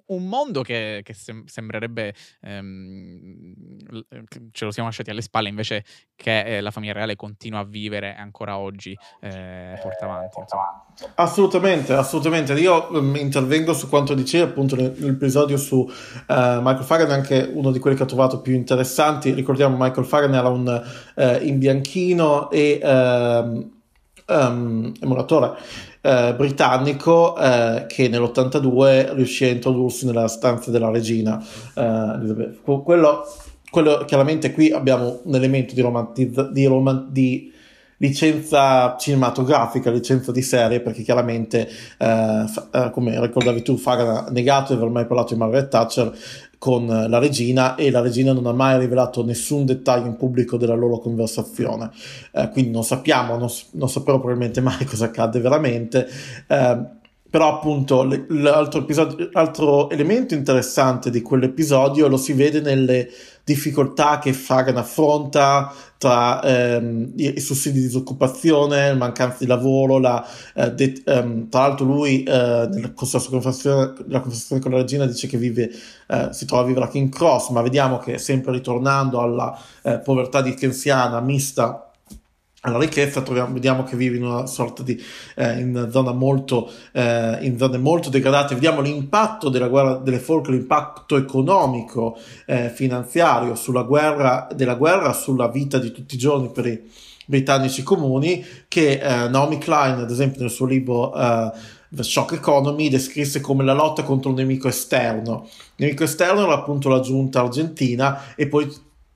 un 0.07 0.27
mondo 0.27 0.61
che, 0.61 1.01
che 1.03 1.13
sem- 1.13 1.45
sembrerebbe 1.45 2.13
ehm, 2.41 3.53
ce 4.51 4.65
lo 4.65 4.71
siamo 4.71 4.87
lasciati 4.87 5.11
alle 5.11 5.21
spalle 5.21 5.49
invece 5.49 5.83
che 6.15 6.57
eh, 6.57 6.61
la 6.61 6.71
famiglia 6.71 6.93
reale 6.93 7.15
continua 7.15 7.59
a 7.59 7.63
vivere 7.63 8.15
ancora 8.15 8.57
oggi 8.57 8.97
eh, 9.21 9.77
porta 9.81 10.05
avanti 10.05 10.39
insomma. 10.39 10.85
assolutamente 11.15 11.93
assolutamente. 11.93 12.53
Io 12.53 12.87
um, 12.91 13.15
intervengo 13.15 13.73
su 13.73 13.89
quanto 13.89 14.13
dicevi 14.13 14.49
appunto 14.49 14.75
nell'episodio 14.75 15.57
su 15.57 15.77
uh, 15.77 15.89
Michael 16.27 16.83
Fagan 16.83 17.11
anche 17.11 17.49
uno 17.53 17.71
di 17.71 17.79
quelli 17.79 17.95
che 17.95 18.03
ho 18.03 18.07
trovato 18.07 18.41
più 18.41 18.53
interessanti. 18.53 19.33
Ricordiamo 19.33 19.77
Michael 19.77 20.05
Fagan 20.05 20.33
era 20.33 20.49
un 20.49 20.87
uh, 21.15 21.45
in 21.45 21.59
bianchino 21.59 22.49
e 22.49 22.79
um, 22.81 23.77
um, 24.29 24.91
emulatore 25.01 25.57
eh, 26.01 26.33
britannico 26.35 27.37
eh, 27.37 27.85
che 27.87 28.07
nell'82 28.07 29.13
riuscì 29.15 29.45
a 29.45 29.49
introdursi 29.49 30.05
nella 30.05 30.27
stanza 30.27 30.71
della 30.71 30.89
regina. 30.89 31.43
Eh, 31.75 32.59
quello, 32.83 33.25
quello, 33.69 34.05
chiaramente 34.05 34.51
qui 34.53 34.71
abbiamo 34.71 35.19
un 35.23 35.35
elemento 35.35 35.73
di, 35.73 35.81
romantizza- 35.81 36.49
di, 36.49 36.65
rom- 36.65 37.09
di 37.09 37.51
licenza 37.97 38.95
cinematografica, 38.97 39.91
licenza 39.91 40.31
di 40.31 40.41
serie, 40.41 40.79
perché 40.79 41.01
chiaramente, 41.01 41.67
eh, 41.67 42.45
fa, 42.47 42.69
eh, 42.71 42.89
come 42.91 43.19
ricordavi 43.19 43.61
tu, 43.61 43.77
Fagan 43.77 44.07
ha 44.07 44.27
negato 44.29 44.73
di 44.73 44.79
aver 44.79 44.91
mai 44.91 45.05
parlato 45.05 45.33
di 45.33 45.39
Margaret 45.39 45.67
Thatcher, 45.67 46.11
con 46.59 46.85
la 46.85 47.17
regina 47.19 47.75
e 47.75 47.89
la 47.89 48.01
regina 48.01 48.33
non 48.33 48.45
ha 48.45 48.51
mai 48.51 48.77
rivelato 48.77 49.23
nessun 49.23 49.65
dettaglio 49.65 50.07
in 50.07 50.17
pubblico 50.17 50.57
della 50.57 50.75
loro 50.75 50.99
conversazione, 50.99 51.89
eh, 52.33 52.49
quindi 52.49 52.69
non 52.71 52.83
sappiamo, 52.83 53.37
non, 53.37 53.49
non, 53.71 53.89
sapremo 53.89 54.19
probabilmente 54.19 54.59
mai 54.59 54.83
cosa 54.85 55.05
accade 55.05 55.39
veramente. 55.39 56.07
Eh, 56.45 56.97
però 57.29 57.57
appunto 57.57 58.03
l'altro, 58.29 58.81
episodio, 58.81 59.29
l'altro 59.31 59.89
elemento 59.91 60.33
interessante 60.33 61.11
di 61.11 61.21
quell'episodio 61.21 62.07
lo 62.07 62.17
si 62.17 62.33
vede 62.33 62.59
nelle 62.59 63.07
difficoltà 63.43 64.17
che 64.17 64.33
Fagan 64.33 64.77
affronta 64.77 65.71
tra 65.99 66.41
ehm, 66.41 67.11
i, 67.17 67.41
sussidi 67.41 67.79
di 67.79 67.85
disoccupazione, 67.85 68.93
mancanza 68.93 69.39
di 69.39 69.47
lavoro, 69.47 69.99
la, 69.99 70.25
eh, 70.55 70.71
de, 70.71 71.03
ehm, 71.05 71.49
tra 71.49 71.67
l'altro 71.67 71.85
lui 71.85 72.23
eh, 72.23 72.69
nella 72.71 72.93
conversazione, 72.93 73.93
la 74.07 74.21
conversazione 74.21 74.61
con 74.61 74.71
la 74.71 74.77
regina 74.77 75.05
dice 75.05 75.27
che 75.27 75.37
vive, 75.37 75.69
eh, 76.07 76.29
si 76.31 76.45
trova 76.45 76.63
a 76.63 76.65
vivere 76.65 76.85
a 76.85 76.87
King 76.87 77.11
Cross, 77.11 77.49
ma 77.49 77.61
vediamo 77.61 77.97
che 77.97 78.17
sempre 78.17 78.53
ritornando 78.53 79.19
alla 79.19 79.59
eh, 79.81 79.99
povertà 79.99 80.41
dickensiana 80.41 81.19
mista 81.19 81.88
alla 82.61 82.77
ricchezza 82.77 83.21
troviamo, 83.21 83.53
vediamo 83.53 83.83
che 83.83 83.95
vive 83.95 84.17
in 84.17 84.25
una 84.25 84.45
sorta 84.45 84.83
di 84.83 85.01
eh, 85.35 85.59
in, 85.59 85.87
zona 85.91 86.11
molto, 86.11 86.69
eh, 86.91 87.37
in 87.41 87.57
zone 87.57 87.77
molto 87.77 88.09
degradate. 88.09 88.53
Vediamo 88.53 88.81
l'impatto 88.81 89.49
della 89.49 89.69
guerra 89.69 89.95
delle 89.95 90.19
folk 90.19 90.47
l'impatto 90.49 91.15
economico 91.15 92.17
eh, 92.45 92.69
finanziario 92.69 93.55
sulla 93.55 93.83
guerra 93.83 94.47
della 94.53 94.75
guerra 94.75 95.13
sulla 95.13 95.47
vita 95.47 95.77
di 95.77 95.91
tutti 95.91 96.15
i 96.15 96.17
giorni 96.17 96.49
per 96.51 96.65
i 96.65 96.81
britannici 97.25 97.83
comuni 97.83 98.45
che 98.67 98.99
eh, 98.99 99.29
Naomi 99.29 99.57
Klein 99.57 99.99
ad 99.99 100.11
esempio 100.11 100.41
nel 100.41 100.49
suo 100.49 100.65
libro 100.65 101.13
eh, 101.15 101.51
The 101.91 102.03
Shock 102.03 102.33
Economy 102.33 102.89
descrisse 102.89 103.39
come 103.39 103.63
la 103.63 103.73
lotta 103.73 104.03
contro 104.03 104.29
un 104.31 104.35
nemico 104.35 104.67
esterno. 104.67 105.47
Il 105.75 105.85
nemico 105.85 106.03
esterno 106.03 106.43
era 106.43 106.53
appunto 106.53 106.89
la 106.89 106.99
giunta 106.99 107.39
argentina 107.39 108.35
e 108.35 108.47
poi 108.47 108.69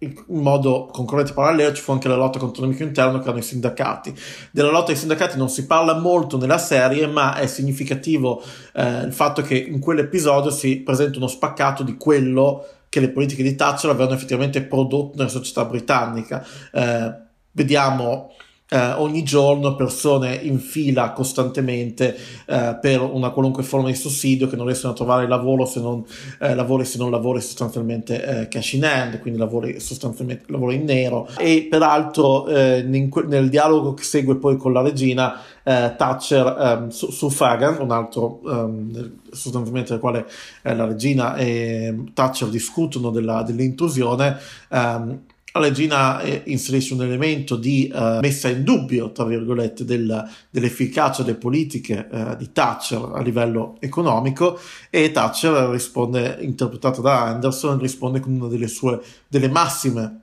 in 0.03 0.41
modo 0.41 0.89
concorrente 0.91 1.33
parallelo 1.33 1.73
ci 1.73 1.81
fu 1.81 1.91
anche 1.91 2.07
la 2.07 2.15
lotta 2.15 2.39
contro 2.39 2.63
il 2.63 2.69
nemico 2.69 2.87
interno 2.87 3.17
che 3.17 3.23
erano 3.23 3.39
i 3.39 3.43
sindacati. 3.43 4.13
Della 4.51 4.71
lotta 4.71 4.91
ai 4.91 4.97
sindacati 4.97 5.37
non 5.37 5.49
si 5.49 5.65
parla 5.65 5.97
molto 5.97 6.37
nella 6.37 6.57
serie, 6.57 7.07
ma 7.07 7.35
è 7.35 7.47
significativo 7.47 8.43
eh, 8.73 9.01
il 9.01 9.13
fatto 9.13 9.41
che 9.41 9.57
in 9.57 9.79
quell'episodio 9.79 10.51
si 10.51 10.77
presenta 10.77 11.17
uno 11.17 11.27
spaccato 11.27 11.83
di 11.83 11.97
quello 11.97 12.65
che 12.89 12.99
le 12.99 13.09
politiche 13.09 13.41
di 13.41 13.55
Thatcher 13.55 13.89
avevano 13.89 14.15
effettivamente 14.15 14.61
prodotto 14.61 15.17
nella 15.17 15.29
società 15.29 15.65
britannica. 15.65 16.45
Eh, 16.71 17.13
vediamo 17.51 18.31
eh, 18.73 18.93
ogni 18.93 19.21
giorno 19.21 19.75
persone 19.75 20.33
in 20.33 20.57
fila 20.57 21.11
costantemente 21.11 22.17
eh, 22.47 22.75
per 22.81 23.01
una 23.01 23.29
qualunque 23.29 23.61
forma 23.61 23.87
di 23.87 23.93
sussidio 23.95 24.47
che 24.47 24.55
non 24.55 24.65
riescono 24.65 24.93
a 24.93 24.95
trovare 24.95 25.27
lavoro 25.27 25.65
se 25.65 25.79
non 25.79 26.03
eh, 26.39 26.55
lavori 26.55 26.83
se 26.83 26.97
non 26.97 27.11
lavori 27.11 27.39
sostanzialmente 27.39 28.41
eh, 28.41 28.47
cash 28.47 28.73
in 28.73 28.85
hand 28.85 29.19
quindi 29.19 29.37
lavori 29.37 29.79
sostanzialmente 29.79 30.45
lavori 30.47 30.75
in 30.75 30.85
nero. 30.85 31.27
E 31.37 31.67
peraltro 31.69 32.47
eh, 32.47 32.79
in, 32.79 33.11
nel 33.27 33.49
dialogo 33.49 33.93
che 33.93 34.03
segue 34.03 34.37
poi 34.37 34.57
con 34.57 34.73
la 34.73 34.81
regina 34.81 35.39
eh, 35.61 35.93
Thatcher 35.95 36.79
um, 36.79 36.89
su, 36.89 37.11
su, 37.11 37.29
Fagan 37.29 37.77
un 37.79 37.91
altro 37.91 38.39
um, 38.43 39.19
sostanzialmente 39.31 39.91
nel 39.91 39.99
quale 40.01 40.25
la 40.63 40.85
regina 40.85 41.35
e 41.35 41.95
Thatcher 42.13 42.49
discutono 42.49 43.11
della, 43.11 43.43
dell'intrusione 43.43 44.37
um, 44.69 45.19
la 45.53 45.67
regina 45.67 46.19
eh, 46.21 46.41
inserisce 46.45 46.95
un 46.95 47.03
elemento 47.03 47.55
di 47.55 47.91
uh, 47.93 48.19
messa 48.21 48.49
in 48.49 48.63
dubbio, 48.63 49.11
tra 49.11 49.23
virgolette, 49.23 49.85
del, 49.85 50.27
dell'efficacia 50.49 51.21
delle 51.21 51.37
politiche 51.37 52.07
uh, 52.09 52.35
di 52.35 52.51
Thatcher 52.51 53.11
a 53.13 53.21
livello 53.21 53.77
economico 53.79 54.59
e 54.89 55.11
Thatcher 55.11 55.69
risponde, 55.69 56.37
interpretata 56.41 57.01
da 57.01 57.25
Anderson, 57.25 57.77
risponde 57.77 58.19
con 58.19 58.33
una 58.33 58.47
delle 58.47 58.67
sue 58.67 58.99
delle 59.27 59.47
massime 59.47 60.21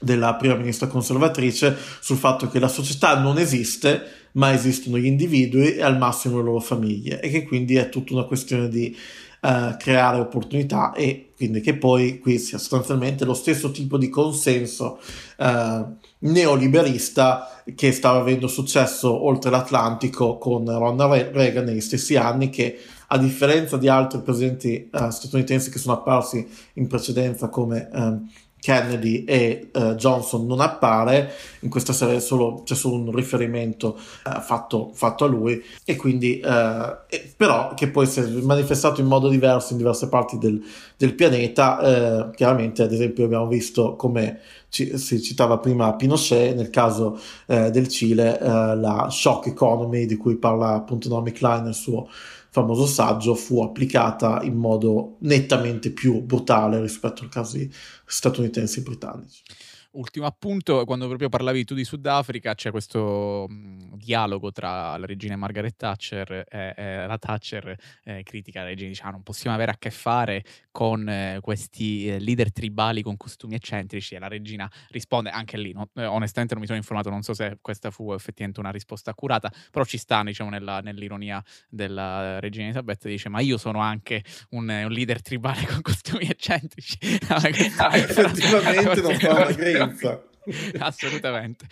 della 0.00 0.34
prima 0.34 0.54
ministra 0.54 0.88
conservatrice 0.88 1.76
sul 2.00 2.16
fatto 2.16 2.48
che 2.48 2.58
la 2.58 2.68
società 2.68 3.18
non 3.18 3.38
esiste, 3.38 4.28
ma 4.32 4.52
esistono 4.52 4.98
gli 4.98 5.06
individui 5.06 5.74
e 5.74 5.82
al 5.82 5.98
massimo 5.98 6.38
le 6.38 6.44
loro 6.44 6.60
famiglie 6.60 7.20
e 7.20 7.30
che 7.30 7.44
quindi 7.44 7.76
è 7.76 7.88
tutta 7.88 8.12
una 8.12 8.24
questione 8.24 8.68
di 8.68 8.96
uh, 9.40 9.76
creare 9.76 10.18
opportunità 10.18 10.92
e 10.92 11.32
quindi 11.36 11.60
che 11.60 11.76
poi 11.76 12.18
qui 12.18 12.38
sia 12.38 12.58
sostanzialmente 12.58 13.24
lo 13.24 13.34
stesso 13.34 13.70
tipo 13.70 13.96
di 13.96 14.08
consenso 14.08 14.98
uh, 15.38 15.96
neoliberista 16.20 17.62
che 17.74 17.92
stava 17.92 18.18
avendo 18.18 18.48
successo 18.48 19.24
oltre 19.24 19.50
l'Atlantico 19.50 20.38
con 20.38 20.64
Ronald 20.64 21.30
Reagan 21.32 21.64
negli 21.64 21.80
stessi 21.80 22.16
anni 22.16 22.50
che 22.50 22.78
a 23.08 23.18
differenza 23.18 23.76
di 23.76 23.88
altri 23.88 24.20
presidenti 24.20 24.90
uh, 24.92 25.10
statunitensi 25.10 25.70
che 25.70 25.78
sono 25.78 25.94
apparsi 25.94 26.46
in 26.74 26.86
precedenza 26.86 27.48
come 27.48 27.88
um, 27.92 28.28
Kennedy 28.60 29.24
e 29.24 29.70
uh, 29.72 29.94
Johnson 29.94 30.46
non 30.46 30.60
appare, 30.60 31.32
in 31.60 31.70
questa 31.70 31.92
serie 31.92 32.20
solo, 32.20 32.62
c'è 32.64 32.74
solo 32.74 32.96
un 32.96 33.14
riferimento 33.14 33.96
uh, 34.24 34.40
fatto, 34.40 34.90
fatto, 34.92 35.24
a 35.24 35.28
lui. 35.28 35.62
E 35.84 35.96
quindi 35.96 36.40
uh, 36.42 36.96
e, 37.08 37.32
però 37.36 37.74
che 37.74 37.88
poi 37.88 38.06
si 38.06 38.20
è 38.20 38.26
manifestato 38.26 39.00
in 39.00 39.06
modo 39.06 39.28
diverso 39.28 39.72
in 39.72 39.78
diverse 39.78 40.08
parti 40.08 40.38
del, 40.38 40.62
del 40.96 41.14
pianeta, 41.14 42.30
chiaramente 42.34 42.82
ad 42.82 42.92
esempio 42.92 43.24
abbiamo 43.24 43.46
visto 43.46 43.94
come 43.96 44.40
ci, 44.68 44.98
si 44.98 45.20
citava 45.22 45.58
prima 45.58 45.94
Pinochet, 45.94 46.54
nel 46.54 46.70
caso 46.70 47.18
del 47.46 47.88
Cile 47.88 48.38
la 48.40 49.08
shock 49.10 49.46
economy 49.46 50.06
di 50.06 50.16
cui 50.16 50.36
parla 50.36 50.74
appunto 50.74 51.08
Naomi 51.08 51.32
Klein 51.32 51.64
nel 51.64 51.74
suo 51.74 52.08
famoso 52.50 52.86
saggio 52.86 53.34
fu 53.34 53.62
applicata 53.62 54.40
in 54.42 54.54
modo 54.54 55.16
nettamente 55.20 55.90
più 55.90 56.20
brutale 56.22 56.80
rispetto 56.80 57.22
ai 57.22 57.28
casi 57.28 57.70
statunitensi 58.04 58.80
e 58.80 58.82
britannici. 58.82 59.42
Ultimo 59.90 60.26
appunto, 60.26 60.84
quando 60.84 61.06
proprio 61.06 61.30
parlavi 61.30 61.64
tu 61.64 61.74
di 61.74 61.82
Sudafrica, 61.82 62.54
c'è 62.54 62.70
questo 62.70 63.46
mh, 63.48 63.96
dialogo 63.96 64.52
tra 64.52 64.96
la 64.98 65.06
regina 65.06 65.34
Margaret 65.34 65.76
Thatcher 65.76 66.44
e, 66.46 66.74
e 66.76 67.06
la 67.06 67.16
Thatcher 67.16 67.74
eh, 68.04 68.22
critica 68.22 68.60
la 68.60 68.66
regina, 68.66 68.90
dice 68.90 69.02
ah, 69.04 69.10
non 69.10 69.22
possiamo 69.22 69.56
avere 69.56 69.70
a 69.70 69.76
che 69.78 69.90
fare 69.90 70.44
con 70.70 71.08
eh, 71.08 71.38
questi 71.40 72.06
eh, 72.06 72.18
leader 72.18 72.52
tribali 72.52 73.02
con 73.02 73.16
costumi 73.16 73.54
eccentrici 73.54 74.14
e 74.14 74.18
la 74.18 74.28
regina 74.28 74.70
risponde 74.90 75.30
anche 75.30 75.56
lì, 75.56 75.72
no, 75.72 75.88
eh, 75.94 76.04
onestamente 76.04 76.52
non 76.52 76.60
mi 76.60 76.68
sono 76.68 76.78
informato, 76.78 77.08
non 77.08 77.22
so 77.22 77.32
se 77.32 77.56
questa 77.62 77.90
fu 77.90 78.12
effettivamente 78.12 78.60
una 78.60 78.70
risposta 78.70 79.10
accurata, 79.10 79.50
però 79.70 79.86
ci 79.86 79.96
sta 79.96 80.22
diciamo 80.22 80.50
nella, 80.50 80.80
nell'ironia 80.80 81.42
della 81.68 82.40
regina 82.40 82.64
Elisabetta, 82.64 83.08
dice 83.08 83.30
ma 83.30 83.40
io 83.40 83.56
sono 83.56 83.80
anche 83.80 84.22
un, 84.50 84.68
un 84.68 84.90
leader 84.90 85.22
tribale 85.22 85.64
con 85.66 85.80
costumi 85.80 86.28
eccentrici. 86.28 86.98
Effettivamente 87.28 89.00
non 89.00 89.18
fa 89.18 89.32
una 89.32 89.46
differenza. 89.86 90.22
Assolutamente. 90.80 91.66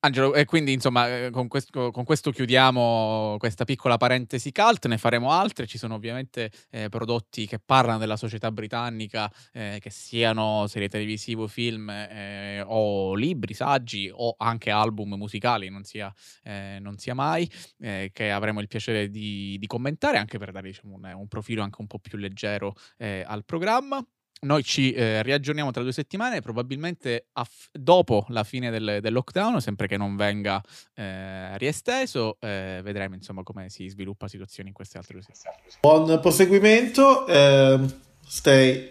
Angelo, 0.00 0.34
e 0.34 0.44
quindi 0.44 0.72
insomma 0.72 1.26
eh, 1.26 1.30
con 1.30 1.48
questo, 1.48 1.90
con 1.90 2.04
questo, 2.04 2.30
chiudiamo 2.30 3.36
questa 3.38 3.64
piccola 3.64 3.96
parentesi 3.96 4.50
cult, 4.52 4.86
ne 4.86 4.96
faremo 4.96 5.30
altre, 5.30 5.66
ci 5.66 5.76
sono 5.76 5.94
ovviamente 5.94 6.50
eh, 6.70 6.88
prodotti 6.88 7.46
che 7.46 7.58
parlano 7.58 7.98
della 7.98 8.16
società 8.16 8.50
britannica, 8.50 9.30
eh, 9.52 9.78
che 9.80 9.90
siano 9.90 10.66
serie 10.68 10.88
televisive, 10.88 11.48
film 11.48 11.90
eh, 11.90 12.62
o 12.64 13.14
libri, 13.14 13.52
saggi 13.52 14.10
o 14.12 14.34
anche 14.38 14.70
album 14.70 15.14
musicali, 15.14 15.68
non 15.68 15.84
sia, 15.84 16.12
eh, 16.44 16.78
non 16.80 16.96
sia 16.96 17.14
mai, 17.14 17.50
eh, 17.80 18.10
che 18.12 18.30
avremo 18.30 18.60
il 18.60 18.68
piacere 18.68 19.10
di, 19.10 19.56
di, 19.58 19.66
commentare 19.66 20.16
anche 20.16 20.38
per 20.38 20.50
dare 20.50 20.68
diciamo, 20.68 20.94
un, 20.94 21.12
un, 21.14 21.28
profilo 21.28 21.62
anche 21.62 21.80
un 21.80 21.86
po' 21.86 21.98
più 21.98 22.16
leggero 22.16 22.74
al 22.98 23.44
programma. 23.44 24.04
Noi 24.42 24.62
ci 24.62 24.92
eh, 24.92 25.22
riaggiorniamo 25.22 25.70
tra 25.70 25.82
due 25.82 25.92
settimane, 25.92 26.40
probabilmente 26.40 27.26
aff- 27.32 27.68
dopo 27.72 28.24
la 28.28 28.42
fine 28.42 28.70
del, 28.70 29.00
del, 29.02 29.12
lockdown, 29.12 29.60
sempre 29.60 29.86
che 29.86 29.98
non 29.98 30.16
venga 30.16 30.62
eh, 30.94 31.58
riesteso. 31.58 32.38
Eh, 32.40 32.80
vedremo 32.82 33.16
insomma 33.16 33.42
come 33.42 33.68
si 33.68 33.86
sviluppa 33.88 34.24
la 34.24 34.30
situazione 34.30 34.70
in 34.70 34.74
queste 34.74 34.96
altre 34.96 35.12
due 35.12 35.22
settimane. 35.22 35.60
Buon 35.80 36.20
proseguimento, 36.20 37.26
ehm, 37.26 38.00
stay 38.26 38.90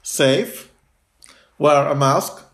safe, 0.00 0.68
wear 1.56 1.88
a 1.88 1.94
mask, 1.94 2.44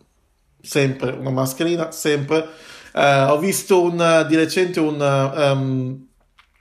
sempre 0.62 1.10
una 1.10 1.30
mascherina, 1.30 1.90
sempre. 1.90 2.48
Eh, 2.94 3.22
ho 3.24 3.38
visto 3.38 3.82
un, 3.82 4.24
di 4.28 4.36
recente 4.36 4.80
un... 4.80 4.98
Um, 4.98 6.06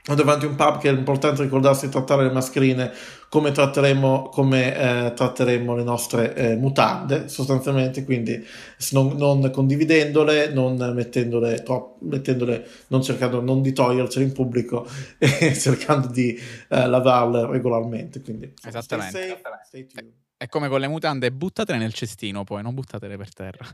davanti 0.04 0.46
a 0.46 0.48
un 0.48 0.56
pub 0.56 0.78
che 0.78 0.88
è 0.88 0.92
importante 0.92 1.42
ricordarsi 1.42 1.86
di 1.86 1.92
trattare 1.92 2.24
le 2.24 2.32
mascherine 2.32 2.92
come 3.32 3.50
tratteremo, 3.50 4.28
come, 4.28 5.06
eh, 5.06 5.12
tratteremo 5.14 5.74
le 5.74 5.82
nostre 5.82 6.34
eh, 6.34 6.54
mutande 6.54 7.28
sostanzialmente 7.30 8.04
quindi 8.04 8.46
non, 8.90 9.16
non 9.16 9.50
condividendole 9.50 10.50
non 10.50 10.76
mettendole, 10.94 11.62
troppo, 11.62 11.96
mettendole 12.00 12.68
non 12.88 13.02
cercando 13.02 13.40
non 13.40 13.62
di 13.62 13.72
togliercele 13.72 14.26
in 14.26 14.32
pubblico 14.32 14.86
e 15.16 15.54
cercando 15.54 16.08
di 16.08 16.38
eh, 16.68 16.86
lavarle 16.86 17.46
regolarmente 17.46 18.20
quindi 18.20 18.52
esattamente 18.66 19.18
stay 19.18 19.28
safe, 19.30 19.86
stay 19.88 20.12
è 20.36 20.48
come 20.48 20.68
con 20.68 20.80
le 20.80 20.88
mutande, 20.88 21.30
buttatele 21.30 21.78
nel 21.78 21.94
cestino 21.94 22.42
poi, 22.42 22.62
non 22.62 22.74
buttatele 22.74 23.16
per 23.16 23.32
terra. 23.32 23.64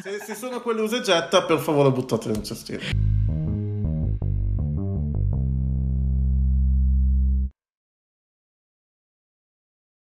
se, 0.00 0.20
se 0.24 0.34
sono 0.36 0.60
quelle 0.60 0.82
usegetta, 0.82 1.42
per 1.42 1.58
favore 1.58 1.90
buttatele 1.90 2.34
nel 2.34 2.44
cestino. 2.44 3.63